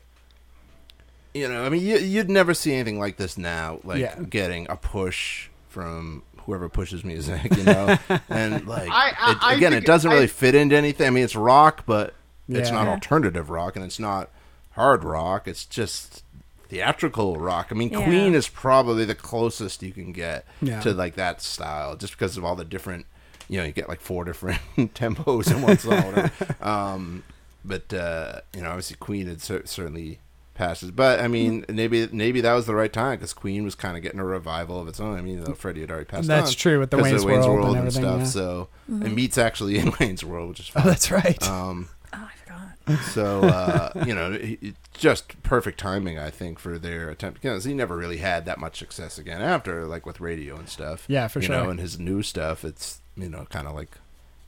[1.34, 3.80] You know, I mean, you, you'd never see anything like this now.
[3.84, 4.16] Like Yeah.
[4.30, 7.98] getting a push from whoever pushes music, you know,
[8.30, 11.06] and like I- I- it, again, think it doesn't I- really fit into anything.
[11.08, 12.14] I mean, it's rock, but
[12.50, 12.92] it's not Yeah.
[12.92, 14.30] alternative rock, and it's not
[14.72, 15.48] hard rock.
[15.48, 16.24] It's just
[16.70, 17.68] theatrical rock.
[17.72, 18.04] I mean, Yeah.
[18.04, 20.82] Queen is probably the closest you can get Yeah.
[20.82, 23.06] to like that style, just because of all the different.
[23.50, 24.60] You know, you get like four different
[24.94, 26.30] tempos in one song.
[26.62, 27.24] um,
[27.64, 30.20] but uh, you know, obviously Queen had cer- certainly
[30.54, 30.92] passes.
[30.92, 34.04] But I mean, maybe maybe that was the right time because Queen was kind of
[34.04, 35.18] getting a revival of its own.
[35.18, 37.46] I mean, though Freddie had already passed That's on true with the Wayne's of Wayne's
[37.48, 38.20] World World, and and, stuff.
[38.20, 38.26] yeah.
[38.26, 41.42] So and Meat's actually in Wayne's World, which is Oh, that's right.
[41.48, 41.94] Um, Oh.
[43.14, 44.38] So uh, you know,
[44.94, 47.42] just perfect timing, I think, for their attempt.
[47.42, 51.06] Because he never really had that much success again after, like with radio and stuff.
[51.08, 51.58] Yeah, for you sure.
[51.64, 53.98] know, and his new stuff, it's you know, kind of like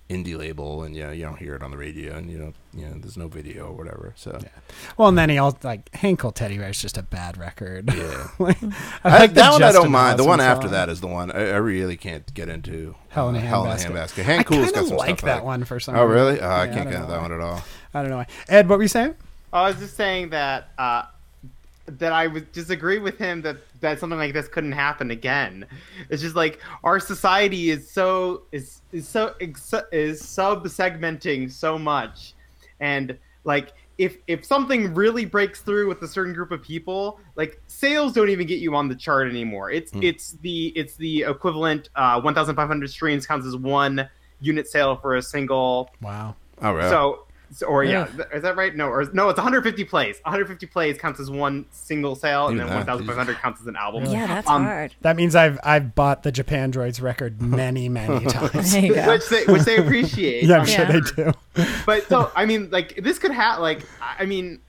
[0.10, 2.54] indie label, and you know, you don't hear it on the radio, and you know,
[2.74, 4.14] you know, there's no video or whatever.
[4.16, 4.50] So yeah.
[4.98, 7.94] Well, and then he all like Hang Cool Teddy Bear is just a bad record.
[7.94, 8.28] yeah.
[8.40, 8.70] Like, I
[9.04, 10.18] I, like that one I don't mind.
[10.18, 10.72] The one after song.
[10.72, 12.96] that is the one I, I really can't get into.
[13.10, 13.92] Hell in a uh, Hell in a Handbasket.
[13.92, 14.20] Handbasket.
[14.20, 16.40] I Hand kind got some like stuff that like- one for some Oh really?
[16.40, 17.62] Oh, I can't get into that one at all.
[17.94, 18.28] I don't know why.
[18.48, 19.16] Ed, what were you saying?
[19.52, 21.04] I was just saying that uh,
[21.88, 25.66] that I would disagree with him that that something like this couldn't happen again.
[26.10, 29.34] It's just like our society is so is is so
[29.92, 32.34] is sub segmenting so much,
[32.80, 37.62] and like if if something really breaks through with a certain group of people, like
[37.68, 39.72] sales don't even get you on the chart anymore.
[39.72, 41.90] It's it's the it's the equivalent.
[41.96, 44.08] Uh, One thousand five hundred streams counts as one
[44.42, 46.36] unit sale for a single Wow.
[46.62, 46.90] Oh really?
[46.90, 48.76] so, so or yeah, th- is that right?
[48.76, 50.20] No, or no, it's 150 plays.
[50.24, 54.06] 150 plays counts as one single sale, and then that, 1,500 counts as an album.
[54.06, 54.96] Yeah, that's Um, hard.
[55.02, 58.72] That means I've I've bought the Japandroids record many many times.
[58.74, 59.08] There you go.
[59.10, 60.44] Which they which they appreciate.
[60.46, 61.32] yeah, I'm Um, sure they do.
[61.86, 64.60] but so I mean, like this could have like I I mean.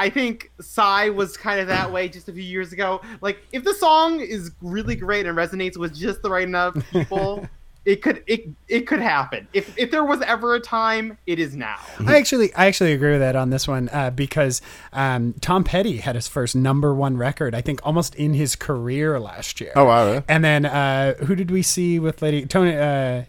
[0.00, 3.00] I think Psy was kind of that way just a few years ago.
[3.20, 7.48] Like, if the song is really great and resonates with just the right enough people,
[7.88, 9.48] it could it it could happen.
[9.54, 11.78] If if there was ever a time, it is now.
[12.06, 14.60] I actually I actually agree with that on this one uh, because
[14.92, 19.18] um, Tom Petty had his first number one record I think almost in his career
[19.18, 19.72] last year.
[19.74, 20.04] oh wow.
[20.06, 20.22] Really?
[20.28, 23.24] And then uh, who did we see with Lady Tony uh,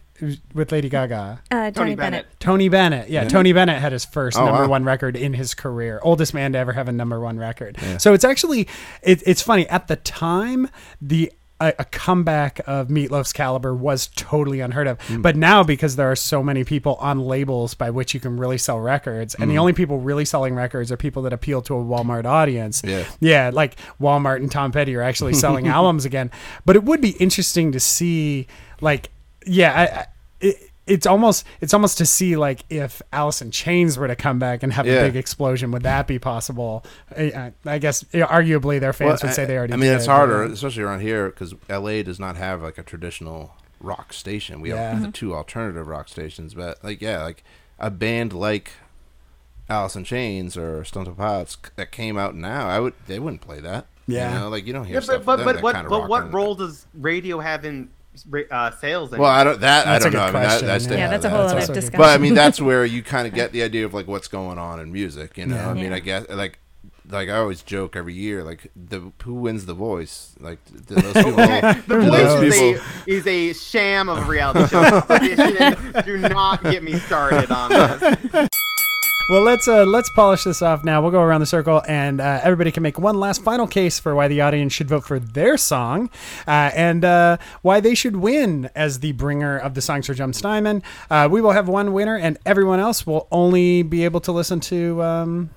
[0.53, 1.41] with Lady Gaga?
[1.49, 2.11] Uh, Tony, Tony Bennett.
[2.26, 2.40] Bennett.
[2.41, 3.10] Tony Bennett.
[3.10, 4.69] Yeah, Tony Bennett had his first Oh, number wow.
[4.69, 6.02] one record in his career.
[6.03, 7.77] Oldest man to ever have a number one record.
[7.99, 8.68] So it's actually
[9.02, 10.68] it, it's funny at the time
[11.02, 11.31] the
[11.61, 15.02] a, a comeback of Meatloaf's caliber was totally unheard of.
[15.02, 15.22] Hmm.
[15.22, 18.57] But now because there are so many people on labels by which you can really
[18.57, 19.60] sell records and the Hmm.
[19.61, 22.81] only people really selling records are people that appeal to a Walmart audience.
[22.86, 23.03] Yeah.
[23.19, 26.31] Yeah, like Walmart and Tom Petty are actually selling albums again.
[26.65, 28.48] But it would be interesting to see,
[28.81, 29.10] like,
[29.45, 30.06] yeah, I, I,
[30.89, 34.63] it's almost it's almost to see like if Alice in Chains were to come back
[34.63, 34.95] and have Yeah.
[34.95, 36.83] a big explosion, would that be possible?
[37.15, 39.73] I, I- I guess arguably their fans would say they already.
[39.73, 42.77] I mean, did, it's but- harder, especially around here, because LA does not have like
[42.77, 44.59] a traditional rock station.
[44.61, 44.93] We Yeah.
[44.93, 47.43] have the two alternative rock stations, but like yeah, like
[47.79, 48.71] a band like
[49.69, 53.41] Alice in Chains or Stone Temple Pilots that came out now, I would they wouldn't
[53.41, 53.85] play that.
[54.07, 54.33] Yeah.
[54.33, 56.33] you know, like you don't hear Yeah, stuff but but, but that what but what
[56.33, 57.89] role does radio have in
[58.51, 59.11] uh, sales?
[59.11, 60.25] Well, I don't that That's a I don't know.
[60.31, 60.93] good I mean, that, that's yeah.
[60.97, 61.99] Yeah, that's a whole that's other also a good discussion.
[61.99, 64.57] But I mean, that's where you kind of get the idea of like what's going
[64.57, 65.37] on in music.
[65.37, 65.69] You know, Yeah.
[65.69, 65.95] I mean, Yeah.
[65.95, 66.59] I guess like
[67.11, 71.13] like I always joke every year, like the who wins the voice, like do those
[71.13, 71.31] people.
[71.35, 75.01] the do voice those is people a, is a sham of a reality show.
[76.05, 78.49] Do not get me started on this.
[79.30, 81.03] Well, let's uh, let's polish this off now.
[81.03, 84.15] We'll go around the circle, and uh, everybody can make one last final case for
[84.15, 86.10] why the audience should vote for their song,
[86.47, 90.34] uh, and uh, why they should win as the bringer of the songs for Jim
[90.34, 90.81] Steinman.
[91.11, 94.60] Uh, we will have one winner, and everyone else will only be able to listen
[94.61, 95.03] to.
[95.03, 95.51] Um,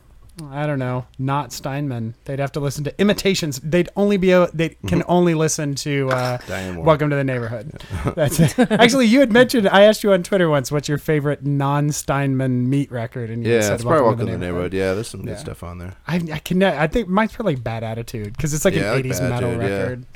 [0.50, 2.14] I don't know, not Steinman.
[2.24, 3.60] They'd have to listen to imitations.
[3.60, 6.38] They'd only be able, they can only listen to uh,
[6.78, 7.70] Welcome to the Neighborhood.
[8.16, 8.58] That's it.
[8.58, 12.90] Actually, you had mentioned I asked you on Twitter once what's your favorite non-Steinman meat
[12.90, 14.72] record, and you Yeah, said it's probably Welcome, to the neighborhood.
[14.72, 15.32] Yeah, there's some Yeah.
[15.34, 15.96] good stuff on there.
[16.06, 19.04] I, I can I think mine's probably Bad Attitude because it's like Yeah, an like
[19.04, 19.78] '80s Bad metal Attitude, yeah.
[19.82, 20.06] record.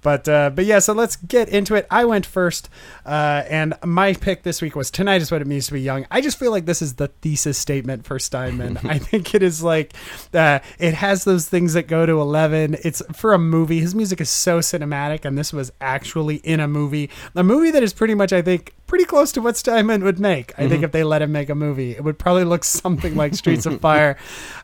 [0.00, 1.86] But uh, but yeah, so let's get into it.
[1.90, 2.70] I went first,
[3.04, 6.06] uh, and my pick this week was "Tonight Is What It Means to Be Young."
[6.10, 8.78] I just feel like this is the thesis statement for Steinman.
[8.84, 9.94] I think it is like
[10.34, 12.76] uh, it has those things that go to eleven.
[12.84, 13.80] It's for a movie.
[13.80, 17.82] His music is so cinematic, and this was actually in a movie, a movie that
[17.82, 20.58] is pretty much, I think, pretty close to what Steinman would make.
[20.58, 23.34] I think if they let him make a movie, it would probably look something like
[23.34, 24.16] Streets of Fire.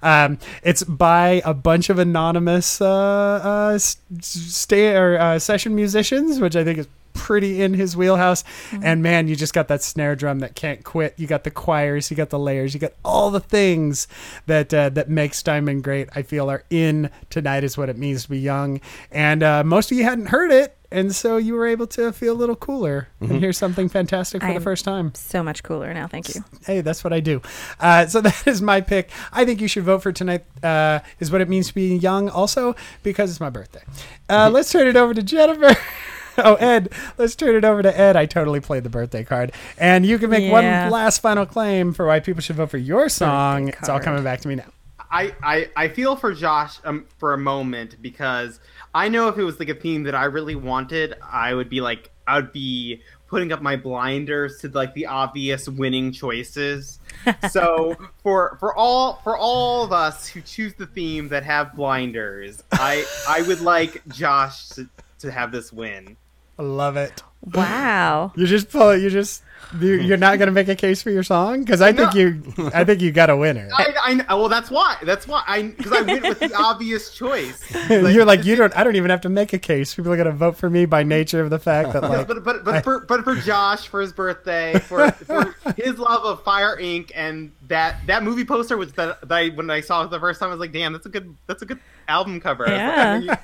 [0.02, 6.56] Um, it's by a bunch of anonymous uh, uh, stay or uh, session musicians, which
[6.56, 8.44] I think is pretty in his wheelhouse.
[8.82, 11.14] And man, you just got that snare drum that can't quit.
[11.16, 14.06] You got the choirs, you got the layers, you got all the things
[14.46, 16.08] that uh, that make Diamond great.
[16.14, 18.80] I feel are in tonight is what it means to be young.
[19.10, 20.76] And uh, most of you hadn't heard it.
[20.90, 24.46] And so you were able to feel a little cooler and hear something fantastic for
[24.46, 25.12] the I'm- first time.
[25.16, 26.06] So much cooler now.
[26.06, 26.44] Thank you.
[26.64, 27.42] Hey, that's what I do.
[27.80, 29.10] Uh, so that is my pick.
[29.32, 30.44] I think you should vote for tonight.
[30.62, 32.28] Uh, is what it means to be young.
[32.28, 33.82] Also because it's my birthday.
[34.28, 35.76] Uh, let's turn it over to Jennifer.
[36.38, 38.16] oh, Ed, let's turn it over to Ed.
[38.16, 39.52] I totally played the birthday card.
[39.78, 40.50] And you can make Yeah.
[40.84, 43.68] one last final claim for why people should vote for your song.
[43.68, 44.66] It's all coming back to me now.
[45.10, 48.58] I, I, I feel for Josh um, for a moment because
[48.94, 51.80] I know if it was like a theme that I really wanted, I would be
[51.80, 56.98] like I would be putting up my blinders to like the obvious winning choices.
[57.50, 62.64] so for for all for all of us who choose the theme that have blinders,
[62.72, 64.88] I I would like Josh to,
[65.20, 66.16] to have this win.
[66.58, 67.22] I love it.
[67.52, 68.32] Wow.
[68.36, 69.00] You just pull it.
[69.02, 69.42] You just
[69.80, 72.20] you, you're not going to make a case for your song because I think No.
[72.20, 73.68] you I think you got a winner.
[73.74, 77.60] I, I well that's why that's why I because I went with the obvious choice.
[77.90, 78.74] you're like you don't.
[78.76, 79.94] I don't even have to make a case.
[79.94, 82.44] People are going to vote for me by nature of the fact that like but
[82.44, 86.76] but but for but for Josh for his birthday for, for his love of Fire
[86.76, 87.10] Inc.
[87.14, 90.38] and that that movie poster was that, that I when I saw it the first
[90.40, 93.36] time I was like damn that's a good that's a good album cover Yeah.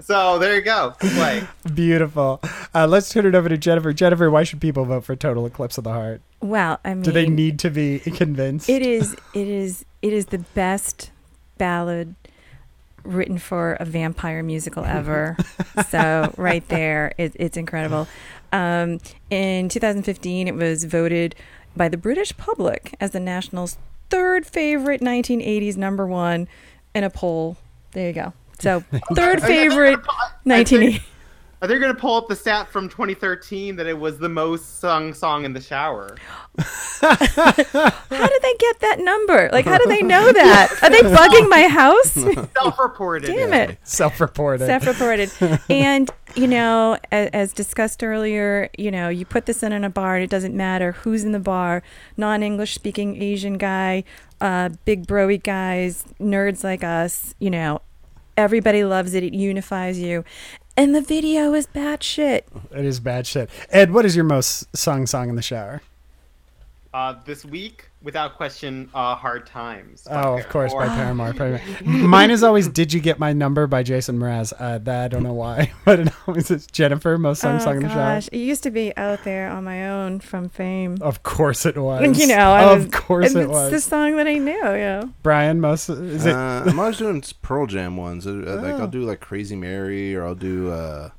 [0.00, 2.40] so there you go play beautiful.
[2.78, 3.92] Uh, let's turn it over to Jennifer.
[3.92, 6.20] Jennifer, why should people vote for Total Eclipse of the Heart?
[6.40, 8.68] Well, I mean, Do they need to be convinced?
[8.68, 9.16] It is.
[9.34, 9.84] It is.
[10.00, 11.10] It is the best
[11.56, 12.14] ballad
[13.02, 15.36] written for a vampire musical ever.
[15.88, 18.06] so right there, it, it's incredible.
[18.52, 21.34] Um, in 2015, it was voted
[21.76, 23.76] by the British public as the National's
[24.08, 26.46] third favorite 1980s number one
[26.94, 27.56] in a poll.
[27.90, 28.32] There you go.
[28.60, 28.84] So
[29.14, 29.98] third favorite
[30.44, 31.02] 1980.
[31.60, 34.78] Are they going to pull up the stat from 2013 that it was the most
[34.78, 36.16] sung song in the shower
[37.00, 39.48] How did they get that number?
[39.52, 40.76] Like, how do they know that?
[40.82, 42.10] Are they bugging my house?
[42.56, 43.78] self-reported Damn it.
[43.84, 44.66] Self-reported.
[44.66, 45.30] self-reported
[45.70, 49.90] and you know as, as discussed earlier you know you put this in in a
[49.90, 51.82] bar and it doesn't matter who's in the bar
[52.16, 54.04] non-english speaking asian guy
[54.40, 57.80] uh, big broy guys nerds like us you know
[58.36, 60.22] everybody loves it it unifies you
[60.78, 62.46] and the video is bad shit.
[62.70, 63.50] It is bad shit.
[63.70, 65.82] Ed, what is your most sung song in the shower?
[66.94, 71.32] uh, this week without question uh, hard times by Oh, of course, by Paramore.
[71.32, 71.58] Paramore.
[71.78, 72.08] Paramore.
[72.08, 74.52] Mine is always "Did You Get My Number" by Jason Mraz.
[74.58, 77.76] Uh, that I don't know why, but it always is Jennifer most sung Oh song
[77.76, 78.14] in the shower.
[78.16, 80.98] gosh, it used to be out there on my own from fame.
[81.00, 82.18] Of course it was.
[82.18, 84.52] You know, I of was- course and it it's the song that I knew.
[84.52, 85.10] You know.
[85.22, 86.34] Brian, most is it?
[86.34, 88.26] Uh, I'm always doing Pearl Jam ones.
[88.26, 88.82] Uh, uh, Like Oh.
[88.82, 91.10] I'll do like Crazy Mary, or I'll do uh,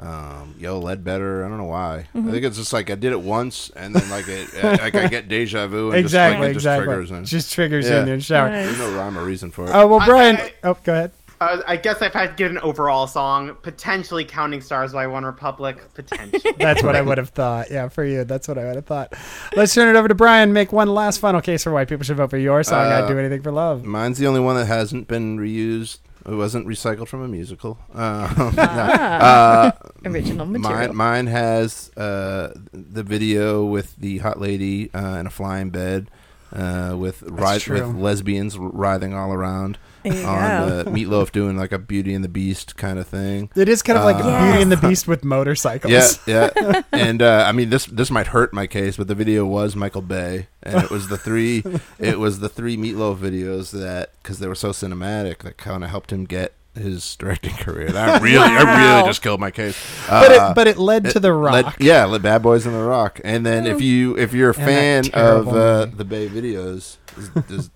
[0.00, 1.44] um, Yellow Ledbetter.
[1.44, 2.06] I don't know why.
[2.14, 2.28] Mm-hmm.
[2.28, 4.94] I think it's just like I did it once, and then like it, uh, like
[4.94, 6.84] I get deja vu, and exactly, just, like, exactly.
[6.84, 7.10] just triggers.
[7.10, 8.02] And Just triggers Yeah.
[8.02, 8.50] in your shower.
[8.50, 8.66] Nice.
[8.66, 9.70] there's no rhyme or reason for it.
[9.74, 10.36] Oh well, Brian.
[10.36, 11.12] I- oh, go ahead.
[11.40, 15.06] Uh, I guess if I had to get an overall song, potentially Counting Stars by
[15.06, 16.52] One Republic, potentially.
[16.58, 17.70] That's what I would have thought.
[17.70, 19.14] Yeah, for you, that's what I would have thought.
[19.54, 20.52] Let's turn it over to Brian.
[20.52, 22.86] Make one last final case for why people should vote for your song.
[22.86, 23.84] I'd Uh, do anything for love.
[23.84, 25.98] Mine's the only one that hasn't been reused.
[26.28, 27.78] It wasn't recycled from a musical.
[27.94, 28.28] Uh,
[28.58, 29.72] Ah, uh,
[30.04, 30.94] original Mine, material.
[30.94, 36.10] mine has uh, the video with the hot lady uh, in a flying bed
[36.52, 37.86] uh, with ri- true.
[37.88, 40.82] with lesbians writhing all around There you on go.
[40.82, 43.50] the Meatloaf doing like a Beauty and the Beast kind of thing.
[43.56, 45.92] It is kind of like Uh, Beauty and the Beast with motorcycles.
[46.26, 49.44] Yeah, yeah, and uh, I mean this this might hurt my case, but the video
[49.46, 51.62] was Michael Bay, and it was the three
[51.98, 55.90] it was the three Meatloaf videos that because they were so cinematic that kind of
[55.90, 57.88] helped him get his directing career.
[57.90, 59.76] That really, I really just killed my case.
[60.08, 61.76] But Uh, it but it led to the led- rock.
[61.80, 63.20] yeah, led Bad Boys in the Rock.
[63.24, 67.30] And then if you if you're a And fan of uh, the Bay videos, is,
[67.50, 67.70] is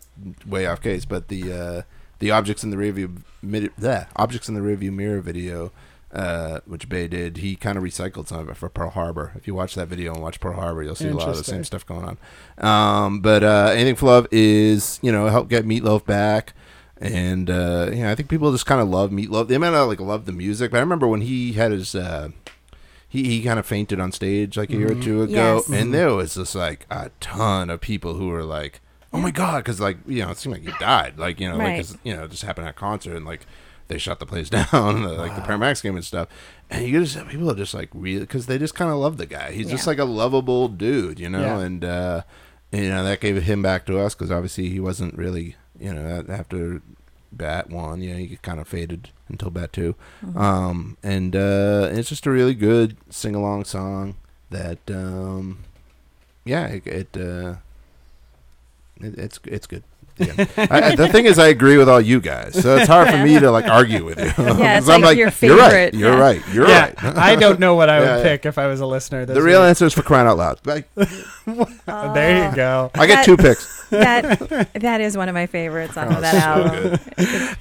[0.47, 1.83] way off case, but the uh,
[2.23, 5.73] the objects in the rearview mid- the objects in the rearview mirror video.
[6.15, 9.32] Uh, which Bay did, he kind of recycled some of it for Pearl Harbor.
[9.35, 11.43] If you watch that video and watch Pearl Harbor, you'll see a lot of the
[11.44, 12.19] same stuff going on.
[12.59, 16.53] Um, but uh, anything for love is you know help get Meatloaf back,
[17.01, 19.49] and uh, you know I think people just kind of love Meatloaf.
[19.49, 22.28] They might not like love the music, but I remember when he had his uh,
[23.09, 25.70] he, he kind of fainted on stage like a year or two ago, Yes.
[25.70, 28.81] and there was just like a ton of people who were like,
[29.12, 31.56] "Oh my god!" Because like you know, it seemed like he died, like you know,
[31.56, 31.76] like Right.
[31.76, 33.47] 'cause, you know, it just happened at a concert, and like
[33.89, 36.28] they shut the place down, like the Paramax game and stuff.
[36.70, 39.26] And you just people are just like really because they just kind of love the
[39.26, 39.52] guy.
[39.52, 39.90] He's just Yeah.
[39.90, 41.59] like a lovable dude, you know, Yeah.
[41.60, 42.22] and uh,
[42.72, 46.24] you know that gave him back to us because obviously he wasn't really, you know,
[46.28, 46.80] after
[47.30, 49.94] bat one, you know, he kind of faded until bat 2
[50.36, 54.16] Um, and uh, it's just a really good sing along song
[54.51, 55.60] that, um,
[56.44, 57.55] yeah, it, it, uh,
[59.03, 59.83] it it's it's good.
[60.19, 60.35] Yeah.
[60.59, 63.16] I, I- the thing is, I agree with all you guys, so it's hard for
[63.16, 64.27] me to like argue with you.
[64.45, 65.93] Yeah, it's 'Cause I'm like your You're right.
[65.95, 66.43] You're yeah." right.
[66.53, 67.16] You're yeah, right.
[67.16, 68.23] I don't know what I would Yeah, yeah.
[68.23, 69.24] pick if I was a listener.
[69.24, 69.69] The real week.
[69.70, 70.61] answer is for crying out loud.
[70.66, 72.91] Like, There you go.
[72.95, 73.89] I get That- two picks.
[73.91, 77.01] that that is one of my favorites on Oh, that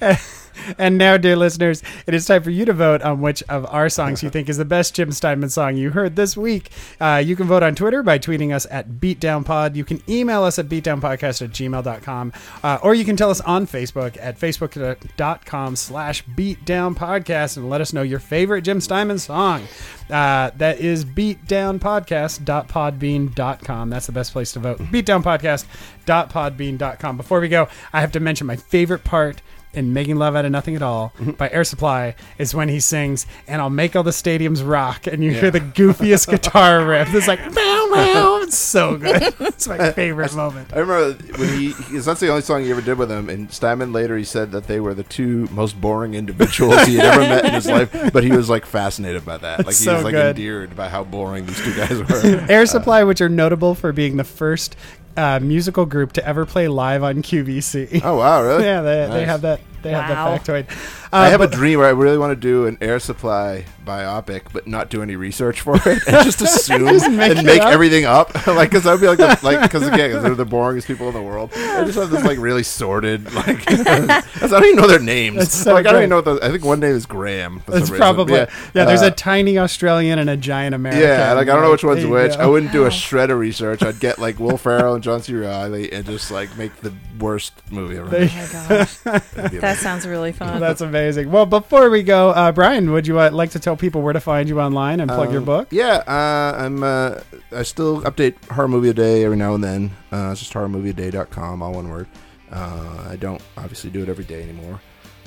[0.00, 0.16] album.
[0.78, 3.88] And now, dear listeners, it is time for you to vote on which of our
[3.88, 6.70] songs you think is the best Jim Steinman song you heard this week.
[7.00, 9.76] Uh, you can vote on Twitter by tweeting us at BeatdownPod.
[9.76, 12.32] You can email us at beatdownpodcast at gmail.com.
[12.62, 17.92] Uh, or you can tell us on Facebook at facebook.com slash beatdownpodcast and let us
[17.92, 19.62] know your favorite Jim Steinman song.
[20.10, 23.90] Uh, that is beatdownpodcast.podbean.com.
[23.90, 24.78] That's the best place to vote.
[24.78, 27.16] Beatdownpodcast.podbean.com.
[27.16, 29.42] Before we go, I have to mention my favorite part
[29.74, 31.32] in Making Love Out of Nothing at All mm-hmm.
[31.32, 35.22] by Air Supply is when he sings, and I'll make all the stadiums rock, and
[35.24, 37.14] you hear the goofiest guitar riff.
[37.14, 38.40] It's like, meow, meow.
[38.42, 39.34] It's so good.
[39.52, 40.72] It's my favorite moment.
[40.72, 43.28] I remember when he, because that's the only song he ever did with them.
[43.28, 47.04] And Steinman later he said that they were the two most boring individuals he had
[47.04, 47.90] ever met in his life.
[48.12, 49.58] But he was like fascinated by that.
[49.58, 50.36] Like he so was like good.
[50.36, 52.46] endeared by how boring these two guys were.
[52.50, 54.76] Air Supply, which are notable for being the first
[55.16, 58.00] uh, musical group to ever play live on QVC.
[58.04, 58.64] oh wow, really?
[58.70, 59.60] yeah, they, they have that.
[59.82, 60.36] They have Wow.
[60.36, 61.01] that factoid.
[61.12, 64.42] Uh, I have a dream where I really want to do an Air Supply biopic,
[64.52, 66.84] but not do any research for it, and just assume
[67.16, 67.68] make and make up?
[67.72, 68.34] everything up.
[68.46, 71.08] like, because that would be like, the, like, because again, 'cause they're the boringest people
[71.08, 71.50] in the world.
[71.54, 75.52] I just have this like really sordid, like, I don't even know their names.
[75.52, 76.16] So like, I don't even know.
[76.22, 77.60] What the, I think one name is Graham.
[77.60, 78.46] for It's some probably yeah.
[78.72, 81.02] there's uh, a tiny Australian and a giant American.
[81.02, 82.36] Yeah, like I don't know which one's which.
[82.36, 82.40] go.
[82.42, 83.82] I wouldn't do a shred of research.
[83.82, 85.34] I'd get like Will Ferrell and John C.
[85.34, 88.08] Reilly and just like make the worst movie ever.
[88.16, 89.74] Oh my gosh, That'd be that amazing.
[89.82, 90.58] sounds really fun.
[90.58, 91.01] That's amazing.
[91.26, 94.20] Well, before we go, uh, Brian, would you uh, like to tell people where to
[94.20, 95.68] find you online and plug your Um, book?
[95.70, 96.82] Yeah, uh, I'm.
[96.82, 97.20] Uh,
[97.50, 99.90] I still update horror movie a day every now and then.
[100.12, 102.06] Uh, it's just horrormovieaday.com, all one word.
[102.50, 104.80] Uh, I don't obviously do it every day anymore.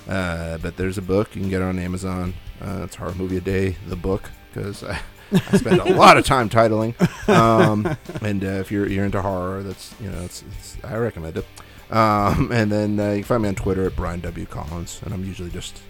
[0.07, 2.33] Uh, but there's a book you can get it on Amazon.
[2.61, 4.99] Uh, it's horror movie a day, the book, because I,
[5.31, 6.93] I spend a lot of time titling.
[7.27, 11.37] Um, and uh, if you're you're into horror, that's you know, it's, it's I recommend
[11.37, 11.45] it.
[11.91, 15.13] Um, and then uh, you can find me on Twitter at Brian W Collins, and
[15.13, 15.81] I'm usually just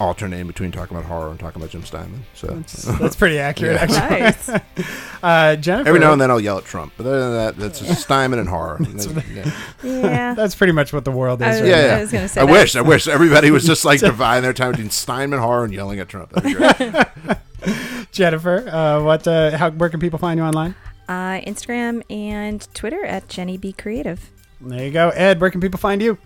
[0.00, 2.24] alternating between talking about horror and talking about Jim Steinman.
[2.32, 3.82] So That's, that's pretty accurate, Yeah.
[3.82, 4.54] actually.
[4.54, 4.60] nice.
[5.20, 7.80] Uh, Jennifer, Every now and then I'll yell at Trump, but other than that, that's
[7.80, 8.78] just Steinman and horror.
[9.34, 9.50] yeah,
[9.82, 10.34] Yeah.
[10.34, 11.48] That's pretty much what the world is.
[11.48, 11.96] was, right Yeah, now.
[11.96, 12.40] I was gonna say.
[12.40, 12.52] I that.
[12.52, 15.98] wish, I wish everybody was just like dividing their time between Steinman horror and yelling
[15.98, 16.30] at Trump.
[16.30, 18.06] That'd be great.
[18.12, 19.26] Jennifer, uh, what?
[19.26, 19.70] Uh, how?
[19.72, 20.76] Where can people find you online?
[21.08, 24.30] Uh, Instagram and Twitter at Jenny B Creative.
[24.60, 25.40] There you go, Ed.
[25.40, 26.18] Where can people find you?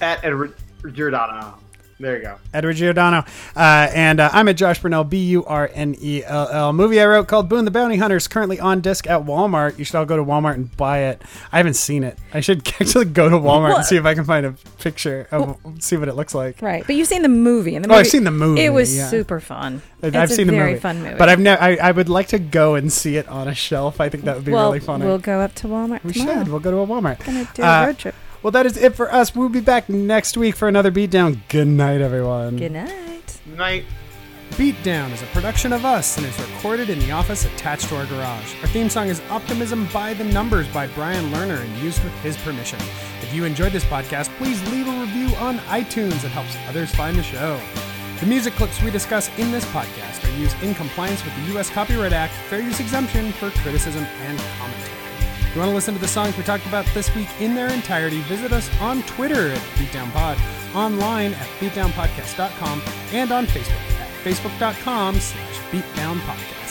[0.00, 0.54] At Edward
[0.92, 1.58] Giordano.
[2.00, 2.38] There you go.
[2.54, 3.24] Edward Giordano.
[3.54, 6.72] Uh, and uh, I'm at Josh Burnell, B U R N E L L.
[6.72, 9.78] Movie I wrote called Boone the Bounty Hunter is currently on disc at Walmart.
[9.78, 11.20] You should all go to Walmart and buy it.
[11.52, 12.18] I haven't seen it.
[12.32, 15.58] I should actually go to Walmart and see if I can find a picture of
[15.80, 16.62] see what it looks like.
[16.62, 17.96] Right, but you've seen the movie, and the Oh.
[17.96, 18.62] I've seen the movie.
[18.62, 19.08] It was yeah.
[19.08, 19.82] super fun.
[20.02, 21.16] I've It's seen a the very movie, fun movie.
[21.18, 21.60] but I've never.
[21.62, 24.00] I, I would like to go and see it on a shelf.
[24.00, 25.04] I think that would be well, really funny.
[25.04, 26.38] we'll go up to Walmart we tomorrow.
[26.38, 26.48] should.
[26.48, 27.18] We'll go to a Walmart.
[27.20, 28.14] We're Gonna do Uh, a road trip.
[28.42, 29.34] Well, that is it for us.
[29.34, 31.40] We'll be back next week for another beatdown.
[31.48, 32.56] Good night, everyone.
[32.56, 33.40] Good night.
[33.56, 33.84] Night.
[34.52, 38.06] Beatdown is a production of us and is recorded in the office attached to our
[38.06, 38.54] garage.
[38.62, 42.36] Our theme song is Optimism by the Numbers by Brian Lerner and used with his
[42.38, 42.78] permission.
[43.22, 46.24] If you enjoyed this podcast, please leave a review on iTunes.
[46.24, 47.60] It helps others find the show.
[48.20, 51.70] The music clips we discuss in this podcast are used in compliance with the U.S.
[51.70, 54.99] Copyright Act fair use exemption for criticism and commentary.
[55.50, 57.66] If you want to listen to the songs we talked about this week in their
[57.70, 60.38] entirety, visit us on Twitter at BeatdownPod,
[60.76, 66.69] online at BeatdownPodcast.com, and on Facebook at Facebook.com slash BeatdownPodcast.